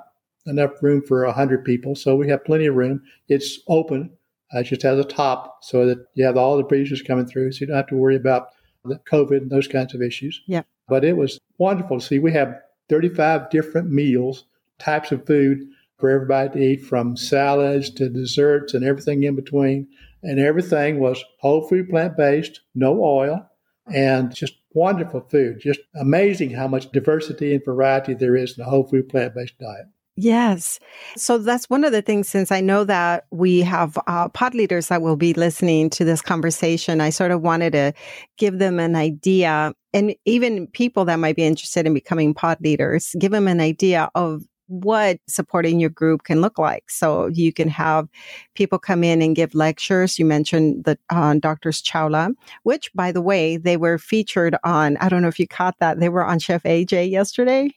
enough 0.46 0.82
room 0.82 1.02
for 1.02 1.24
100 1.24 1.64
people. 1.64 1.94
So 1.94 2.16
we 2.16 2.28
have 2.28 2.44
plenty 2.44 2.66
of 2.66 2.74
room. 2.74 3.02
It's 3.28 3.60
open. 3.68 4.10
Uh, 4.54 4.60
it 4.60 4.64
just 4.64 4.82
has 4.82 4.98
a 4.98 5.04
top 5.04 5.58
so 5.62 5.86
that 5.86 6.06
you 6.14 6.24
have 6.24 6.36
all 6.36 6.56
the 6.56 6.62
breezes 6.62 7.02
coming 7.02 7.26
through. 7.26 7.52
So 7.52 7.60
you 7.60 7.66
don't 7.68 7.76
have 7.76 7.86
to 7.88 7.96
worry 7.96 8.16
about 8.16 8.48
the 8.84 9.00
COVID 9.10 9.38
and 9.38 9.50
those 9.50 9.68
kinds 9.68 9.94
of 9.94 10.02
issues. 10.02 10.42
Yeah. 10.46 10.62
But 10.88 11.04
it 11.04 11.16
was 11.16 11.38
wonderful 11.58 12.00
to 12.00 12.04
see. 12.04 12.18
We 12.18 12.32
have 12.32 12.60
35 12.88 13.50
different 13.50 13.90
meals, 13.90 14.44
types 14.78 15.12
of 15.12 15.26
food 15.26 15.60
for 15.98 16.10
everybody 16.10 16.48
to 16.50 16.58
eat 16.58 16.84
from 16.84 17.16
salads 17.16 17.88
to 17.90 18.08
desserts 18.08 18.74
and 18.74 18.84
everything 18.84 19.22
in 19.22 19.36
between. 19.36 19.88
And 20.22 20.38
everything 20.38 20.98
was 20.98 21.24
whole 21.38 21.66
food, 21.68 21.88
plant 21.88 22.16
based, 22.16 22.60
no 22.74 23.02
oil, 23.02 23.48
and 23.92 24.34
just 24.34 24.54
wonderful 24.74 25.20
food. 25.20 25.60
Just 25.60 25.80
amazing 25.94 26.50
how 26.50 26.68
much 26.68 26.90
diversity 26.92 27.54
and 27.54 27.64
variety 27.64 28.14
there 28.14 28.36
is 28.36 28.56
in 28.56 28.64
a 28.64 28.68
whole 28.68 28.84
food, 28.84 29.08
plant 29.08 29.34
based 29.34 29.58
diet. 29.58 29.86
Yes. 30.16 30.78
So 31.16 31.38
that's 31.38 31.70
one 31.70 31.84
of 31.84 31.92
the 31.92 32.02
things, 32.02 32.28
since 32.28 32.52
I 32.52 32.60
know 32.60 32.84
that 32.84 33.24
we 33.30 33.60
have 33.60 33.98
uh, 34.06 34.28
pod 34.28 34.54
leaders 34.54 34.88
that 34.88 35.00
will 35.00 35.16
be 35.16 35.32
listening 35.32 35.88
to 35.90 36.04
this 36.04 36.20
conversation, 36.20 37.00
I 37.00 37.08
sort 37.10 37.30
of 37.30 37.40
wanted 37.40 37.72
to 37.72 37.94
give 38.36 38.58
them 38.58 38.78
an 38.78 38.94
idea 38.94 39.72
and 39.94 40.14
even 40.24 40.66
people 40.68 41.04
that 41.06 41.16
might 41.16 41.36
be 41.36 41.44
interested 41.44 41.86
in 41.86 41.94
becoming 41.94 42.34
pod 42.34 42.58
leaders, 42.60 43.14
give 43.18 43.32
them 43.32 43.48
an 43.48 43.60
idea 43.60 44.10
of 44.14 44.42
what 44.66 45.18
supporting 45.28 45.80
your 45.80 45.90
group 45.90 46.24
can 46.24 46.40
look 46.40 46.58
like. 46.58 46.90
So 46.90 47.26
you 47.26 47.52
can 47.52 47.68
have 47.68 48.08
people 48.54 48.78
come 48.78 49.04
in 49.04 49.20
and 49.20 49.36
give 49.36 49.54
lectures. 49.54 50.18
You 50.18 50.24
mentioned 50.24 50.84
the 50.84 50.98
uh, 51.10 51.34
Doctors 51.34 51.82
Chawla, 51.82 52.32
which 52.62 52.90
by 52.94 53.12
the 53.12 53.20
way, 53.20 53.58
they 53.58 53.76
were 53.76 53.98
featured 53.98 54.56
on, 54.64 54.96
I 54.98 55.10
don't 55.10 55.20
know 55.20 55.28
if 55.28 55.38
you 55.38 55.46
caught 55.46 55.78
that. 55.80 56.00
They 56.00 56.08
were 56.08 56.24
on 56.24 56.38
Chef 56.38 56.62
AJ 56.62 57.10
yesterday. 57.10 57.70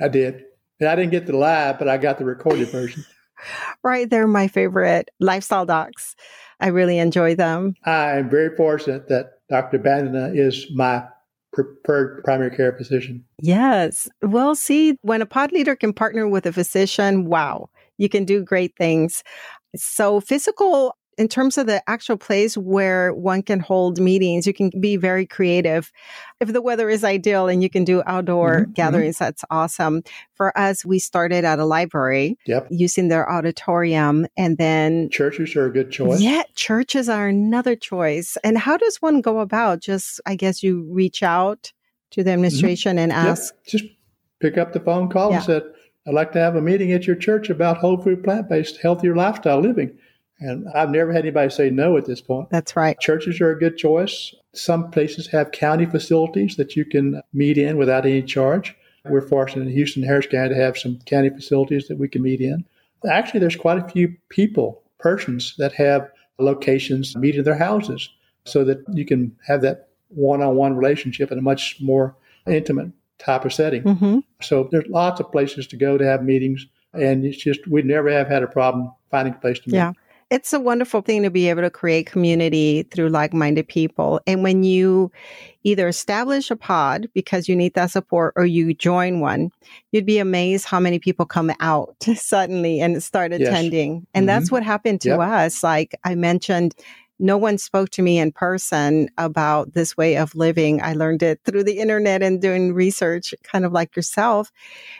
I 0.00 0.08
did. 0.08 0.44
I 0.80 0.94
didn't 0.94 1.10
get 1.10 1.26
the 1.26 1.36
live, 1.36 1.78
but 1.78 1.88
I 1.88 1.96
got 1.96 2.18
the 2.18 2.24
recorded 2.24 2.68
version. 2.72 3.04
right. 3.82 4.08
They're 4.08 4.26
my 4.26 4.48
favorite 4.48 5.10
lifestyle 5.20 5.66
docs. 5.66 6.14
I 6.60 6.68
really 6.68 6.98
enjoy 6.98 7.34
them. 7.36 7.74
I 7.84 8.18
am 8.18 8.28
very 8.28 8.54
fortunate 8.56 9.08
that 9.08 9.34
Dr. 9.48 9.78
Bandana 9.78 10.30
is 10.34 10.66
my 10.74 11.04
preferred 11.52 12.22
primary 12.24 12.50
care 12.50 12.72
physician. 12.72 13.24
Yes. 13.40 14.08
Well, 14.22 14.54
see, 14.54 14.98
when 15.02 15.22
a 15.22 15.26
pod 15.26 15.52
leader 15.52 15.76
can 15.76 15.92
partner 15.92 16.28
with 16.28 16.46
a 16.46 16.52
physician, 16.52 17.26
wow, 17.26 17.70
you 17.96 18.08
can 18.08 18.24
do 18.24 18.42
great 18.42 18.74
things. 18.76 19.22
So, 19.76 20.20
physical 20.20 20.96
in 21.18 21.26
terms 21.26 21.58
of 21.58 21.66
the 21.66 21.82
actual 21.90 22.16
place 22.16 22.56
where 22.56 23.12
one 23.12 23.42
can 23.42 23.58
hold 23.58 24.00
meetings, 24.00 24.46
you 24.46 24.54
can 24.54 24.70
be 24.80 24.96
very 24.96 25.26
creative. 25.26 25.92
If 26.40 26.52
the 26.52 26.62
weather 26.62 26.88
is 26.88 27.02
ideal 27.02 27.48
and 27.48 27.62
you 27.62 27.68
can 27.68 27.84
do 27.84 28.02
outdoor 28.06 28.50
mm-hmm, 28.50 28.62
mm-hmm. 28.62 28.72
gatherings, 28.72 29.18
that's 29.18 29.44
awesome. 29.50 30.02
For 30.34 30.56
us, 30.56 30.84
we 30.84 31.00
started 31.00 31.44
at 31.44 31.58
a 31.58 31.64
library 31.64 32.38
yep. 32.46 32.68
using 32.70 33.08
their 33.08 33.28
auditorium 33.28 34.28
and 34.36 34.56
then 34.56 35.10
churches 35.10 35.56
are 35.56 35.66
a 35.66 35.72
good 35.72 35.90
choice. 35.90 36.20
Yeah, 36.20 36.44
churches 36.54 37.08
are 37.08 37.26
another 37.26 37.74
choice. 37.74 38.38
And 38.44 38.56
how 38.56 38.76
does 38.76 39.02
one 39.02 39.20
go 39.20 39.40
about 39.40 39.80
just, 39.80 40.20
I 40.24 40.36
guess 40.36 40.62
you 40.62 40.86
reach 40.90 41.24
out 41.24 41.72
to 42.12 42.22
the 42.22 42.30
mm-hmm. 42.30 42.34
administration 42.34 42.92
mm-hmm. 42.92 43.10
and 43.10 43.12
ask? 43.12 43.52
Yep. 43.54 43.66
Just 43.66 43.84
pick 44.40 44.56
up 44.56 44.72
the 44.72 44.80
phone 44.80 45.10
call 45.10 45.30
yeah. 45.30 45.36
and 45.38 45.44
said, 45.44 45.62
I'd 46.06 46.14
like 46.14 46.32
to 46.32 46.38
have 46.38 46.54
a 46.54 46.62
meeting 46.62 46.92
at 46.92 47.06
your 47.06 47.16
church 47.16 47.50
about 47.50 47.76
whole 47.76 48.00
food, 48.00 48.22
plant 48.22 48.48
based, 48.48 48.78
healthier 48.80 49.14
lifestyle 49.16 49.60
living. 49.60 49.98
And 50.40 50.68
I've 50.74 50.90
never 50.90 51.12
had 51.12 51.24
anybody 51.24 51.50
say 51.50 51.70
no 51.70 51.96
at 51.96 52.04
this 52.06 52.20
point. 52.20 52.50
That's 52.50 52.76
right. 52.76 52.98
Churches 53.00 53.40
are 53.40 53.50
a 53.50 53.58
good 53.58 53.76
choice. 53.76 54.34
Some 54.54 54.90
places 54.90 55.26
have 55.28 55.50
county 55.50 55.86
facilities 55.86 56.56
that 56.56 56.76
you 56.76 56.84
can 56.84 57.22
meet 57.32 57.58
in 57.58 57.76
without 57.76 58.06
any 58.06 58.22
charge. 58.22 58.76
We're 59.04 59.20
fortunate 59.20 59.66
in 59.66 59.72
Houston, 59.72 60.02
Harris 60.02 60.26
County 60.26 60.50
to 60.50 60.60
have 60.60 60.76
some 60.76 60.98
county 61.06 61.30
facilities 61.30 61.88
that 61.88 61.98
we 61.98 62.08
can 62.08 62.22
meet 62.22 62.40
in. 62.40 62.64
Actually, 63.08 63.40
there's 63.40 63.56
quite 63.56 63.78
a 63.78 63.88
few 63.88 64.16
people, 64.28 64.82
persons 64.98 65.54
that 65.58 65.72
have 65.72 66.10
locations 66.38 67.16
meet 67.16 67.36
in 67.36 67.44
their 67.44 67.56
houses 67.56 68.10
so 68.44 68.64
that 68.64 68.78
you 68.92 69.04
can 69.04 69.36
have 69.46 69.62
that 69.62 69.88
one-on-one 70.08 70.76
relationship 70.76 71.30
in 71.32 71.38
a 71.38 71.42
much 71.42 71.76
more 71.80 72.14
intimate 72.46 72.90
type 73.18 73.44
of 73.44 73.52
setting. 73.52 73.82
Mm-hmm. 73.82 74.18
So 74.40 74.68
there's 74.70 74.86
lots 74.88 75.20
of 75.20 75.30
places 75.32 75.66
to 75.68 75.76
go 75.76 75.98
to 75.98 76.04
have 76.04 76.22
meetings, 76.22 76.66
and 76.92 77.24
it's 77.24 77.38
just 77.38 77.66
we 77.66 77.82
never 77.82 78.10
have 78.10 78.28
had 78.28 78.42
a 78.42 78.46
problem 78.46 78.92
finding 79.10 79.34
a 79.34 79.38
place 79.38 79.58
to 79.60 79.70
meet. 79.70 79.76
Yeah. 79.76 79.92
It's 80.30 80.52
a 80.52 80.60
wonderful 80.60 81.00
thing 81.00 81.22
to 81.22 81.30
be 81.30 81.48
able 81.48 81.62
to 81.62 81.70
create 81.70 82.06
community 82.06 82.82
through 82.82 83.08
like 83.08 83.32
minded 83.32 83.66
people. 83.66 84.20
And 84.26 84.42
when 84.42 84.62
you 84.62 85.10
either 85.64 85.88
establish 85.88 86.50
a 86.50 86.56
pod 86.56 87.08
because 87.14 87.48
you 87.48 87.56
need 87.56 87.74
that 87.74 87.90
support 87.90 88.34
or 88.36 88.44
you 88.44 88.74
join 88.74 89.20
one, 89.20 89.50
you'd 89.90 90.04
be 90.04 90.18
amazed 90.18 90.66
how 90.66 90.80
many 90.80 90.98
people 90.98 91.24
come 91.24 91.50
out 91.60 91.96
suddenly 92.14 92.80
and 92.80 93.02
start 93.02 93.32
attending. 93.32 93.94
Yes. 93.94 94.02
And 94.14 94.22
mm-hmm. 94.22 94.26
that's 94.26 94.50
what 94.50 94.62
happened 94.62 95.00
to 95.02 95.10
yep. 95.10 95.20
us. 95.20 95.62
Like 95.62 95.98
I 96.04 96.14
mentioned, 96.14 96.74
no 97.18 97.36
one 97.36 97.58
spoke 97.58 97.90
to 97.90 98.02
me 98.02 98.18
in 98.18 98.30
person 98.30 99.08
about 99.18 99.72
this 99.74 99.96
way 99.96 100.16
of 100.16 100.34
living. 100.34 100.80
I 100.82 100.92
learned 100.92 101.22
it 101.22 101.40
through 101.44 101.64
the 101.64 101.78
internet 101.78 102.22
and 102.22 102.40
doing 102.40 102.72
research, 102.72 103.34
kind 103.42 103.64
of 103.64 103.72
like 103.72 103.96
yourself. 103.96 104.52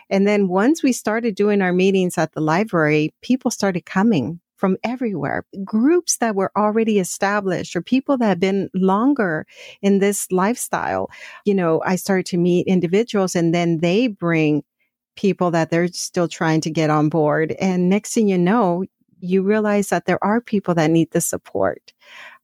And 0.09 0.27
then 0.27 0.49
once 0.49 0.83
we 0.83 0.91
started 0.91 1.35
doing 1.35 1.61
our 1.61 1.71
meetings 1.71 2.17
at 2.17 2.33
the 2.33 2.41
library, 2.41 3.13
people 3.21 3.51
started 3.51 3.85
coming 3.85 4.39
from 4.59 4.77
everywhere, 4.83 5.45
groups 5.63 6.17
that 6.17 6.35
were 6.35 6.51
already 6.57 6.99
established 6.99 7.75
or 7.75 7.81
people 7.81 8.17
that 8.17 8.27
have 8.27 8.39
been 8.39 8.69
longer 8.73 9.47
in 9.81 9.99
this 9.99 10.29
lifestyle. 10.31 11.09
You 11.45 11.55
know, 11.55 11.81
I 11.85 11.95
started 11.95 12.25
to 12.27 12.37
meet 12.37 12.67
individuals 12.67 13.35
and 13.35 13.55
then 13.55 13.79
they 13.79 14.07
bring 14.07 14.63
people 15.15 15.49
that 15.51 15.69
they're 15.69 15.87
still 15.87 16.27
trying 16.27 16.61
to 16.61 16.69
get 16.69 16.89
on 16.89 17.09
board. 17.09 17.53
And 17.59 17.89
next 17.89 18.13
thing 18.13 18.27
you 18.27 18.37
know, 18.37 18.83
you 19.21 19.41
realize 19.41 19.89
that 19.89 20.05
there 20.05 20.23
are 20.23 20.41
people 20.41 20.75
that 20.75 20.91
need 20.91 21.11
the 21.11 21.21
support. 21.21 21.93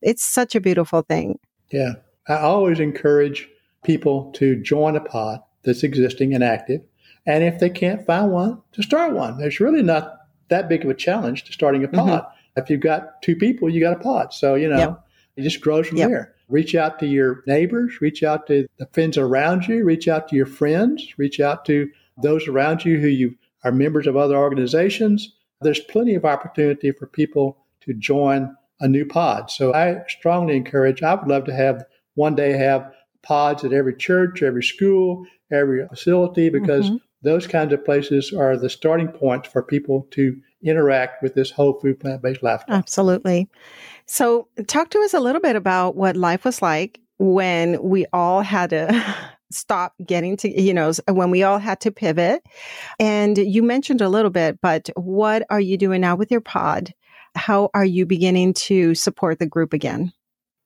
It's 0.01 0.23
such 0.23 0.55
a 0.55 0.61
beautiful 0.61 1.01
thing. 1.01 1.39
Yeah. 1.71 1.93
I 2.27 2.37
always 2.37 2.79
encourage 2.79 3.47
people 3.83 4.31
to 4.33 4.55
join 4.55 4.95
a 4.95 5.01
pod 5.01 5.41
that's 5.63 5.83
existing 5.83 6.33
and 6.33 6.43
active. 6.43 6.81
And 7.25 7.43
if 7.43 7.59
they 7.59 7.69
can't 7.69 8.05
find 8.05 8.31
one, 8.31 8.61
to 8.73 8.83
start 8.83 9.13
one. 9.13 9.37
There's 9.37 9.59
really 9.59 9.83
not 9.83 10.14
that 10.49 10.69
big 10.69 10.83
of 10.83 10.89
a 10.89 10.93
challenge 10.93 11.43
to 11.45 11.53
starting 11.53 11.83
a 11.83 11.87
pod. 11.87 12.23
Mm-hmm. 12.23 12.61
If 12.61 12.69
you've 12.69 12.81
got 12.81 13.21
two 13.21 13.35
people, 13.35 13.69
you 13.69 13.81
got 13.81 13.93
a 13.99 13.99
pod. 13.99 14.33
So, 14.33 14.55
you 14.55 14.69
know, 14.69 14.77
yep. 14.77 15.05
it 15.35 15.41
just 15.41 15.61
grows 15.61 15.87
from 15.87 15.97
yep. 15.97 16.09
there. 16.09 16.35
Reach 16.47 16.75
out 16.75 16.99
to 16.99 17.07
your 17.07 17.43
neighbors, 17.47 17.99
reach 18.01 18.23
out 18.23 18.47
to 18.47 18.67
the 18.77 18.85
friends 18.93 19.17
around 19.17 19.67
you, 19.67 19.83
reach 19.83 20.07
out 20.07 20.27
to 20.29 20.35
your 20.35 20.45
friends, 20.45 21.05
reach 21.17 21.39
out 21.39 21.65
to 21.65 21.89
those 22.21 22.47
around 22.47 22.85
you 22.85 22.99
who 22.99 23.07
you 23.07 23.35
are 23.63 23.71
members 23.71 24.07
of 24.07 24.15
other 24.15 24.37
organizations. 24.37 25.33
There's 25.61 25.79
plenty 25.79 26.13
of 26.13 26.23
opportunity 26.23 26.91
for 26.91 27.07
people 27.07 27.57
to 27.81 27.93
join 27.93 28.55
a 28.79 28.87
new 28.87 29.05
pod. 29.05 29.49
So 29.49 29.73
I 29.73 30.03
strongly 30.07 30.55
encourage, 30.55 31.01
I 31.01 31.15
would 31.15 31.27
love 31.27 31.45
to 31.45 31.53
have 31.53 31.83
one 32.13 32.35
day 32.35 32.53
have 32.53 32.93
pods 33.23 33.63
at 33.63 33.73
every 33.73 33.95
church, 33.95 34.43
every 34.43 34.63
school, 34.63 35.25
every 35.51 35.87
facility, 35.87 36.49
because 36.49 36.85
mm-hmm 36.85 36.97
those 37.21 37.47
kinds 37.47 37.73
of 37.73 37.83
places 37.83 38.33
are 38.33 38.57
the 38.57 38.69
starting 38.69 39.07
point 39.07 39.47
for 39.47 39.63
people 39.63 40.07
to 40.11 40.35
interact 40.63 41.21
with 41.21 41.35
this 41.35 41.51
whole 41.51 41.79
food 41.79 41.99
plant 41.99 42.21
based 42.21 42.43
lifestyle. 42.43 42.75
Absolutely. 42.75 43.49
So, 44.05 44.47
talk 44.67 44.89
to 44.91 44.99
us 44.99 45.13
a 45.13 45.19
little 45.19 45.41
bit 45.41 45.55
about 45.55 45.95
what 45.95 46.15
life 46.15 46.45
was 46.45 46.61
like 46.61 46.99
when 47.17 47.81
we 47.81 48.05
all 48.13 48.41
had 48.41 48.71
to 48.71 49.15
stop 49.51 49.93
getting 50.05 50.37
to, 50.37 50.61
you 50.61 50.73
know, 50.73 50.91
when 51.07 51.31
we 51.31 51.43
all 51.43 51.59
had 51.59 51.79
to 51.81 51.91
pivot. 51.91 52.43
And 52.99 53.37
you 53.37 53.63
mentioned 53.63 54.01
a 54.01 54.09
little 54.09 54.31
bit, 54.31 54.59
but 54.61 54.89
what 54.95 55.45
are 55.49 55.59
you 55.59 55.77
doing 55.77 56.01
now 56.01 56.15
with 56.15 56.31
your 56.31 56.41
pod? 56.41 56.93
How 57.35 57.69
are 57.73 57.85
you 57.85 58.05
beginning 58.05 58.53
to 58.53 58.95
support 58.95 59.39
the 59.39 59.45
group 59.45 59.73
again? 59.73 60.13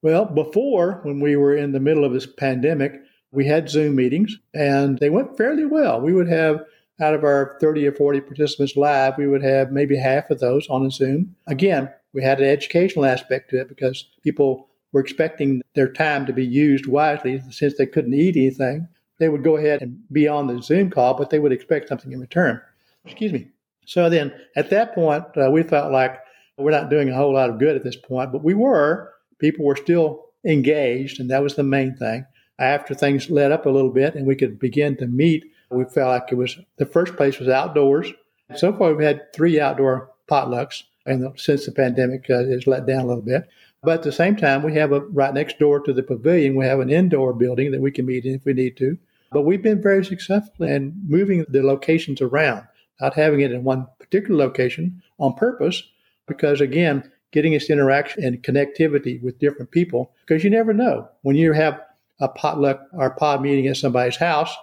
Well, 0.01 0.25
before, 0.25 1.01
when 1.03 1.19
we 1.19 1.35
were 1.35 1.55
in 1.55 1.73
the 1.73 1.79
middle 1.79 2.05
of 2.05 2.13
this 2.13 2.25
pandemic, 2.25 2.93
we 3.31 3.45
had 3.45 3.69
Zoom 3.69 3.95
meetings 3.95 4.37
and 4.53 4.97
they 4.99 5.09
went 5.09 5.37
fairly 5.37 5.65
well. 5.65 6.01
We 6.01 6.13
would 6.13 6.29
have 6.29 6.63
out 7.01 7.13
of 7.13 7.23
our 7.23 7.57
30 7.61 7.87
or 7.87 7.93
40 7.93 8.21
participants 8.21 8.75
live, 8.75 9.17
we 9.17 9.27
would 9.27 9.43
have 9.43 9.71
maybe 9.71 9.97
half 9.97 10.29
of 10.29 10.39
those 10.39 10.67
on 10.69 10.85
a 10.85 10.91
Zoom. 10.91 11.35
Again, 11.47 11.89
we 12.13 12.23
had 12.23 12.39
an 12.39 12.47
educational 12.47 13.05
aspect 13.05 13.49
to 13.49 13.61
it 13.61 13.69
because 13.69 14.09
people 14.23 14.67
were 14.91 14.99
expecting 14.99 15.61
their 15.75 15.91
time 15.91 16.25
to 16.25 16.33
be 16.33 16.45
used 16.45 16.87
wisely 16.87 17.41
since 17.51 17.77
they 17.77 17.85
couldn't 17.85 18.13
eat 18.13 18.35
anything. 18.35 18.87
They 19.19 19.29
would 19.29 19.43
go 19.43 19.57
ahead 19.57 19.81
and 19.81 19.99
be 20.11 20.27
on 20.27 20.47
the 20.47 20.61
Zoom 20.61 20.89
call, 20.89 21.13
but 21.13 21.29
they 21.29 21.39
would 21.39 21.51
expect 21.51 21.87
something 21.87 22.11
in 22.11 22.19
return. 22.19 22.59
Excuse 23.05 23.31
me. 23.31 23.47
So 23.85 24.09
then 24.09 24.33
at 24.55 24.69
that 24.71 24.93
point, 24.93 25.25
uh, 25.37 25.49
we 25.51 25.63
felt 25.63 25.91
like 25.91 26.19
we're 26.57 26.71
not 26.71 26.89
doing 26.89 27.09
a 27.09 27.15
whole 27.15 27.33
lot 27.33 27.49
of 27.49 27.59
good 27.59 27.75
at 27.75 27.83
this 27.83 27.95
point, 27.95 28.31
but 28.31 28.43
we 28.43 28.53
were. 28.53 29.13
People 29.39 29.65
were 29.65 29.75
still 29.75 30.25
engaged, 30.45 31.19
and 31.19 31.29
that 31.29 31.43
was 31.43 31.55
the 31.55 31.63
main 31.63 31.95
thing 31.95 32.25
after 32.59 32.93
things 32.93 33.29
let 33.29 33.51
up 33.51 33.65
a 33.65 33.69
little 33.69 33.91
bit 33.91 34.15
and 34.15 34.27
we 34.27 34.35
could 34.35 34.59
begin 34.59 34.97
to 34.97 35.07
meet, 35.07 35.45
we 35.71 35.85
felt 35.85 36.09
like 36.09 36.31
it 36.31 36.35
was 36.35 36.59
the 36.77 36.85
first 36.85 37.15
place 37.15 37.39
was 37.39 37.49
outdoors. 37.49 38.11
So 38.55 38.73
far, 38.73 38.93
we've 38.93 39.05
had 39.05 39.31
three 39.33 39.59
outdoor 39.59 40.11
potlucks 40.29 40.83
and 41.05 41.39
since 41.39 41.65
the 41.65 41.71
pandemic 41.71 42.29
uh, 42.29 42.43
has 42.45 42.67
let 42.67 42.85
down 42.85 43.05
a 43.05 43.07
little 43.07 43.23
bit. 43.23 43.49
But 43.81 43.99
at 43.99 44.03
the 44.03 44.11
same 44.11 44.35
time, 44.35 44.61
we 44.61 44.73
have 44.75 44.91
a 44.91 45.01
right 45.01 45.33
next 45.33 45.57
door 45.57 45.79
to 45.79 45.93
the 45.93 46.03
pavilion, 46.03 46.55
we 46.55 46.65
have 46.65 46.79
an 46.79 46.89
indoor 46.89 47.33
building 47.33 47.71
that 47.71 47.81
we 47.81 47.91
can 47.91 48.05
meet 48.05 48.25
in 48.25 48.35
if 48.35 48.45
we 48.45 48.53
need 48.53 48.77
to. 48.77 48.97
But 49.31 49.43
we've 49.43 49.61
been 49.61 49.81
very 49.81 50.03
successful 50.03 50.65
in 50.65 50.99
moving 51.07 51.45
the 51.47 51.63
locations 51.63 52.21
around. 52.21 52.67
not 52.99 53.13
having 53.13 53.39
it 53.39 53.51
in 53.51 53.63
one 53.63 53.87
particular 53.99 54.37
location 54.37 55.01
on 55.19 55.33
purpose, 55.33 55.83
because 56.27 56.59
again, 56.59 57.09
getting 57.31 57.53
this 57.53 57.69
interaction 57.69 58.23
and 58.23 58.43
connectivity 58.43 59.21
with 59.21 59.39
different 59.39 59.71
people, 59.71 60.11
because 60.25 60.43
you 60.43 60.49
never 60.49 60.73
know. 60.73 61.07
When 61.21 61.35
you 61.35 61.53
have 61.53 61.79
a 62.19 62.27
potluck 62.27 62.81
or 62.93 63.11
pod 63.11 63.41
meeting 63.41 63.67
at 63.67 63.77
somebody's 63.77 64.15
house, 64.15 64.53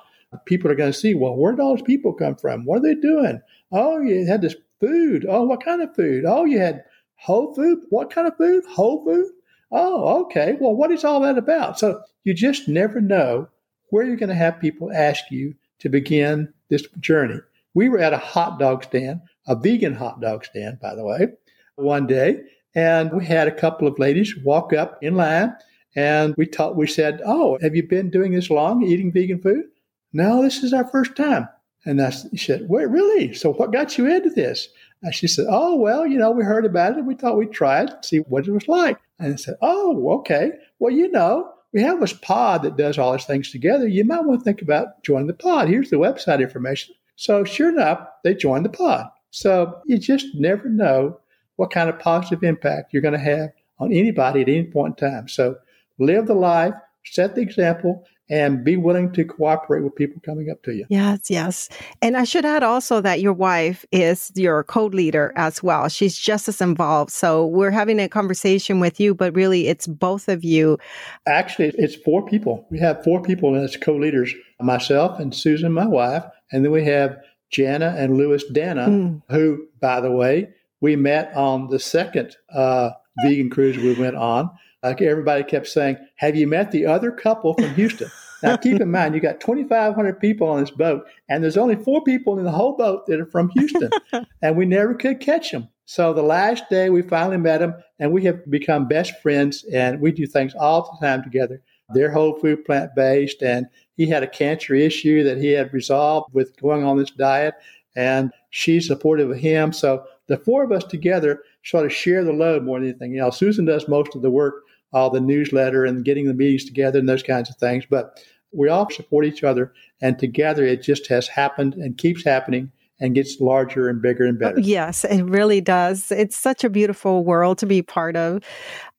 people 0.45 0.71
are 0.71 0.75
going 0.75 0.93
to 0.93 0.99
see, 0.99 1.15
well, 1.15 1.37
where 1.37 1.53
did 1.53 1.61
all 1.61 1.77
these 1.77 1.83
people 1.83 2.13
come 2.13 2.37
from? 2.37 2.65
What 2.65 2.79
are 2.79 2.83
they 2.83 2.95
doing? 2.95 3.41
Oh, 3.73 4.01
you 4.01 4.27
had 4.27 4.43
this 4.43 4.57
food. 4.81 5.27
Oh, 5.29 5.45
what 5.45 5.65
kind 5.65 5.83
of 5.83 5.95
food? 5.95 6.25
Oh, 6.27 6.45
you 6.45 6.59
had 6.59 6.85
whole 7.17 7.55
food. 7.55 7.81
What 7.91 8.11
kind 8.11 8.27
of 8.27 8.37
food? 8.37 8.65
Whole 8.69 9.05
food. 9.05 9.31
Oh, 9.73 10.23
okay. 10.25 10.57
Well, 10.61 10.75
what 10.75 10.91
is 10.91 11.05
all 11.05 11.21
that 11.21 11.39
about? 11.39 11.79
So 11.79 12.01
you 12.25 12.35
just 12.35 12.69
never 12.69 13.01
know 13.01 13.49
where 13.91 14.05
you're 14.05 14.17
going 14.17 14.29
to 14.29 14.35
have 14.35 14.61
people 14.61 14.93
ask 14.93 15.31
you 15.31 15.55
to 15.79 15.89
begin 15.89 16.53
this 16.69 16.87
journey. 17.01 17.41
We 17.75 17.89
were 17.89 17.99
at 17.99 18.13
a 18.13 18.19
hot 18.19 18.59
dog 18.59 18.85
stand, 18.85 19.21
a 19.47 19.57
vegan 19.57 19.95
hot 19.95 20.21
dog 20.21 20.45
stand, 20.45 20.81
by 20.81 20.95
the 20.95 21.05
way, 21.05 21.29
one 21.77 22.07
day, 22.07 22.43
and 22.75 23.13
we 23.13 23.25
had 23.25 23.49
a 23.49 23.55
couple 23.55 23.87
of 23.87 23.99
ladies 23.99 24.35
walk 24.45 24.73
up 24.73 24.99
in 25.03 25.15
line, 25.15 25.55
and 25.97 26.35
we 26.37 26.47
taught, 26.47 26.77
we 26.77 26.87
said, 26.87 27.21
"Oh, 27.25 27.59
have 27.61 27.75
you 27.75 27.83
been 27.83 28.11
doing 28.11 28.33
this 28.33 28.51
long, 28.51 28.83
eating 28.85 29.11
vegan 29.11 29.41
food?" 29.41 29.65
No, 30.13 30.43
this 30.43 30.63
is 30.63 30.73
our 30.73 30.87
first 30.87 31.17
time. 31.17 31.49
And 31.85 32.01
I 32.01 32.11
she 32.11 32.37
said, 32.37 32.69
"Wait, 32.69 32.89
really? 32.89 33.33
So 33.35 33.53
what 33.53 33.73
got 33.73 33.97
you 33.97 34.07
into 34.07 34.31
this?" 34.31 34.69
And 35.03 35.15
she 35.15 35.27
said, 35.27 35.47
"Oh, 35.49 35.75
well, 35.77 36.07
you 36.07 36.19
know, 36.19 36.31
we 36.31 36.45
heard 36.45 36.67
about 36.67 36.99
it. 36.99 37.05
We 37.05 37.15
thought 37.15 37.37
we'd 37.37 37.53
try 37.53 37.83
it, 37.83 38.05
see 38.05 38.19
what 38.19 38.47
it 38.47 38.53
was 38.53 38.69
like." 38.69 38.99
And 39.19 39.33
I 39.33 39.37
said, 39.37 39.57
"Oh, 39.63 40.19
okay. 40.19 40.53
Well, 40.79 40.93
you 40.93 41.11
know, 41.11 41.51
we 41.73 41.83
have 41.83 42.01
this 42.01 42.13
pod 42.13 42.63
that 42.63 42.77
does 42.77 42.99
all 42.99 43.13
these 43.13 43.25
things 43.25 43.51
together. 43.51 43.89
You 43.89 44.05
might 44.05 44.25
want 44.25 44.41
to 44.41 44.45
think 44.45 44.63
about 44.63 45.03
joining 45.03 45.27
the 45.27 45.35
pod. 45.35 45.69
Here's 45.69 45.91
the 45.91 45.97
website 45.97 46.41
information." 46.41 46.95
So 47.17 47.45
sure 47.45 47.71
enough, 47.71 48.07
they 48.23 48.35
joined 48.35 48.67
the 48.67 48.71
pod. 48.71 49.07
So 49.31 49.81
you 49.87 49.99
just 49.99 50.35
never 50.35 50.69
know 50.69 51.21
what 51.57 51.71
kind 51.71 51.89
of 51.89 51.99
positive 51.99 52.45
impact 52.45 52.93
you're 52.93 53.03
going 53.03 53.13
to 53.13 53.19
have 53.19 53.51
on 53.79 53.93
anybody 53.93 54.43
at 54.43 54.49
any 54.49 54.65
point 54.65 55.01
in 55.01 55.11
time. 55.11 55.29
So 55.29 55.57
live 55.99 56.27
the 56.27 56.35
life, 56.35 56.75
set 57.05 57.35
the 57.35 57.41
example, 57.41 58.05
and 58.29 58.65
be 58.65 58.77
willing 58.77 59.13
to 59.13 59.25
cooperate 59.25 59.83
with 59.83 59.95
people 59.95 60.21
coming 60.25 60.51
up 60.51 60.63
to 60.65 60.75
you. 60.75 60.85
Yes, 60.89 61.31
yes. 61.31 61.69
And 62.03 62.17
I 62.17 62.25
should 62.25 62.45
add 62.45 62.63
also 62.65 63.01
that 63.01 63.21
your 63.21 63.33
wife 63.33 63.85
is 63.93 64.33
your 64.35 64.65
code 64.65 64.95
leader 64.95 65.33
as 65.37 65.63
well. 65.63 65.89
She's 65.89 66.19
just 66.19 66.49
as 66.49 66.61
involved. 66.61 67.13
So 67.13 67.47
we're 67.47 67.71
having 67.71 68.01
a 68.01 68.09
conversation 68.09 68.81
with 68.81 68.99
you, 68.99 69.15
but 69.15 69.35
really 69.35 69.69
it's 69.69 69.87
both 69.87 70.29
of 70.29 70.43
you. 70.43 70.79
Actually, 71.27 71.73
it's 71.79 71.95
four 71.95 72.27
people. 72.27 72.67
We 72.71 72.81
have 72.81 73.05
four 73.05 73.23
people 73.23 73.55
as 73.55 73.77
co 73.77 73.95
leaders 73.95 74.35
myself 74.61 75.21
and 75.21 75.35
Susan, 75.35 75.73
my 75.73 75.87
wife. 75.87 76.25
And 76.51 76.65
then 76.65 76.73
we 76.73 76.85
have 76.85 77.19
Jana 77.51 77.95
and 77.97 78.17
Lewis 78.17 78.45
Dana, 78.53 78.89
mm. 78.89 79.23
who, 79.29 79.67
by 79.81 80.01
the 80.01 80.11
way, 80.11 80.49
we 80.81 80.97
met 80.97 81.33
on 81.35 81.69
the 81.69 81.79
second 81.79 82.37
uh, 82.53 82.91
vegan 83.25 83.51
cruise 83.51 83.77
we 83.77 83.95
went 83.95 84.17
on. 84.17 84.51
Like 84.83 85.03
everybody 85.03 85.43
kept 85.45 85.67
saying, 85.67 85.97
Have 86.17 86.37
you 86.37 86.47
met 86.47 86.71
the 86.71 86.87
other 86.87 87.11
couple 87.11 87.55
from 87.55 87.75
Houston? 87.75 88.11
now, 88.43 88.57
keep 88.57 88.81
in 88.81 88.91
mind, 88.91 89.15
you 89.15 89.21
got 89.21 89.41
2,500 89.41 90.21
people 90.21 90.49
on 90.49 90.61
this 90.61 90.71
boat, 90.71 91.05
and 91.29 91.43
there's 91.43 91.57
only 91.57 91.77
four 91.77 92.03
people 92.05 92.39
in 92.39 92.45
the 92.45 92.51
whole 92.51 92.77
boat 92.77 93.07
that 93.07 93.21
are 93.21 93.27
from 93.27 93.51
Houston, 93.51 93.91
and 94.43 94.57
we 94.57 94.67
never 94.67 94.95
could 94.95 95.21
catch 95.21 95.51
them. 95.51 95.69
So 95.87 96.13
the 96.13 96.23
last 96.23 96.69
day 96.69 96.91
we 96.91 97.03
finally 97.03 97.37
met 97.37 97.59
them, 97.59 97.75
and 97.99 98.13
we 98.13 98.25
have 98.25 98.49
become 98.51 98.89
best 98.89 99.21
friends, 99.23 99.65
and 99.73 100.01
we 100.01 100.13
do 100.13 100.27
things 100.27 100.55
all 100.55 100.83
the 101.01 101.07
time 101.07 101.23
together. 101.23 101.63
They're 101.95 102.11
whole 102.11 102.39
food, 102.41 102.65
plant 102.65 102.95
based, 102.97 103.43
and 103.43 103.67
he 103.97 104.07
had 104.07 104.23
a 104.23 104.29
cancer 104.29 104.75
issue 104.75 105.23
that 105.23 105.39
he 105.39 105.53
had 105.53 105.73
resolved 105.73 106.35
with 106.35 106.61
going 106.61 106.85
on 106.85 106.99
this 106.99 107.13
diet, 107.13 107.55
and 107.95 108.33
she's 108.51 108.87
supportive 108.87 109.31
of 109.31 109.39
him. 109.39 109.73
So 109.73 110.05
the 110.27 110.37
four 110.37 110.65
of 110.65 110.73
us 110.73 110.85
together 110.85 111.43
sort 111.65 111.87
of 111.87 111.93
share 111.93 112.25
the 112.25 112.33
load 112.33 112.65
more 112.65 112.79
than 112.79 112.89
anything 112.89 113.19
else. 113.19 113.39
Susan 113.39 113.65
does 113.65 113.89
most 113.89 114.15
of 114.15 114.23
the 114.23 114.31
work, 114.31 114.65
all 114.97 115.11
the 115.11 115.21
newsletter 115.21 115.85
and 115.85 116.07
getting 116.07 116.27
the 116.27 116.33
meetings 116.33 116.65
together 116.65 116.99
and 116.99 117.09
those 117.09 117.23
kinds 117.23 117.51
of 117.51 117.57
things, 117.57 117.85
but 117.89 118.19
we 118.53 118.71
all 118.71 118.89
support 118.89 119.27
each 119.27 119.45
other, 119.45 119.75
and 120.01 120.19
together 120.19 120.65
it 120.65 120.83
just 120.83 121.07
has 121.09 121.29
happened 121.29 121.75
and 121.75 121.99
keeps 121.99 122.25
happening 122.25 122.73
and 122.99 123.15
gets 123.15 123.39
larger 123.39 123.91
and 123.91 124.01
bigger 124.01 124.25
and 124.25 124.39
better. 124.39 124.57
Oh, 124.57 124.63
yes, 124.63 125.05
it 125.05 125.23
really 125.25 125.61
does. 125.61 126.11
It's 126.11 126.35
such 126.35 126.65
a 126.65 126.71
beautiful 126.71 127.25
world 127.25 127.59
to 127.59 127.67
be 127.67 127.83
part 127.83 128.17
of. 128.17 128.43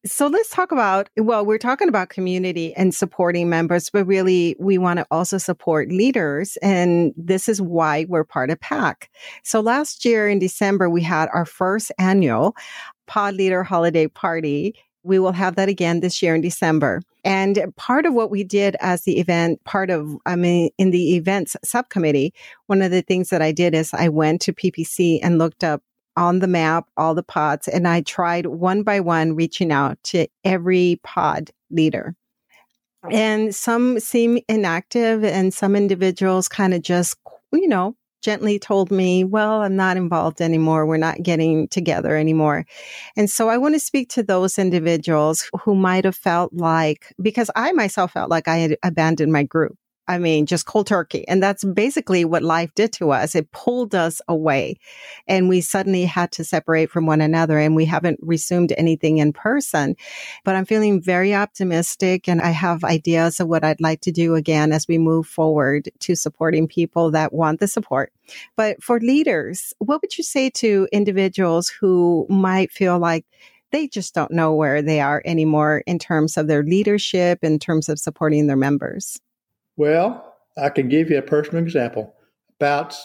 So 0.05 0.27
let's 0.27 0.51
talk 0.51 0.71
about 0.71 1.09
well, 1.17 1.43
we're 1.43 1.57
talking 1.57 1.89
about 1.89 2.09
community 2.09 2.75
and 2.75 2.93
supporting 2.93 3.49
members, 3.49 3.89
but 3.89 4.05
really 4.05 4.55
we 4.59 4.77
want 4.77 4.99
to 4.99 5.07
also 5.09 5.39
support 5.39 5.89
leaders. 5.89 6.57
And 6.61 7.11
this 7.17 7.49
is 7.49 7.59
why 7.59 8.05
we're 8.07 8.23
part 8.23 8.51
of 8.51 8.59
PAC. 8.59 9.09
So 9.43 9.61
last 9.61 10.05
year 10.05 10.29
in 10.29 10.37
December, 10.37 10.91
we 10.91 11.01
had 11.01 11.29
our 11.33 11.45
first 11.45 11.91
annual 11.97 12.55
Pod 13.07 13.33
Leader 13.33 13.63
Holiday 13.63 14.07
Party. 14.07 14.75
We 15.03 15.19
will 15.19 15.31
have 15.31 15.55
that 15.55 15.69
again 15.69 15.99
this 15.99 16.21
year 16.21 16.35
in 16.35 16.41
December. 16.41 17.01
And 17.23 17.73
part 17.75 18.05
of 18.05 18.13
what 18.13 18.31
we 18.31 18.43
did 18.43 18.77
as 18.79 19.03
the 19.03 19.19
event, 19.19 19.63
part 19.63 19.89
of, 19.89 20.17
I 20.25 20.35
mean, 20.35 20.69
in 20.77 20.91
the 20.91 21.15
events 21.15 21.55
subcommittee, 21.63 22.33
one 22.67 22.81
of 22.81 22.91
the 22.91 23.01
things 23.01 23.29
that 23.29 23.41
I 23.41 23.51
did 23.51 23.75
is 23.75 23.93
I 23.93 24.09
went 24.09 24.41
to 24.41 24.53
PPC 24.53 25.19
and 25.21 25.37
looked 25.37 25.63
up 25.63 25.81
on 26.15 26.39
the 26.39 26.47
map 26.47 26.87
all 26.95 27.13
the 27.13 27.23
pods 27.23 27.67
and 27.67 27.85
I 27.85 28.01
tried 28.01 28.45
one 28.45 28.83
by 28.83 29.01
one 29.01 29.35
reaching 29.35 29.71
out 29.71 30.01
to 30.05 30.27
every 30.43 31.01
pod 31.03 31.51
leader. 31.69 32.15
And 33.11 33.53
some 33.53 33.99
seem 33.99 34.39
inactive 34.47 35.23
and 35.23 35.53
some 35.53 35.75
individuals 35.75 36.47
kind 36.47 36.73
of 36.73 36.81
just, 36.81 37.17
you 37.51 37.67
know, 37.67 37.96
gently 38.21 38.59
told 38.59 38.91
me, 38.91 39.23
well, 39.23 39.61
I'm 39.61 39.75
not 39.75 39.97
involved 39.97 40.41
anymore. 40.41 40.85
We're 40.85 40.97
not 40.97 41.23
getting 41.23 41.67
together 41.69 42.15
anymore. 42.15 42.65
And 43.15 43.29
so 43.29 43.49
I 43.49 43.57
want 43.57 43.75
to 43.75 43.79
speak 43.79 44.09
to 44.09 44.23
those 44.23 44.57
individuals 44.57 45.49
who 45.63 45.75
might 45.75 46.05
have 46.05 46.15
felt 46.15 46.53
like, 46.53 47.13
because 47.21 47.49
I 47.55 47.71
myself 47.71 48.13
felt 48.13 48.29
like 48.29 48.47
I 48.47 48.57
had 48.57 48.77
abandoned 48.83 49.31
my 49.31 49.43
group. 49.43 49.77
I 50.07 50.19
mean, 50.19 50.45
just 50.45 50.65
cold 50.65 50.87
turkey. 50.87 51.27
And 51.27 51.43
that's 51.43 51.65
basically 51.65 52.23
what 52.23 52.41
life 52.41 52.73
did 52.75 52.93
to 52.93 53.11
us. 53.11 53.35
It 53.35 53.51
pulled 53.51 53.93
us 53.93 54.21
away 54.27 54.77
and 55.27 55.49
we 55.49 55.59
suddenly 55.59 56.05
had 56.05 56.31
to 56.33 56.45
separate 56.45 56.89
from 56.89 57.05
one 57.05 57.19
another 57.19 57.59
and 57.59 57.75
we 57.75 57.85
haven't 57.85 58.19
resumed 58.21 58.73
anything 58.77 59.17
in 59.17 59.33
person. 59.33 59.95
But 60.45 60.55
I'm 60.55 60.65
feeling 60.65 61.01
very 61.01 61.35
optimistic 61.35 62.29
and 62.29 62.41
I 62.41 62.51
have 62.51 62.85
ideas 62.85 63.39
of 63.39 63.49
what 63.49 63.65
I'd 63.65 63.81
like 63.81 64.01
to 64.01 64.11
do 64.11 64.35
again 64.35 64.71
as 64.71 64.87
we 64.87 64.97
move 64.97 65.27
forward 65.27 65.89
to 65.99 66.15
supporting 66.15 66.67
people 66.67 67.11
that 67.11 67.33
want 67.33 67.59
the 67.59 67.67
support. 67.67 68.13
But 68.55 68.81
for 68.81 68.99
leaders, 68.99 69.73
what 69.79 70.01
would 70.01 70.17
you 70.17 70.23
say 70.23 70.49
to 70.51 70.87
individuals 70.93 71.67
who 71.67 72.25
might 72.29 72.71
feel 72.71 72.97
like 72.97 73.25
they 73.71 73.87
just 73.87 74.15
don't 74.15 74.31
know 74.31 74.53
where 74.53 74.81
they 74.81 75.01
are 75.01 75.21
anymore 75.25 75.83
in 75.85 75.99
terms 75.99 76.37
of 76.37 76.47
their 76.47 76.63
leadership, 76.63 77.39
in 77.43 77.59
terms 77.59 77.89
of 77.89 77.99
supporting 77.99 78.47
their 78.47 78.55
members? 78.55 79.19
Well, 79.77 80.35
I 80.57 80.69
can 80.69 80.89
give 80.89 81.09
you 81.09 81.19
a 81.19 81.21
personal 81.21 81.63
example. 81.63 82.13
About 82.59 82.95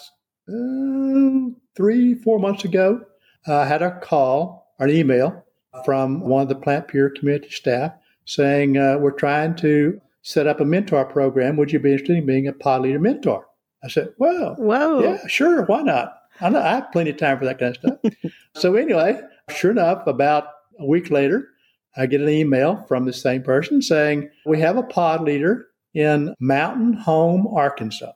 uh, 0.49 1.51
three, 1.77 2.15
four 2.15 2.39
months 2.39 2.65
ago, 2.65 3.03
I 3.47 3.67
had 3.67 3.83
a 3.83 4.01
call 4.01 4.75
or 4.79 4.87
an 4.87 4.93
email 4.93 5.45
from 5.85 6.21
one 6.21 6.43
of 6.43 6.49
the 6.49 6.55
Plant 6.55 6.89
Pure 6.89 7.11
community 7.11 7.51
staff 7.51 7.93
saying, 8.25 8.79
uh, 8.79 8.97
We're 8.99 9.13
trying 9.13 9.55
to 9.57 10.01
set 10.23 10.47
up 10.47 10.61
a 10.61 10.65
mentor 10.65 11.05
program. 11.05 11.57
Would 11.57 11.73
you 11.73 11.79
be 11.79 11.93
interested 11.93 12.17
in 12.17 12.27
being 12.27 12.49
a 12.49 12.53
pod 12.53 12.83
leader 12.83 12.99
mentor? 12.99 13.47
I 13.85 13.89
said, 13.89 14.15
Well, 14.17 14.55
Whoa. 14.55 15.03
yeah, 15.03 15.27
sure, 15.27 15.65
why 15.65 15.83
not? 15.83 16.15
I, 16.41 16.49
know, 16.49 16.61
I 16.61 16.77
have 16.77 16.93
plenty 16.93 17.11
of 17.11 17.19
time 17.19 17.39
for 17.39 17.45
that 17.45 17.59
kind 17.59 17.77
of 17.77 17.99
stuff. 18.01 18.33
so, 18.55 18.75
anyway, 18.77 19.21
sure 19.51 19.71
enough, 19.71 20.07
about 20.07 20.45
a 20.79 20.87
week 20.87 21.11
later, 21.11 21.49
I 21.97 22.07
get 22.07 22.23
an 22.23 22.29
email 22.31 22.85
from 22.89 23.05
the 23.05 23.13
same 23.13 23.43
person 23.43 23.83
saying, 23.83 24.31
We 24.47 24.59
have 24.61 24.79
a 24.79 24.83
pod 24.83 25.23
leader 25.23 25.67
in 25.95 26.35
Mountain 26.41 26.95
Home, 26.95 27.47
Arkansas. 27.47 28.13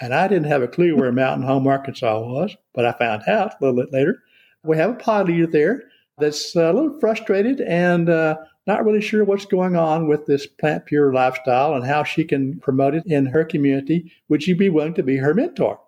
And 0.00 0.14
I 0.14 0.28
didn't 0.28 0.48
have 0.48 0.62
a 0.62 0.68
clue 0.68 0.96
where 0.96 1.12
Mountain 1.12 1.46
Home, 1.46 1.66
Arkansas 1.66 2.20
was, 2.20 2.56
but 2.72 2.86
I 2.86 2.92
found 2.92 3.22
out 3.28 3.52
a 3.52 3.56
little 3.64 3.76
bit 3.76 3.92
later. 3.92 4.22
We 4.62 4.76
have 4.76 4.90
a 4.90 4.94
pod 4.94 5.28
leader 5.28 5.46
there 5.46 5.82
that's 6.18 6.54
a 6.56 6.72
little 6.72 6.98
frustrated 7.00 7.60
and 7.60 8.08
uh, 8.08 8.36
not 8.66 8.84
really 8.84 9.00
sure 9.00 9.24
what's 9.24 9.46
going 9.46 9.76
on 9.76 10.06
with 10.06 10.26
this 10.26 10.46
plant 10.46 10.86
pure 10.86 11.12
lifestyle 11.12 11.74
and 11.74 11.84
how 11.84 12.04
she 12.04 12.24
can 12.24 12.58
promote 12.60 12.94
it 12.94 13.04
in 13.06 13.26
her 13.26 13.44
community. 13.44 14.12
Would 14.28 14.46
you 14.46 14.56
be 14.56 14.68
willing 14.68 14.94
to 14.94 15.02
be 15.02 15.16
her 15.16 15.34
mentor? 15.34 15.80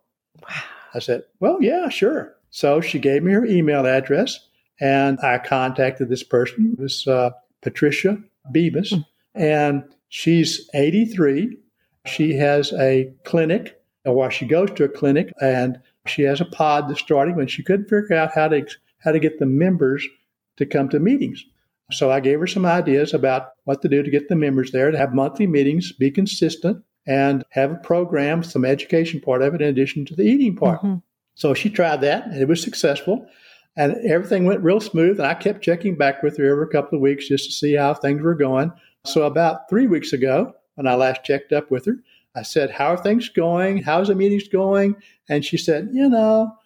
Wow. 0.43 0.63
I 0.95 0.99
said, 0.99 1.23
Well, 1.41 1.59
yeah, 1.61 1.89
sure. 1.89 2.35
So 2.51 2.81
she 2.81 2.99
gave 2.99 3.23
me 3.23 3.33
her 3.33 3.47
email 3.47 3.87
address 3.87 4.39
and 4.81 5.19
I 5.21 5.39
contacted 5.39 6.09
this 6.09 6.23
person, 6.23 6.77
this 6.79 7.07
uh, 7.07 7.31
Patricia 7.63 8.19
Bemis, 8.51 8.93
mm. 8.93 9.07
and 9.35 9.85
She's 10.15 10.69
83. 10.75 11.57
She 12.05 12.35
has 12.35 12.71
a 12.75 13.11
clinic, 13.25 13.81
or 14.05 14.31
she 14.31 14.45
goes 14.45 14.71
to 14.73 14.85
a 14.85 14.89
clinic, 14.89 15.33
and 15.41 15.81
she 16.05 16.21
has 16.25 16.39
a 16.39 16.45
pod 16.45 16.91
that's 16.91 17.01
starting, 17.01 17.41
and 17.41 17.51
she 17.51 17.63
couldn't 17.63 17.89
figure 17.89 18.15
out 18.15 18.35
how 18.35 18.49
to 18.49 18.67
how 18.99 19.13
to 19.13 19.19
get 19.19 19.39
the 19.39 19.47
members 19.47 20.07
to 20.59 20.67
come 20.67 20.91
to 20.91 21.01
meetings. 21.01 21.43
So 21.91 22.11
I 22.11 22.21
gave 22.21 22.41
her 22.41 22.47
some 22.47 22.67
ideas 22.67 23.15
about 23.15 23.53
what 23.65 23.81
to 23.81 23.89
do 23.89 24.03
to 24.03 24.11
get 24.11 24.29
the 24.29 24.37
members 24.37 24.71
there, 24.71 24.91
to 24.91 24.99
have 24.99 25.15
monthly 25.15 25.47
meetings, 25.47 25.93
be 25.93 26.11
consistent, 26.11 26.85
and 27.07 27.43
have 27.49 27.73
a 27.73 27.77
program, 27.77 28.43
some 28.43 28.67
education 28.67 29.19
part 29.19 29.41
of 29.41 29.55
it, 29.55 29.63
in 29.63 29.69
addition 29.69 30.05
to 30.07 30.15
the 30.15 30.25
eating 30.25 30.57
part. 30.57 30.81
Mm-hmm. 30.81 30.97
So 31.37 31.55
she 31.55 31.71
tried 31.71 32.03
that 32.03 32.27
and 32.27 32.37
it 32.37 32.49
was 32.49 32.63
successful. 32.63 33.27
And 33.77 33.97
everything 34.07 34.45
went 34.45 34.63
real 34.63 34.81
smooth. 34.81 35.19
And 35.19 35.27
I 35.27 35.33
kept 35.33 35.65
checking 35.65 35.97
back 35.97 36.23
with 36.23 36.37
her 36.37 36.51
every 36.51 36.69
couple 36.69 36.97
of 36.97 37.03
weeks 37.03 37.29
just 37.29 37.47
to 37.47 37.53
see 37.53 37.75
how 37.77 37.95
things 37.95 38.21
were 38.21 38.35
going. 38.35 38.73
So 39.05 39.23
about 39.23 39.69
three 39.69 39.89
weeks 39.89 40.13
ago, 40.13 40.55
when 40.77 40.87
I 40.87 40.95
last 40.95 41.25
checked 41.25 41.53
up 41.53 41.71
with 41.71 41.87
her, 41.87 41.97
I 42.37 42.43
said, 42.43 42.71
How 42.71 42.87
are 42.87 42.97
things 42.97 43.29
going? 43.29 43.83
How's 43.83 44.09
the 44.09 44.15
meetings 44.15 44.49
going? 44.49 44.97
And 45.29 45.45
she 45.45 45.57
said, 45.57 45.89
You 45.93 46.09
know, 46.09 46.57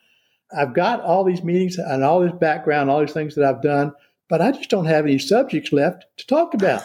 I've 0.57 0.75
got 0.75 1.01
all 1.01 1.25
these 1.25 1.43
meetings 1.43 1.79
and 1.79 2.05
all 2.05 2.21
this 2.21 2.33
background, 2.33 2.91
all 2.91 3.01
these 3.01 3.13
things 3.13 3.35
that 3.35 3.45
I've 3.45 3.63
done, 3.63 3.93
but 4.29 4.43
I 4.43 4.53
just 4.53 4.71
don't 4.71 4.85
have 4.85 5.05
any 5.05 5.19
subjects 5.19 5.73
left 5.73 6.05
to 6.19 6.27
talk 6.27 6.55
about. 6.55 6.85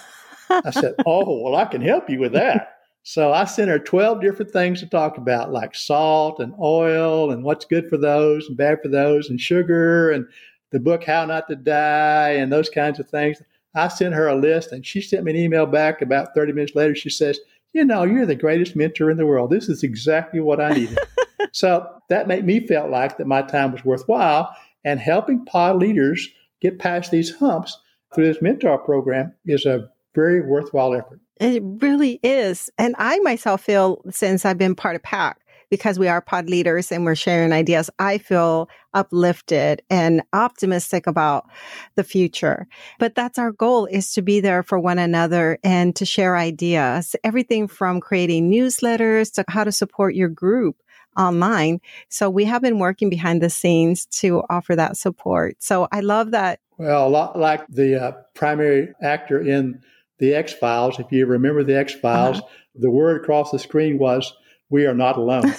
I 0.50 0.72
said, 0.72 0.96
Oh, 1.06 1.42
well, 1.42 1.56
I 1.56 1.66
can 1.66 1.82
help 1.82 2.10
you 2.10 2.20
with 2.20 2.34
that. 2.34 2.78
So 3.04 3.34
I 3.34 3.46
sent 3.46 3.70
her 3.70 3.80
12 3.80 4.22
different 4.22 4.52
things 4.52 4.80
to 4.80 4.86
talk 4.86 5.18
about, 5.18 5.52
like 5.52 5.76
salt 5.76 6.40
and 6.40 6.54
oil 6.62 7.32
and 7.32 7.44
what's 7.44 7.66
good 7.66 7.90
for 7.90 7.98
those 7.98 8.48
and 8.48 8.56
bad 8.56 8.80
for 8.82 8.90
those, 8.90 9.30
and 9.30 9.42
sugar 9.42 10.12
and 10.12 10.26
the 10.70 10.80
book 10.80 11.04
How 11.04 11.26
Not 11.26 11.48
to 11.50 11.56
Die 11.56 12.30
and 12.30 12.52
those 12.52 12.70
kinds 12.70 13.00
of 13.00 13.10
things. 13.10 13.42
I 13.76 13.88
sent 13.88 14.14
her 14.14 14.28
a 14.28 14.36
list 14.36 14.72
and 14.72 14.86
she 14.86 15.02
sent 15.02 15.24
me 15.24 15.32
an 15.32 15.38
email 15.38 15.66
back 15.66 16.02
about 16.02 16.34
30 16.36 16.54
minutes 16.54 16.76
later. 16.76 16.96
She 16.96 17.10
says, 17.10 17.40
You 17.74 17.86
know, 17.86 18.04
you're 18.04 18.26
the 18.26 18.36
greatest 18.36 18.76
mentor 18.76 19.10
in 19.10 19.18
the 19.18 19.26
world. 19.26 19.50
This 19.50 19.70
is 19.70 19.84
exactly 19.84 20.40
what 20.40 20.60
I 20.60 20.74
needed. 20.74 21.00
so 21.52 21.88
that 22.10 22.28
made 22.28 22.46
me 22.46 22.66
feel 22.66 22.90
like 22.90 23.18
that 23.18 23.28
my 23.28 23.42
time 23.42 23.72
was 23.72 23.86
worthwhile 23.86 24.54
and 24.84 25.00
helping 25.00 25.46
pod 25.46 25.78
leaders 25.78 26.28
get 26.60 26.80
past 26.80 27.12
these 27.12 27.36
humps 27.36 27.78
through 28.14 28.26
this 28.26 28.42
mentor 28.42 28.78
program 28.78 29.34
is 29.46 29.66
a 29.66 29.90
very 30.14 30.42
worthwhile 30.42 30.94
effort. 30.94 31.20
It 31.40 31.64
really 31.64 32.20
is. 32.22 32.70
And 32.78 32.94
I 33.00 33.20
myself 33.20 33.64
feel 33.64 34.02
since 34.12 34.46
I've 34.46 34.58
been 34.58 34.76
part 34.76 34.96
of 34.96 35.04
PAC, 35.04 35.41
because 35.72 35.98
we 35.98 36.08
are 36.08 36.22
pod 36.22 36.50
leaders 36.50 36.92
and 36.92 37.06
we're 37.06 37.16
sharing 37.16 37.52
ideas, 37.52 37.90
I 37.98 38.20
feel 38.20 38.70
uplifted 38.94 39.82
and 39.90 40.22
optimistic 40.34 41.08
about 41.08 41.50
the 41.96 42.04
future. 42.04 42.68
But 43.00 43.16
that's 43.16 43.40
our 43.40 43.54
goal 43.54 43.88
is 43.88 44.14
to 44.14 44.22
be 44.22 44.42
there 44.42 44.62
for 44.62 44.78
one 44.78 45.00
another 45.00 45.58
and 45.64 45.96
to 45.96 46.06
share 46.06 46.38
ideas, 46.38 47.16
everything 47.24 47.68
from 47.68 48.02
creating 48.02 48.52
newsletters 48.52 49.34
to 49.34 49.46
how 49.48 49.64
to 49.64 49.72
support 49.72 50.14
your 50.14 50.30
group 50.30 50.76
online. 51.18 51.80
So 52.10 52.30
we 52.30 52.46
have 52.46 52.62
been 52.62 52.78
working 52.78 53.10
behind 53.10 53.42
the 53.42 53.50
scenes 53.50 54.06
to 54.08 54.44
offer 54.50 54.76
that 54.76 54.98
support. 54.98 55.56
So 55.60 55.88
I 55.92 56.02
love 56.02 56.32
that. 56.32 56.60
Well, 56.78 57.08
a 57.08 57.10
lot 57.10 57.40
like 57.40 57.66
the 57.68 58.02
uh, 58.02 58.12
primary 58.34 58.94
actor 59.02 59.40
in 59.40 59.82
the 60.20 60.36
X 60.36 60.54
Files. 60.54 61.00
If 61.00 61.12
you 61.12 61.26
remember 61.26 61.64
the 61.64 61.78
X 61.78 61.94
Files, 61.94 62.40
uh-huh. 62.40 62.48
the 62.76 62.92
word 62.92 63.22
across 63.22 63.52
the 63.52 63.60
screen 63.60 63.98
was, 63.98 64.34
We 64.72 64.88
are 64.88 64.96
not 64.96 65.18
alone. 65.18 65.54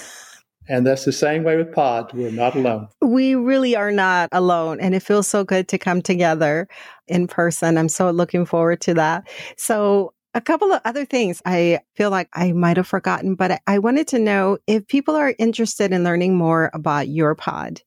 and 0.67 0.85
that's 0.85 1.05
the 1.05 1.11
same 1.13 1.43
way 1.43 1.55
with 1.55 1.71
Pod. 1.71 2.11
We're 2.13 2.31
not 2.31 2.55
alone. 2.55 2.89
We 3.01 3.35
really 3.35 3.75
are 3.75 3.91
not 3.91 4.27
alone. 4.31 4.81
And 4.81 4.95
it 4.95 5.01
feels 5.01 5.27
so 5.27 5.43
good 5.43 5.67
to 5.69 5.77
come 5.77 6.01
together 6.01 6.67
in 7.07 7.27
person. 7.27 7.77
I'm 7.77 7.89
so 7.89 8.09
looking 8.11 8.45
forward 8.45 8.81
to 8.81 8.95
that. 8.95 9.29
So, 9.55 10.13
a 10.35 10.41
couple 10.41 10.71
of 10.73 10.81
other 10.83 11.05
things 11.05 11.43
I 11.45 11.81
feel 11.95 12.09
like 12.09 12.27
I 12.33 12.53
might 12.53 12.77
have 12.77 12.87
forgotten, 12.87 13.35
but 13.35 13.61
I 13.67 13.77
wanted 13.77 14.07
to 14.09 14.19
know 14.19 14.57
if 14.65 14.87
people 14.87 15.15
are 15.15 15.35
interested 15.37 15.93
in 15.93 16.03
learning 16.03 16.35
more 16.35 16.71
about 16.73 17.07
your 17.07 17.35
pod 17.35 17.81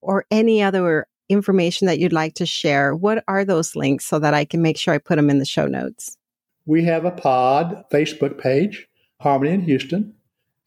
or 0.00 0.24
any 0.30 0.62
other 0.62 1.06
information 1.28 1.86
that 1.88 1.98
you'd 1.98 2.14
like 2.14 2.36
to 2.36 2.46
share, 2.46 2.96
what 2.96 3.22
are 3.28 3.44
those 3.44 3.76
links 3.76 4.06
so 4.06 4.18
that 4.18 4.32
I 4.32 4.46
can 4.46 4.62
make 4.62 4.78
sure 4.78 4.94
I 4.94 4.98
put 4.98 5.16
them 5.16 5.28
in 5.28 5.40
the 5.40 5.44
show 5.44 5.66
notes? 5.66 6.16
We 6.64 6.84
have 6.84 7.04
a 7.04 7.10
pod 7.10 7.84
Facebook 7.92 8.38
page, 8.38 8.88
Harmony 9.20 9.52
in 9.52 9.60
Houston, 9.60 10.14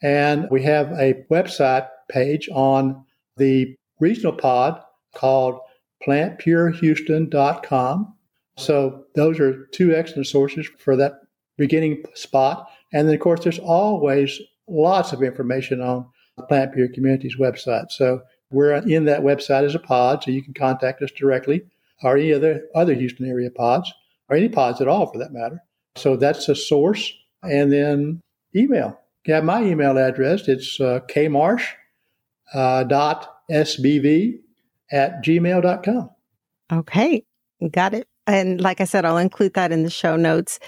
and 0.04 0.48
we 0.52 0.62
have 0.64 0.92
a 0.92 1.24
website 1.32 1.88
page 2.10 2.50
on 2.54 3.06
the 3.38 3.76
regional 4.00 4.34
pod 4.34 4.82
called 5.16 5.60
plantpurehouston.com. 6.06 8.14
So 8.58 9.06
those 9.16 9.40
are 9.40 9.66
two 9.68 9.96
excellent 9.96 10.28
sources 10.28 10.68
for 10.78 10.98
that 10.98 11.14
beginning 11.58 12.04
spot. 12.14 12.70
And 12.92 13.08
then, 13.08 13.16
of 13.16 13.22
course, 13.22 13.44
there's 13.44 13.60
always 13.60 14.40
lots 14.68 15.14
of 15.14 15.24
information 15.24 15.82
on 15.82 16.06
the 16.38 16.44
Plant 16.44 16.74
Pure 16.74 16.90
Communities 16.90 17.38
website. 17.40 17.90
So 17.90 18.22
we're 18.52 18.74
in 18.74 19.06
that 19.06 19.22
website 19.22 19.64
as 19.64 19.74
a 19.74 19.80
pod, 19.80 20.24
so 20.24 20.32
you 20.32 20.44
can 20.44 20.54
contact 20.54 21.02
us 21.02 21.12
directly 21.12 21.62
or 22.04 22.18
any 22.18 22.34
other, 22.34 22.64
other 22.76 22.94
Houston 22.94 23.28
area 23.28 23.50
pods 23.50 23.92
or 24.30 24.36
any 24.36 24.50
pods 24.50 24.82
at 24.82 24.88
all 24.88 25.12
for 25.12 25.18
that 25.20 25.32
matter. 25.32 25.60
So 25.96 26.18
that's 26.18 26.50
a 26.50 26.56
source. 26.56 27.14
And 27.42 27.72
then 27.72 28.22
email. 28.56 29.00
Have 29.28 29.44
my 29.44 29.64
email 29.64 29.98
address. 29.98 30.48
It's 30.48 30.80
uh, 30.80 31.00
kmarsh 31.08 31.66
uh, 32.54 32.84
dot 32.84 33.30
sbv 33.50 34.40
at 34.92 35.24
gmail.com. 35.24 36.10
Okay, 36.72 37.24
got 37.72 37.94
it. 37.94 38.08
And 38.26 38.62
like 38.62 38.80
I 38.80 38.86
said, 38.86 39.04
I'll 39.04 39.18
include 39.18 39.54
that 39.56 39.72
in 39.72 39.84
the 39.84 39.90
show 39.90 40.16
notes. 40.16 40.60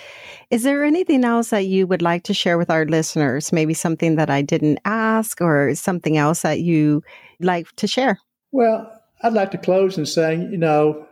Is 0.52 0.64
there 0.64 0.84
anything 0.84 1.24
else 1.24 1.50
that 1.52 1.66
you 1.68 1.88
would 1.88 2.02
like 2.02 2.24
to 2.24 2.34
share 2.34 2.58
with 2.58 2.70
our 2.70 2.86
listeners? 2.86 3.54
Maybe 3.54 3.74
something 3.74 4.16
that 4.16 4.30
I 4.30 4.42
didn't 4.42 4.80
ask 4.84 5.40
or 5.40 5.74
something 5.76 6.18
else 6.18 6.42
that 6.42 6.60
you 6.60 7.02
like 7.40 7.74
to 7.78 7.88
share? 7.88 8.20
Well, 8.52 8.92
I'd 9.22 9.34
like 9.34 9.52
to 9.52 9.58
close 9.58 9.98
in 9.98 10.06
saying, 10.06 10.52
you 10.52 10.58
know, 10.58 11.08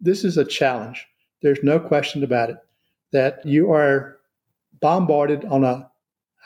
this 0.00 0.24
is 0.24 0.38
a 0.38 0.44
challenge. 0.44 1.06
There's 1.42 1.62
no 1.62 1.78
question 1.78 2.24
about 2.24 2.50
it 2.50 2.56
that 3.12 3.44
you 3.44 3.70
are 3.72 4.18
bombarded 4.80 5.44
on 5.44 5.64
a 5.64 5.89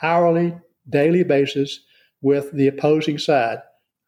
hourly, 0.01 0.57
daily 0.89 1.23
basis 1.23 1.79
with 2.21 2.51
the 2.51 2.67
opposing 2.67 3.17
side, 3.17 3.59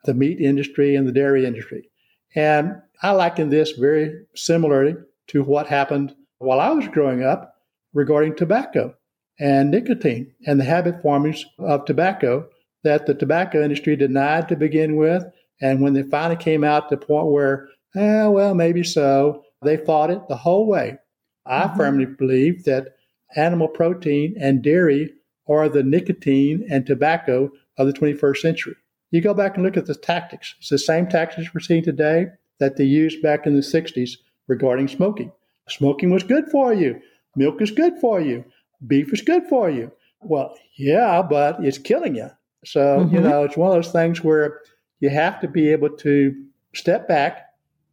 the 0.05 0.13
meat 0.13 0.39
industry 0.39 0.95
and 0.95 1.07
the 1.07 1.11
dairy 1.11 1.45
industry. 1.45 1.89
And 2.35 2.81
I 3.01 3.11
liken 3.11 3.49
this 3.49 3.71
very 3.71 4.25
similarly 4.35 4.95
to 5.27 5.43
what 5.43 5.67
happened 5.67 6.15
while 6.39 6.59
I 6.59 6.69
was 6.69 6.87
growing 6.87 7.23
up 7.23 7.55
regarding 7.93 8.35
tobacco 8.35 8.95
and 9.39 9.71
nicotine 9.71 10.33
and 10.45 10.59
the 10.59 10.65
habit 10.65 11.01
formings 11.01 11.45
of 11.59 11.85
tobacco 11.85 12.47
that 12.83 13.05
the 13.05 13.13
tobacco 13.13 13.61
industry 13.63 13.95
denied 13.95 14.47
to 14.49 14.55
begin 14.55 14.95
with. 14.95 15.23
And 15.61 15.81
when 15.81 15.93
they 15.93 16.03
finally 16.03 16.37
came 16.37 16.63
out 16.63 16.89
to 16.89 16.95
the 16.95 17.05
point 17.05 17.27
where, 17.27 17.67
eh, 17.95 18.25
well, 18.27 18.53
maybe 18.53 18.83
so, 18.83 19.43
they 19.63 19.77
fought 19.77 20.11
it 20.11 20.27
the 20.27 20.37
whole 20.37 20.67
way. 20.67 20.97
I 21.45 21.63
mm-hmm. 21.63 21.77
firmly 21.77 22.05
believe 22.05 22.65
that 22.65 22.95
animal 23.35 23.67
protein 23.67 24.35
and 24.39 24.61
dairy 24.61 25.13
are 25.49 25.69
the 25.69 25.83
nicotine 25.83 26.65
and 26.69 26.85
tobacco 26.85 27.51
of 27.77 27.87
the 27.87 27.93
21st 27.93 28.37
century. 28.37 28.75
You 29.11 29.21
go 29.21 29.33
back 29.33 29.55
and 29.55 29.65
look 29.65 29.77
at 29.77 29.85
the 29.85 29.95
tactics. 29.95 30.55
It's 30.59 30.69
the 30.69 30.77
same 30.77 31.07
tactics 31.07 31.53
we're 31.53 31.61
seeing 31.61 31.83
today 31.83 32.27
that 32.59 32.75
they 32.75 32.83
used 32.83 33.21
back 33.21 33.45
in 33.45 33.55
the 33.55 33.61
60s 33.61 34.11
regarding 34.47 34.87
smoking. 34.87 35.31
Smoking 35.69 36.09
was 36.09 36.23
good 36.23 36.45
for 36.51 36.73
you. 36.73 36.99
Milk 37.35 37.61
is 37.61 37.71
good 37.71 37.99
for 37.99 38.19
you. 38.19 38.43
Beef 38.85 39.13
is 39.13 39.21
good 39.21 39.43
for 39.47 39.69
you. 39.69 39.91
Well, 40.21 40.55
yeah, 40.75 41.21
but 41.21 41.63
it's 41.63 41.77
killing 41.77 42.15
you. 42.15 42.29
So, 42.65 42.99
mm-hmm. 42.99 43.15
you 43.15 43.21
know, 43.21 43.43
it's 43.43 43.55
one 43.55 43.69
of 43.69 43.75
those 43.75 43.91
things 43.91 44.23
where 44.23 44.61
you 44.99 45.09
have 45.09 45.39
to 45.41 45.47
be 45.47 45.71
able 45.71 45.89
to 45.97 46.45
step 46.73 47.07
back 47.07 47.45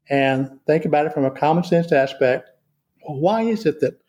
and 0.08 0.58
think 0.66 0.84
about 0.84 1.06
it 1.06 1.12
from 1.12 1.24
a 1.24 1.30
common 1.30 1.64
sense 1.64 1.92
aspect 1.92 2.50
why 3.06 3.42
is 3.42 3.66
it 3.66 3.80
that 3.80 4.00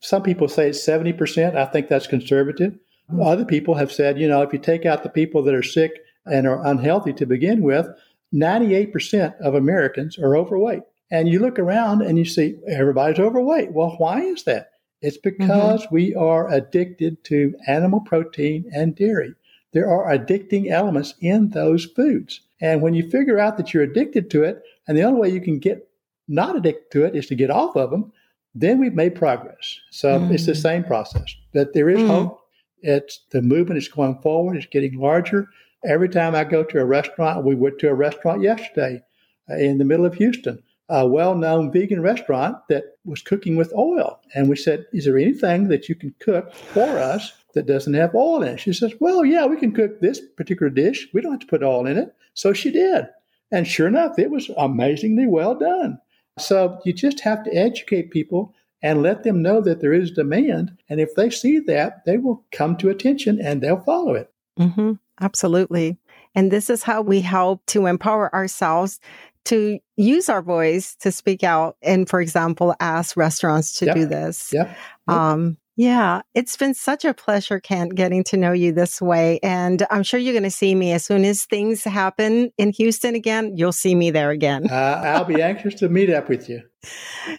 some 0.00 0.22
people 0.22 0.48
say 0.48 0.68
it's 0.68 0.84
70%? 0.84 1.56
I 1.56 1.66
think 1.66 1.88
that's 1.88 2.06
conservative. 2.06 2.78
Mm-hmm. 3.10 3.22
Other 3.22 3.44
people 3.44 3.74
have 3.74 3.92
said, 3.92 4.18
you 4.18 4.28
know, 4.28 4.42
if 4.42 4.52
you 4.52 4.58
take 4.58 4.86
out 4.86 5.02
the 5.02 5.08
people 5.08 5.42
that 5.42 5.54
are 5.54 5.62
sick 5.62 5.92
and 6.26 6.46
are 6.46 6.64
unhealthy 6.64 7.12
to 7.14 7.26
begin 7.26 7.62
with, 7.62 7.88
98% 8.34 9.40
of 9.40 9.54
Americans 9.54 10.18
are 10.18 10.36
overweight. 10.36 10.82
And 11.10 11.28
you 11.28 11.40
look 11.40 11.58
around 11.58 12.02
and 12.02 12.16
you 12.18 12.24
see 12.24 12.56
everybody's 12.68 13.18
overweight. 13.18 13.72
Well, 13.72 13.96
why 13.98 14.20
is 14.20 14.44
that? 14.44 14.70
It's 15.02 15.16
because 15.16 15.82
mm-hmm. 15.82 15.94
we 15.94 16.14
are 16.14 16.52
addicted 16.52 17.24
to 17.24 17.54
animal 17.66 18.00
protein 18.00 18.70
and 18.72 18.94
dairy. 18.94 19.34
There 19.72 19.88
are 19.88 20.16
addicting 20.16 20.70
elements 20.70 21.14
in 21.20 21.50
those 21.50 21.84
foods. 21.84 22.40
And 22.60 22.82
when 22.82 22.94
you 22.94 23.08
figure 23.08 23.38
out 23.38 23.56
that 23.56 23.72
you're 23.72 23.82
addicted 23.82 24.30
to 24.30 24.44
it, 24.44 24.62
and 24.86 24.96
the 24.96 25.02
only 25.02 25.20
way 25.20 25.28
you 25.30 25.40
can 25.40 25.58
get 25.58 25.88
not 26.28 26.56
addicted 26.56 26.90
to 26.92 27.04
it 27.04 27.16
is 27.16 27.26
to 27.26 27.34
get 27.34 27.50
off 27.50 27.76
of 27.76 27.90
them, 27.90 28.12
then 28.54 28.78
we've 28.78 28.94
made 28.94 29.14
progress. 29.14 29.80
So 29.90 30.18
mm. 30.18 30.32
it's 30.32 30.46
the 30.46 30.54
same 30.54 30.84
process. 30.84 31.34
That 31.54 31.72
there 31.72 31.88
is 31.88 32.00
mm. 32.00 32.08
hope. 32.08 32.39
It's 32.82 33.20
the 33.30 33.42
movement 33.42 33.78
is 33.78 33.88
going 33.88 34.18
forward. 34.20 34.56
It's 34.56 34.66
getting 34.66 34.98
larger. 34.98 35.48
Every 35.84 36.08
time 36.08 36.34
I 36.34 36.44
go 36.44 36.62
to 36.64 36.80
a 36.80 36.84
restaurant, 36.84 37.44
we 37.44 37.54
went 37.54 37.78
to 37.78 37.88
a 37.88 37.94
restaurant 37.94 38.42
yesterday 38.42 39.02
uh, 39.50 39.56
in 39.56 39.78
the 39.78 39.84
middle 39.84 40.04
of 40.04 40.14
Houston, 40.14 40.62
a 40.88 41.06
well-known 41.06 41.72
vegan 41.72 42.02
restaurant 42.02 42.56
that 42.68 42.84
was 43.04 43.22
cooking 43.22 43.56
with 43.56 43.72
oil, 43.74 44.20
and 44.34 44.48
we 44.48 44.56
said, 44.56 44.86
"Is 44.92 45.04
there 45.04 45.18
anything 45.18 45.68
that 45.68 45.88
you 45.88 45.94
can 45.94 46.14
cook 46.20 46.52
for 46.52 46.98
us 46.98 47.32
that 47.54 47.66
doesn't 47.66 47.94
have 47.94 48.14
oil 48.14 48.42
in 48.42 48.48
it?" 48.48 48.60
She 48.60 48.72
says, 48.72 48.92
"Well, 49.00 49.24
yeah, 49.24 49.46
we 49.46 49.56
can 49.56 49.72
cook 49.72 50.00
this 50.00 50.20
particular 50.36 50.70
dish. 50.70 51.08
We 51.14 51.20
don't 51.20 51.32
have 51.32 51.40
to 51.40 51.46
put 51.46 51.62
oil 51.62 51.86
in 51.86 51.96
it." 51.96 52.14
So 52.34 52.52
she 52.52 52.70
did, 52.70 53.06
and 53.50 53.66
sure 53.66 53.88
enough, 53.88 54.18
it 54.18 54.30
was 54.30 54.50
amazingly 54.56 55.26
well 55.26 55.54
done. 55.54 55.98
So 56.38 56.80
you 56.84 56.92
just 56.92 57.20
have 57.20 57.44
to 57.44 57.54
educate 57.54 58.10
people 58.10 58.54
and 58.82 59.02
let 59.02 59.22
them 59.24 59.42
know 59.42 59.60
that 59.60 59.80
there 59.80 59.92
is 59.92 60.10
demand. 60.10 60.72
And 60.88 61.00
if 61.00 61.14
they 61.14 61.30
see 61.30 61.58
that, 61.60 62.04
they 62.06 62.16
will 62.16 62.44
come 62.52 62.76
to 62.78 62.88
attention 62.88 63.40
and 63.40 63.60
they'll 63.60 63.80
follow 63.80 64.14
it. 64.14 64.32
Mm-hmm. 64.58 64.92
Absolutely. 65.20 65.98
And 66.34 66.50
this 66.50 66.70
is 66.70 66.82
how 66.82 67.02
we 67.02 67.20
help 67.20 67.64
to 67.66 67.86
empower 67.86 68.34
ourselves 68.34 69.00
to 69.46 69.78
use 69.96 70.28
our 70.28 70.42
voice 70.42 70.94
to 70.96 71.10
speak 71.10 71.42
out 71.42 71.76
and, 71.82 72.08
for 72.08 72.20
example, 72.20 72.74
ask 72.78 73.16
restaurants 73.16 73.78
to 73.78 73.86
Yep. 73.86 73.96
do 73.96 74.06
this. 74.06 74.52
Yep. 74.52 74.76
Um, 75.08 75.56
yeah, 75.80 76.20
it's 76.34 76.58
been 76.58 76.74
such 76.74 77.06
a 77.06 77.14
pleasure, 77.14 77.58
Kent, 77.58 77.94
getting 77.94 78.22
to 78.24 78.36
know 78.36 78.52
you 78.52 78.70
this 78.70 79.00
way. 79.00 79.40
And 79.42 79.86
I'm 79.90 80.02
sure 80.02 80.20
you're 80.20 80.34
going 80.34 80.42
to 80.42 80.50
see 80.50 80.74
me 80.74 80.92
as 80.92 81.06
soon 81.06 81.24
as 81.24 81.46
things 81.46 81.84
happen 81.84 82.50
in 82.58 82.72
Houston 82.72 83.14
again. 83.14 83.56
You'll 83.56 83.72
see 83.72 83.94
me 83.94 84.10
there 84.10 84.28
again. 84.28 84.68
Uh, 84.70 85.00
I'll 85.02 85.24
be 85.24 85.40
anxious 85.40 85.74
to 85.76 85.88
meet 85.88 86.10
up 86.10 86.28
with 86.28 86.50
you. 86.50 86.60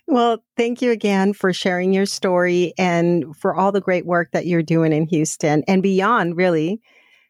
Well, 0.08 0.44
thank 0.58 0.82
you 0.82 0.90
again 0.90 1.34
for 1.34 1.54
sharing 1.54 1.94
your 1.94 2.08
story 2.08 2.74
and 2.80 3.26
for 3.38 3.54
all 3.54 3.72
the 3.72 3.80
great 3.80 4.08
work 4.08 4.32
that 4.32 4.48
you're 4.48 4.64
doing 4.64 4.92
in 4.92 5.06
Houston 5.10 5.64
and 5.68 5.84
beyond, 5.84 6.36
really. 6.36 6.82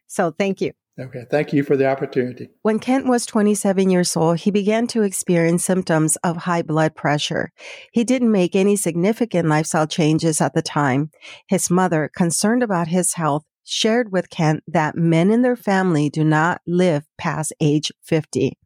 So 0.06 0.30
thank 0.30 0.62
you. 0.62 0.72
Okay. 1.00 1.24
Thank 1.30 1.54
you 1.54 1.62
for 1.62 1.74
the 1.74 1.86
opportunity. 1.86 2.50
When 2.60 2.78
Kent 2.78 3.06
was 3.06 3.24
27 3.24 3.88
years 3.88 4.14
old, 4.14 4.38
he 4.38 4.50
began 4.50 4.86
to 4.88 5.02
experience 5.02 5.64
symptoms 5.64 6.16
of 6.16 6.38
high 6.38 6.60
blood 6.60 6.94
pressure. 6.94 7.50
He 7.92 8.04
didn't 8.04 8.30
make 8.30 8.54
any 8.54 8.76
significant 8.76 9.48
lifestyle 9.48 9.86
changes 9.86 10.42
at 10.42 10.52
the 10.52 10.60
time. 10.60 11.10
His 11.48 11.70
mother, 11.70 12.10
concerned 12.14 12.62
about 12.62 12.88
his 12.88 13.14
health, 13.14 13.44
shared 13.64 14.12
with 14.12 14.28
Kent 14.28 14.64
that 14.66 14.94
men 14.94 15.30
in 15.30 15.40
their 15.40 15.56
family 15.56 16.10
do 16.10 16.24
not 16.24 16.60
live 16.66 17.04
past 17.16 17.54
age 17.58 17.90
50. 18.02 18.58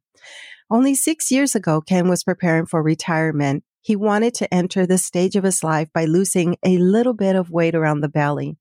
Only 0.69 0.97
six 0.97 1.31
years 1.31 1.55
ago, 1.55 1.81
Ken 1.81 2.09
was 2.09 2.25
preparing 2.25 2.67
for 2.67 2.83
retirement. 2.83 3.63
He 3.83 3.95
wanted 3.95 4.35
to 4.35 4.53
enter 4.53 4.85
this 4.85 5.05
stage 5.05 5.37
of 5.37 5.45
his 5.45 5.63
life 5.63 5.93
by 5.95 6.07
losing 6.07 6.57
a 6.65 6.77
little 6.79 7.15
bit 7.15 7.37
of 7.37 7.53
weight 7.53 7.77
around 7.77 8.01
the 8.01 8.09
belly. 8.09 8.57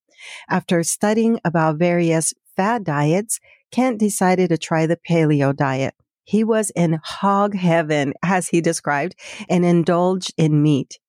After 0.47 0.84
studying 0.84 1.39
about 1.43 1.78
various 1.78 2.32
fad 2.56 2.84
diets, 2.84 3.39
Kent 3.72 3.99
decided 3.99 4.49
to 4.49 4.58
try 4.58 4.86
the 4.86 4.97
paleo 4.97 5.56
diet. 5.56 5.95
He 6.24 6.43
was 6.43 6.72
in 6.72 6.99
hog 7.03 7.56
heaven, 7.56 8.14
as 8.24 8.47
he 8.47 8.62
described, 8.62 9.16
and 9.47 9.64
indulged 9.64 10.34
in 10.38 10.64
meat. 10.64 10.99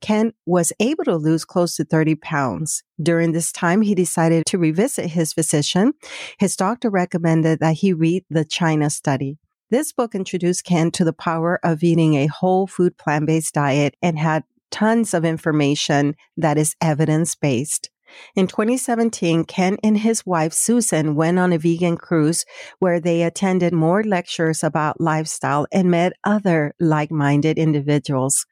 Kent 0.00 0.34
was 0.46 0.72
able 0.80 1.04
to 1.04 1.16
lose 1.16 1.44
close 1.44 1.76
to 1.76 1.84
30 1.84 2.14
pounds. 2.16 2.82
During 3.02 3.32
this 3.32 3.52
time, 3.52 3.82
he 3.82 3.94
decided 3.94 4.46
to 4.46 4.58
revisit 4.58 5.10
his 5.10 5.32
physician. 5.32 5.94
His 6.38 6.56
doctor 6.56 6.90
recommended 6.90 7.60
that 7.60 7.76
he 7.76 7.92
read 7.92 8.24
the 8.30 8.44
China 8.44 8.90
study. 8.90 9.38
This 9.70 9.92
book 9.92 10.14
introduced 10.14 10.64
Kent 10.64 10.94
to 10.94 11.04
the 11.04 11.12
power 11.12 11.58
of 11.64 11.82
eating 11.82 12.14
a 12.14 12.26
whole 12.26 12.66
food 12.66 12.96
plant 12.96 13.26
based 13.26 13.54
diet 13.54 13.96
and 14.02 14.18
had 14.18 14.44
tons 14.70 15.14
of 15.14 15.24
information 15.24 16.14
that 16.36 16.58
is 16.58 16.76
evidence 16.80 17.34
based. 17.34 17.90
In 18.34 18.46
2017, 18.46 19.44
Ken 19.44 19.76
and 19.82 19.98
his 19.98 20.26
wife 20.26 20.52
Susan 20.52 21.14
went 21.14 21.38
on 21.38 21.52
a 21.52 21.58
vegan 21.58 21.96
cruise 21.96 22.44
where 22.78 23.00
they 23.00 23.22
attended 23.22 23.72
more 23.72 24.02
lectures 24.02 24.62
about 24.62 25.00
lifestyle 25.00 25.66
and 25.72 25.90
met 25.90 26.12
other 26.24 26.74
like 26.80 27.10
minded 27.10 27.58
individuals. 27.58 28.46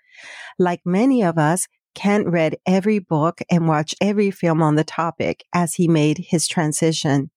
Like 0.59 0.81
many 0.85 1.23
of 1.23 1.39
us, 1.39 1.67
Kent 1.95 2.29
read 2.29 2.57
every 2.67 2.99
book 2.99 3.41
and 3.51 3.69
watched 3.69 3.95
every 4.01 4.31
film 4.31 4.63
on 4.63 4.77
the 4.77 4.85
topic 4.85 5.45
as 5.53 5.75
he 5.75 5.89
made 5.89 6.19
his 6.19 6.49
transition. 6.49 7.31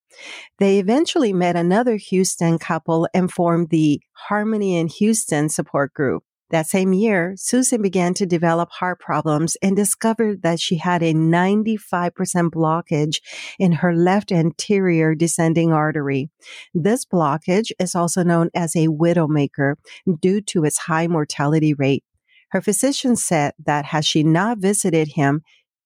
They 0.60 0.80
eventually 0.80 1.34
met 1.34 1.56
another 1.56 1.98
Houston 1.98 2.58
couple 2.58 3.08
and 3.14 3.32
formed 3.32 3.70
the 3.70 4.02
Harmony 4.14 4.78
in 4.78 4.88
Houston 4.88 5.50
support 5.50 5.94
group. 5.94 6.24
That 6.52 6.68
same 6.68 6.94
year, 6.94 7.34
Susan 7.38 7.82
began 7.82 8.14
to 8.16 8.26
develop 8.26 8.70
heart 8.72 9.00
problems 9.00 9.58
and 9.64 9.76
discovered 9.76 10.44
that 10.44 10.60
she 10.60 10.78
had 10.78 11.02
a 11.02 11.14
95% 11.14 12.12
blockage 12.52 13.20
in 13.58 13.72
her 13.74 13.96
left 13.96 14.32
anterior 14.32 15.16
descending 15.16 15.74
artery. 15.74 16.30
This 16.74 17.04
blockage 17.04 17.72
is 17.80 17.96
also 17.96 18.24
known 18.24 18.50
as 18.54 18.76
a 18.76 18.88
widowmaker 18.88 19.76
due 20.22 20.42
to 20.42 20.66
its 20.66 20.78
high 20.78 21.08
mortality 21.08 21.74
rate. 21.74 22.04
Her 22.52 22.62
physician 22.62 23.16
said 23.16 23.54
that 23.66 23.86
had 23.86 24.06
she 24.06 24.24
not 24.24 24.60
visited 24.60 25.10
him, 25.10 25.42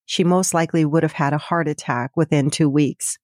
she 0.05 0.23
most 0.23 0.53
likely 0.53 0.83
would 0.83 1.03
have 1.03 1.13
had 1.13 1.33
a 1.33 1.37
heart 1.37 1.67
attack 1.67 2.11
within 2.17 2.49
two 2.49 2.69
weeks. 2.69 3.17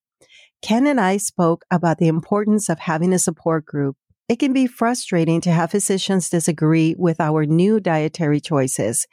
Ken 0.61 0.87
and 0.87 0.99
I 0.99 1.17
spoke 1.17 1.65
about 1.69 1.97
the 1.97 2.07
importance 2.07 2.69
of 2.69 2.79
having 2.79 3.13
a 3.13 3.19
support 3.19 3.65
group. 3.65 3.97
It 4.27 4.39
can 4.39 4.53
be 4.53 4.65
frustrating 4.65 5.39
to 5.41 5.51
have 5.51 5.69
physicians 5.69 6.29
disagree 6.29 6.95
with 6.97 7.19
our 7.19 7.45
new 7.45 7.79
dietary 7.79 8.41
choices. 8.41 9.05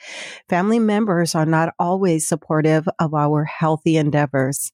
Family 0.48 0.78
members 0.78 1.34
are 1.34 1.44
not 1.44 1.74
always 1.78 2.26
supportive 2.26 2.88
of 2.98 3.12
our 3.12 3.44
healthy 3.44 3.98
endeavors. 3.98 4.72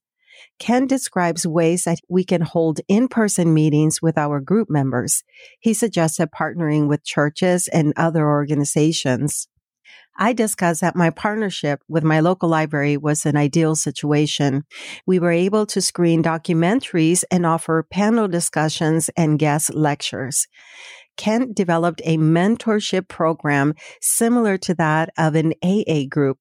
Ken 0.57 0.87
describes 0.87 1.45
ways 1.45 1.83
that 1.83 1.99
we 2.07 2.23
can 2.23 2.39
hold 2.39 2.79
in-person 2.87 3.53
meetings 3.53 4.01
with 4.01 4.17
our 4.17 4.39
group 4.39 4.69
members. 4.69 5.23
He 5.59 5.73
suggested 5.73 6.29
partnering 6.31 6.87
with 6.87 7.03
churches 7.03 7.67
and 7.67 7.91
other 7.97 8.25
organizations. 8.25 9.49
I 10.19 10.33
discussed 10.33 10.81
that 10.81 10.97
my 10.97 11.11
partnership 11.11 11.81
with 11.87 12.03
my 12.03 12.19
local 12.19 12.49
library 12.49 12.97
was 12.97 13.25
an 13.25 13.37
ideal 13.37 13.73
situation. 13.73 14.65
We 15.07 15.17
were 15.17 15.31
able 15.31 15.65
to 15.67 15.81
screen 15.81 16.21
documentaries 16.21 17.23
and 17.31 17.45
offer 17.45 17.87
panel 17.89 18.27
discussions 18.27 19.09
and 19.15 19.39
guest 19.39 19.73
lectures. 19.73 20.45
Kent 21.19 21.53
developed 21.53 22.01
a 22.05 22.17
mentorship 22.17 23.09
program 23.09 23.73
similar 24.01 24.57
to 24.59 24.73
that 24.75 25.09
of 25.17 25.35
an 25.35 25.53
AA 25.61 26.05
group. 26.09 26.37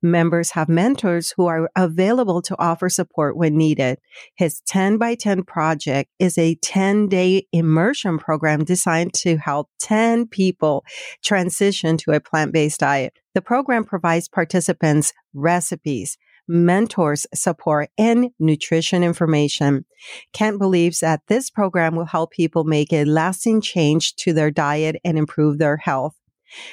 Members 0.00 0.52
have 0.52 0.70
mentors 0.70 1.34
who 1.36 1.48
are 1.48 1.68
available 1.76 2.40
to 2.40 2.58
offer 2.58 2.88
support 2.88 3.36
when 3.36 3.58
needed. 3.58 3.98
His 4.34 4.62
10 4.66 4.96
by 4.96 5.16
10 5.16 5.42
project 5.42 6.08
is 6.18 6.38
a 6.38 6.54
10 6.54 7.08
day 7.08 7.46
immersion 7.52 8.18
program 8.18 8.64
designed 8.64 9.12
to 9.16 9.36
help 9.36 9.68
10 9.80 10.28
people 10.28 10.82
transition 11.22 11.98
to 11.98 12.12
a 12.12 12.20
plant 12.20 12.54
based 12.54 12.80
diet. 12.80 13.12
The 13.34 13.42
program 13.42 13.84
provides 13.84 14.28
participants 14.28 15.12
recipes, 15.34 16.16
mentors 16.48 17.26
support, 17.34 17.90
and 17.98 18.30
nutrition 18.38 19.02
information. 19.02 19.84
Kent 20.32 20.58
believes 20.58 21.00
that 21.00 21.22
this 21.28 21.50
program 21.50 21.96
will 21.96 22.04
help 22.04 22.30
people 22.30 22.64
make 22.64 22.92
a 22.92 23.04
lasting 23.04 23.60
change 23.60 24.14
to 24.16 24.32
their 24.32 24.50
diet 24.50 24.96
and 25.04 25.18
improve 25.18 25.58
their 25.58 25.76
health. 25.76 26.16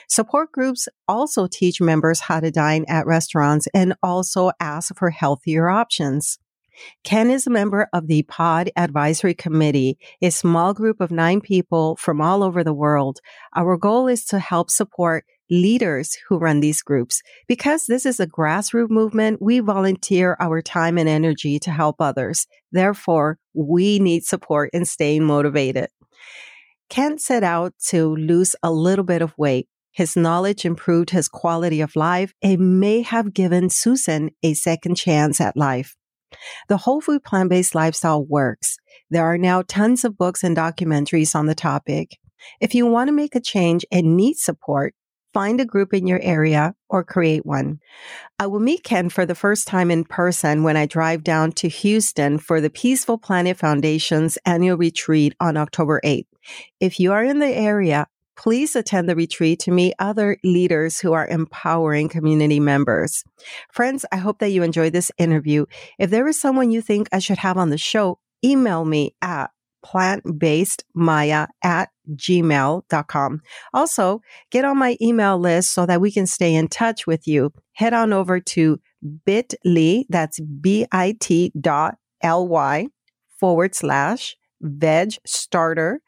Support 0.08 0.52
groups 0.52 0.88
also 1.08 1.48
teach 1.48 1.80
members 1.80 2.20
how 2.20 2.40
to 2.40 2.52
dine 2.52 2.86
at 2.88 3.06
restaurants 3.06 3.68
and 3.74 3.94
also 4.04 4.52
ask 4.60 4.96
for 4.98 5.10
healthier 5.10 5.70
options. 5.70 6.40
Ken 7.04 7.30
is 7.30 7.46
a 7.46 7.50
member 7.50 7.88
of 7.94 8.08
the 8.08 8.24
Pod 8.24 8.70
Advisory 8.76 9.34
Committee, 9.34 9.98
a 10.22 10.30
small 10.30 10.74
group 10.74 11.02
of 11.02 11.12
nine 11.12 11.42
people 11.42 11.96
from 11.98 12.22
all 12.22 12.42
over 12.42 12.64
the 12.64 12.74
world. 12.74 13.20
Our 13.56 13.78
goal 13.78 14.08
is 14.08 14.24
to 14.26 14.40
help 14.40 14.70
support 14.70 15.26
leaders 15.50 16.18
who 16.28 16.38
run 16.38 16.60
these 16.60 16.82
groups. 16.82 17.22
Because 17.48 17.86
this 17.86 18.06
is 18.06 18.20
a 18.20 18.28
grassroots 18.28 18.90
movement, 18.90 19.42
we 19.42 19.60
volunteer 19.60 20.38
our 20.40 20.62
time 20.62 20.98
and 20.98 21.10
energy 21.10 21.60
to 21.60 21.72
help 21.72 21.98
others. 22.00 22.48
Therefore, 22.72 23.38
we 23.54 24.00
need 24.00 24.24
support 24.24 24.70
in 24.74 24.86
staying 24.86 25.24
motivated. 25.24 25.90
Kent 26.90 27.22
set 27.22 27.44
out 27.44 27.74
to 27.88 28.16
lose 28.16 28.56
a 28.64 28.72
little 28.72 29.06
bit 29.06 29.22
of 29.22 29.38
weight. 29.38 29.68
His 29.92 30.16
knowledge 30.16 30.66
improved 30.66 31.10
his 31.10 31.28
quality 31.28 31.82
of 31.82 31.96
life 31.96 32.34
and 32.42 32.80
may 32.80 33.02
have 33.02 33.34
given 33.34 33.70
Susan 33.70 34.32
a 34.44 34.54
second 34.54 34.96
chance 34.96 35.42
at 35.42 35.58
life. 35.58 35.96
The 36.68 36.78
whole 36.78 37.02
food 37.02 37.24
plant 37.24 37.50
based 37.50 37.76
lifestyle 37.76 38.24
works. 38.24 38.78
There 39.10 39.26
are 39.26 39.38
now 39.38 39.64
tons 39.68 40.06
of 40.06 40.18
books 40.18 40.44
and 40.44 40.56
documentaries 40.56 41.36
on 41.36 41.48
the 41.48 41.56
topic. 41.56 42.18
If 42.62 42.74
you 42.74 42.86
want 42.86 43.08
to 43.08 43.14
make 43.14 43.36
a 43.36 43.42
change 43.42 43.86
and 43.92 44.16
need 44.16 44.38
support, 44.38 44.94
find 45.34 45.62
a 45.62 45.66
group 45.66 45.94
in 45.94 46.08
your 46.08 46.20
area 46.22 46.74
or 46.90 47.04
create 47.04 47.46
one. 47.46 47.80
I 48.40 48.48
will 48.48 48.60
meet 48.60 48.84
Ken 48.84 49.10
for 49.10 49.26
the 49.26 49.36
first 49.36 49.68
time 49.68 49.92
in 49.92 50.04
person 50.04 50.64
when 50.64 50.78
I 50.78 50.86
drive 50.86 51.24
down 51.24 51.52
to 51.54 51.68
Houston 51.68 52.38
for 52.38 52.62
the 52.62 52.70
Peaceful 52.70 53.18
Planet 53.18 53.58
Foundation's 53.58 54.38
annual 54.46 54.78
retreat 54.78 55.36
on 55.40 55.58
October 55.58 56.02
8th. 56.04 56.28
If 56.80 57.00
you 57.00 57.12
are 57.12 57.24
in 57.24 57.40
the 57.40 57.48
area, 57.48 58.08
please 58.36 58.76
attend 58.76 59.10
the 59.10 59.16
retreat 59.16 59.60
to 59.60 59.72
meet 59.72 59.94
other 60.00 60.38
leaders 60.46 61.00
who 61.00 61.12
are 61.12 61.28
empowering 61.28 62.08
community 62.08 62.60
members. 62.60 63.24
Friends, 63.72 64.06
I 64.14 64.18
hope 64.18 64.40
that 64.40 64.52
you 64.52 64.64
enjoyed 64.64 64.94
this 64.94 65.12
interview. 65.18 65.66
If 65.98 66.10
there 66.10 66.28
is 66.28 66.40
someone 66.40 66.72
you 66.72 66.82
think 66.82 67.10
I 67.12 67.20
should 67.20 67.40
have 67.40 67.58
on 67.58 67.70
the 67.70 67.78
show, 67.78 68.20
email 68.44 68.86
me 68.86 69.14
at 69.22 69.52
plantbasedmaya 69.86 71.48
at 71.64 71.90
gmail.com. 72.16 73.42
Also, 73.74 74.22
get 74.52 74.66
on 74.66 74.78
my 74.78 74.98
email 75.02 75.38
list 75.38 75.74
so 75.74 75.86
that 75.86 76.02
we 76.02 76.12
can 76.12 76.28
stay 76.28 76.54
in 76.54 76.68
touch 76.68 77.06
with 77.08 77.28
you. 77.28 77.52
Head 77.74 77.94
on 77.94 78.14
over 78.14 78.40
to 78.40 78.80
bit.ly, 79.26 80.06
that's 80.10 80.40
B-I-T 80.40 81.54
dot 81.60 81.98
L-Y 82.22 82.88
forward 83.40 83.76
slash 83.76 84.36
veg 84.62 85.14
starter 85.26 86.02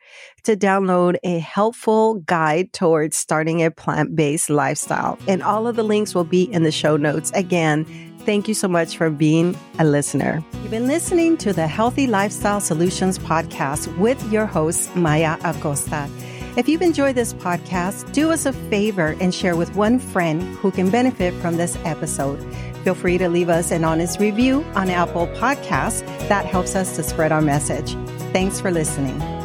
to 0.43 0.57
download 0.57 1.15
a 1.23 1.39
helpful 1.39 2.15
guide 2.15 2.73
towards 2.73 3.15
starting 3.17 3.63
a 3.63 3.71
plant-based 3.71 4.49
lifestyle. 4.49 5.17
And 5.27 5.41
all 5.41 5.67
of 5.67 5.77
the 5.77 5.83
links 5.83 6.13
will 6.13 6.25
be 6.25 6.43
in 6.51 6.63
the 6.63 6.71
show 6.71 6.97
notes. 6.97 7.31
Again, 7.33 7.85
Thank 8.25 8.47
you 8.47 8.53
so 8.53 8.67
much 8.67 8.97
for 8.97 9.09
being 9.09 9.57
a 9.79 9.85
listener. 9.85 10.43
You've 10.61 10.71
been 10.71 10.87
listening 10.87 11.37
to 11.37 11.53
the 11.53 11.67
Healthy 11.67 12.07
Lifestyle 12.07 12.61
Solutions 12.61 13.17
podcast 13.17 13.95
with 13.97 14.31
your 14.31 14.45
host, 14.45 14.95
Maya 14.95 15.37
Acosta. 15.43 16.07
If 16.55 16.69
you've 16.69 16.81
enjoyed 16.81 17.15
this 17.15 17.33
podcast, 17.33 18.11
do 18.11 18.31
us 18.31 18.45
a 18.45 18.53
favor 18.53 19.15
and 19.19 19.33
share 19.33 19.55
with 19.55 19.75
one 19.75 19.99
friend 19.99 20.43
who 20.57 20.69
can 20.69 20.89
benefit 20.89 21.33
from 21.35 21.57
this 21.57 21.77
episode. 21.83 22.37
Feel 22.83 22.93
free 22.93 23.17
to 23.17 23.29
leave 23.29 23.49
us 23.49 23.71
an 23.71 23.83
honest 23.83 24.19
review 24.19 24.63
on 24.75 24.89
Apple 24.89 25.27
Podcasts. 25.27 26.05
That 26.27 26.45
helps 26.45 26.75
us 26.75 26.95
to 26.97 27.03
spread 27.03 27.31
our 27.31 27.41
message. 27.41 27.93
Thanks 28.33 28.59
for 28.59 28.69
listening. 28.69 29.40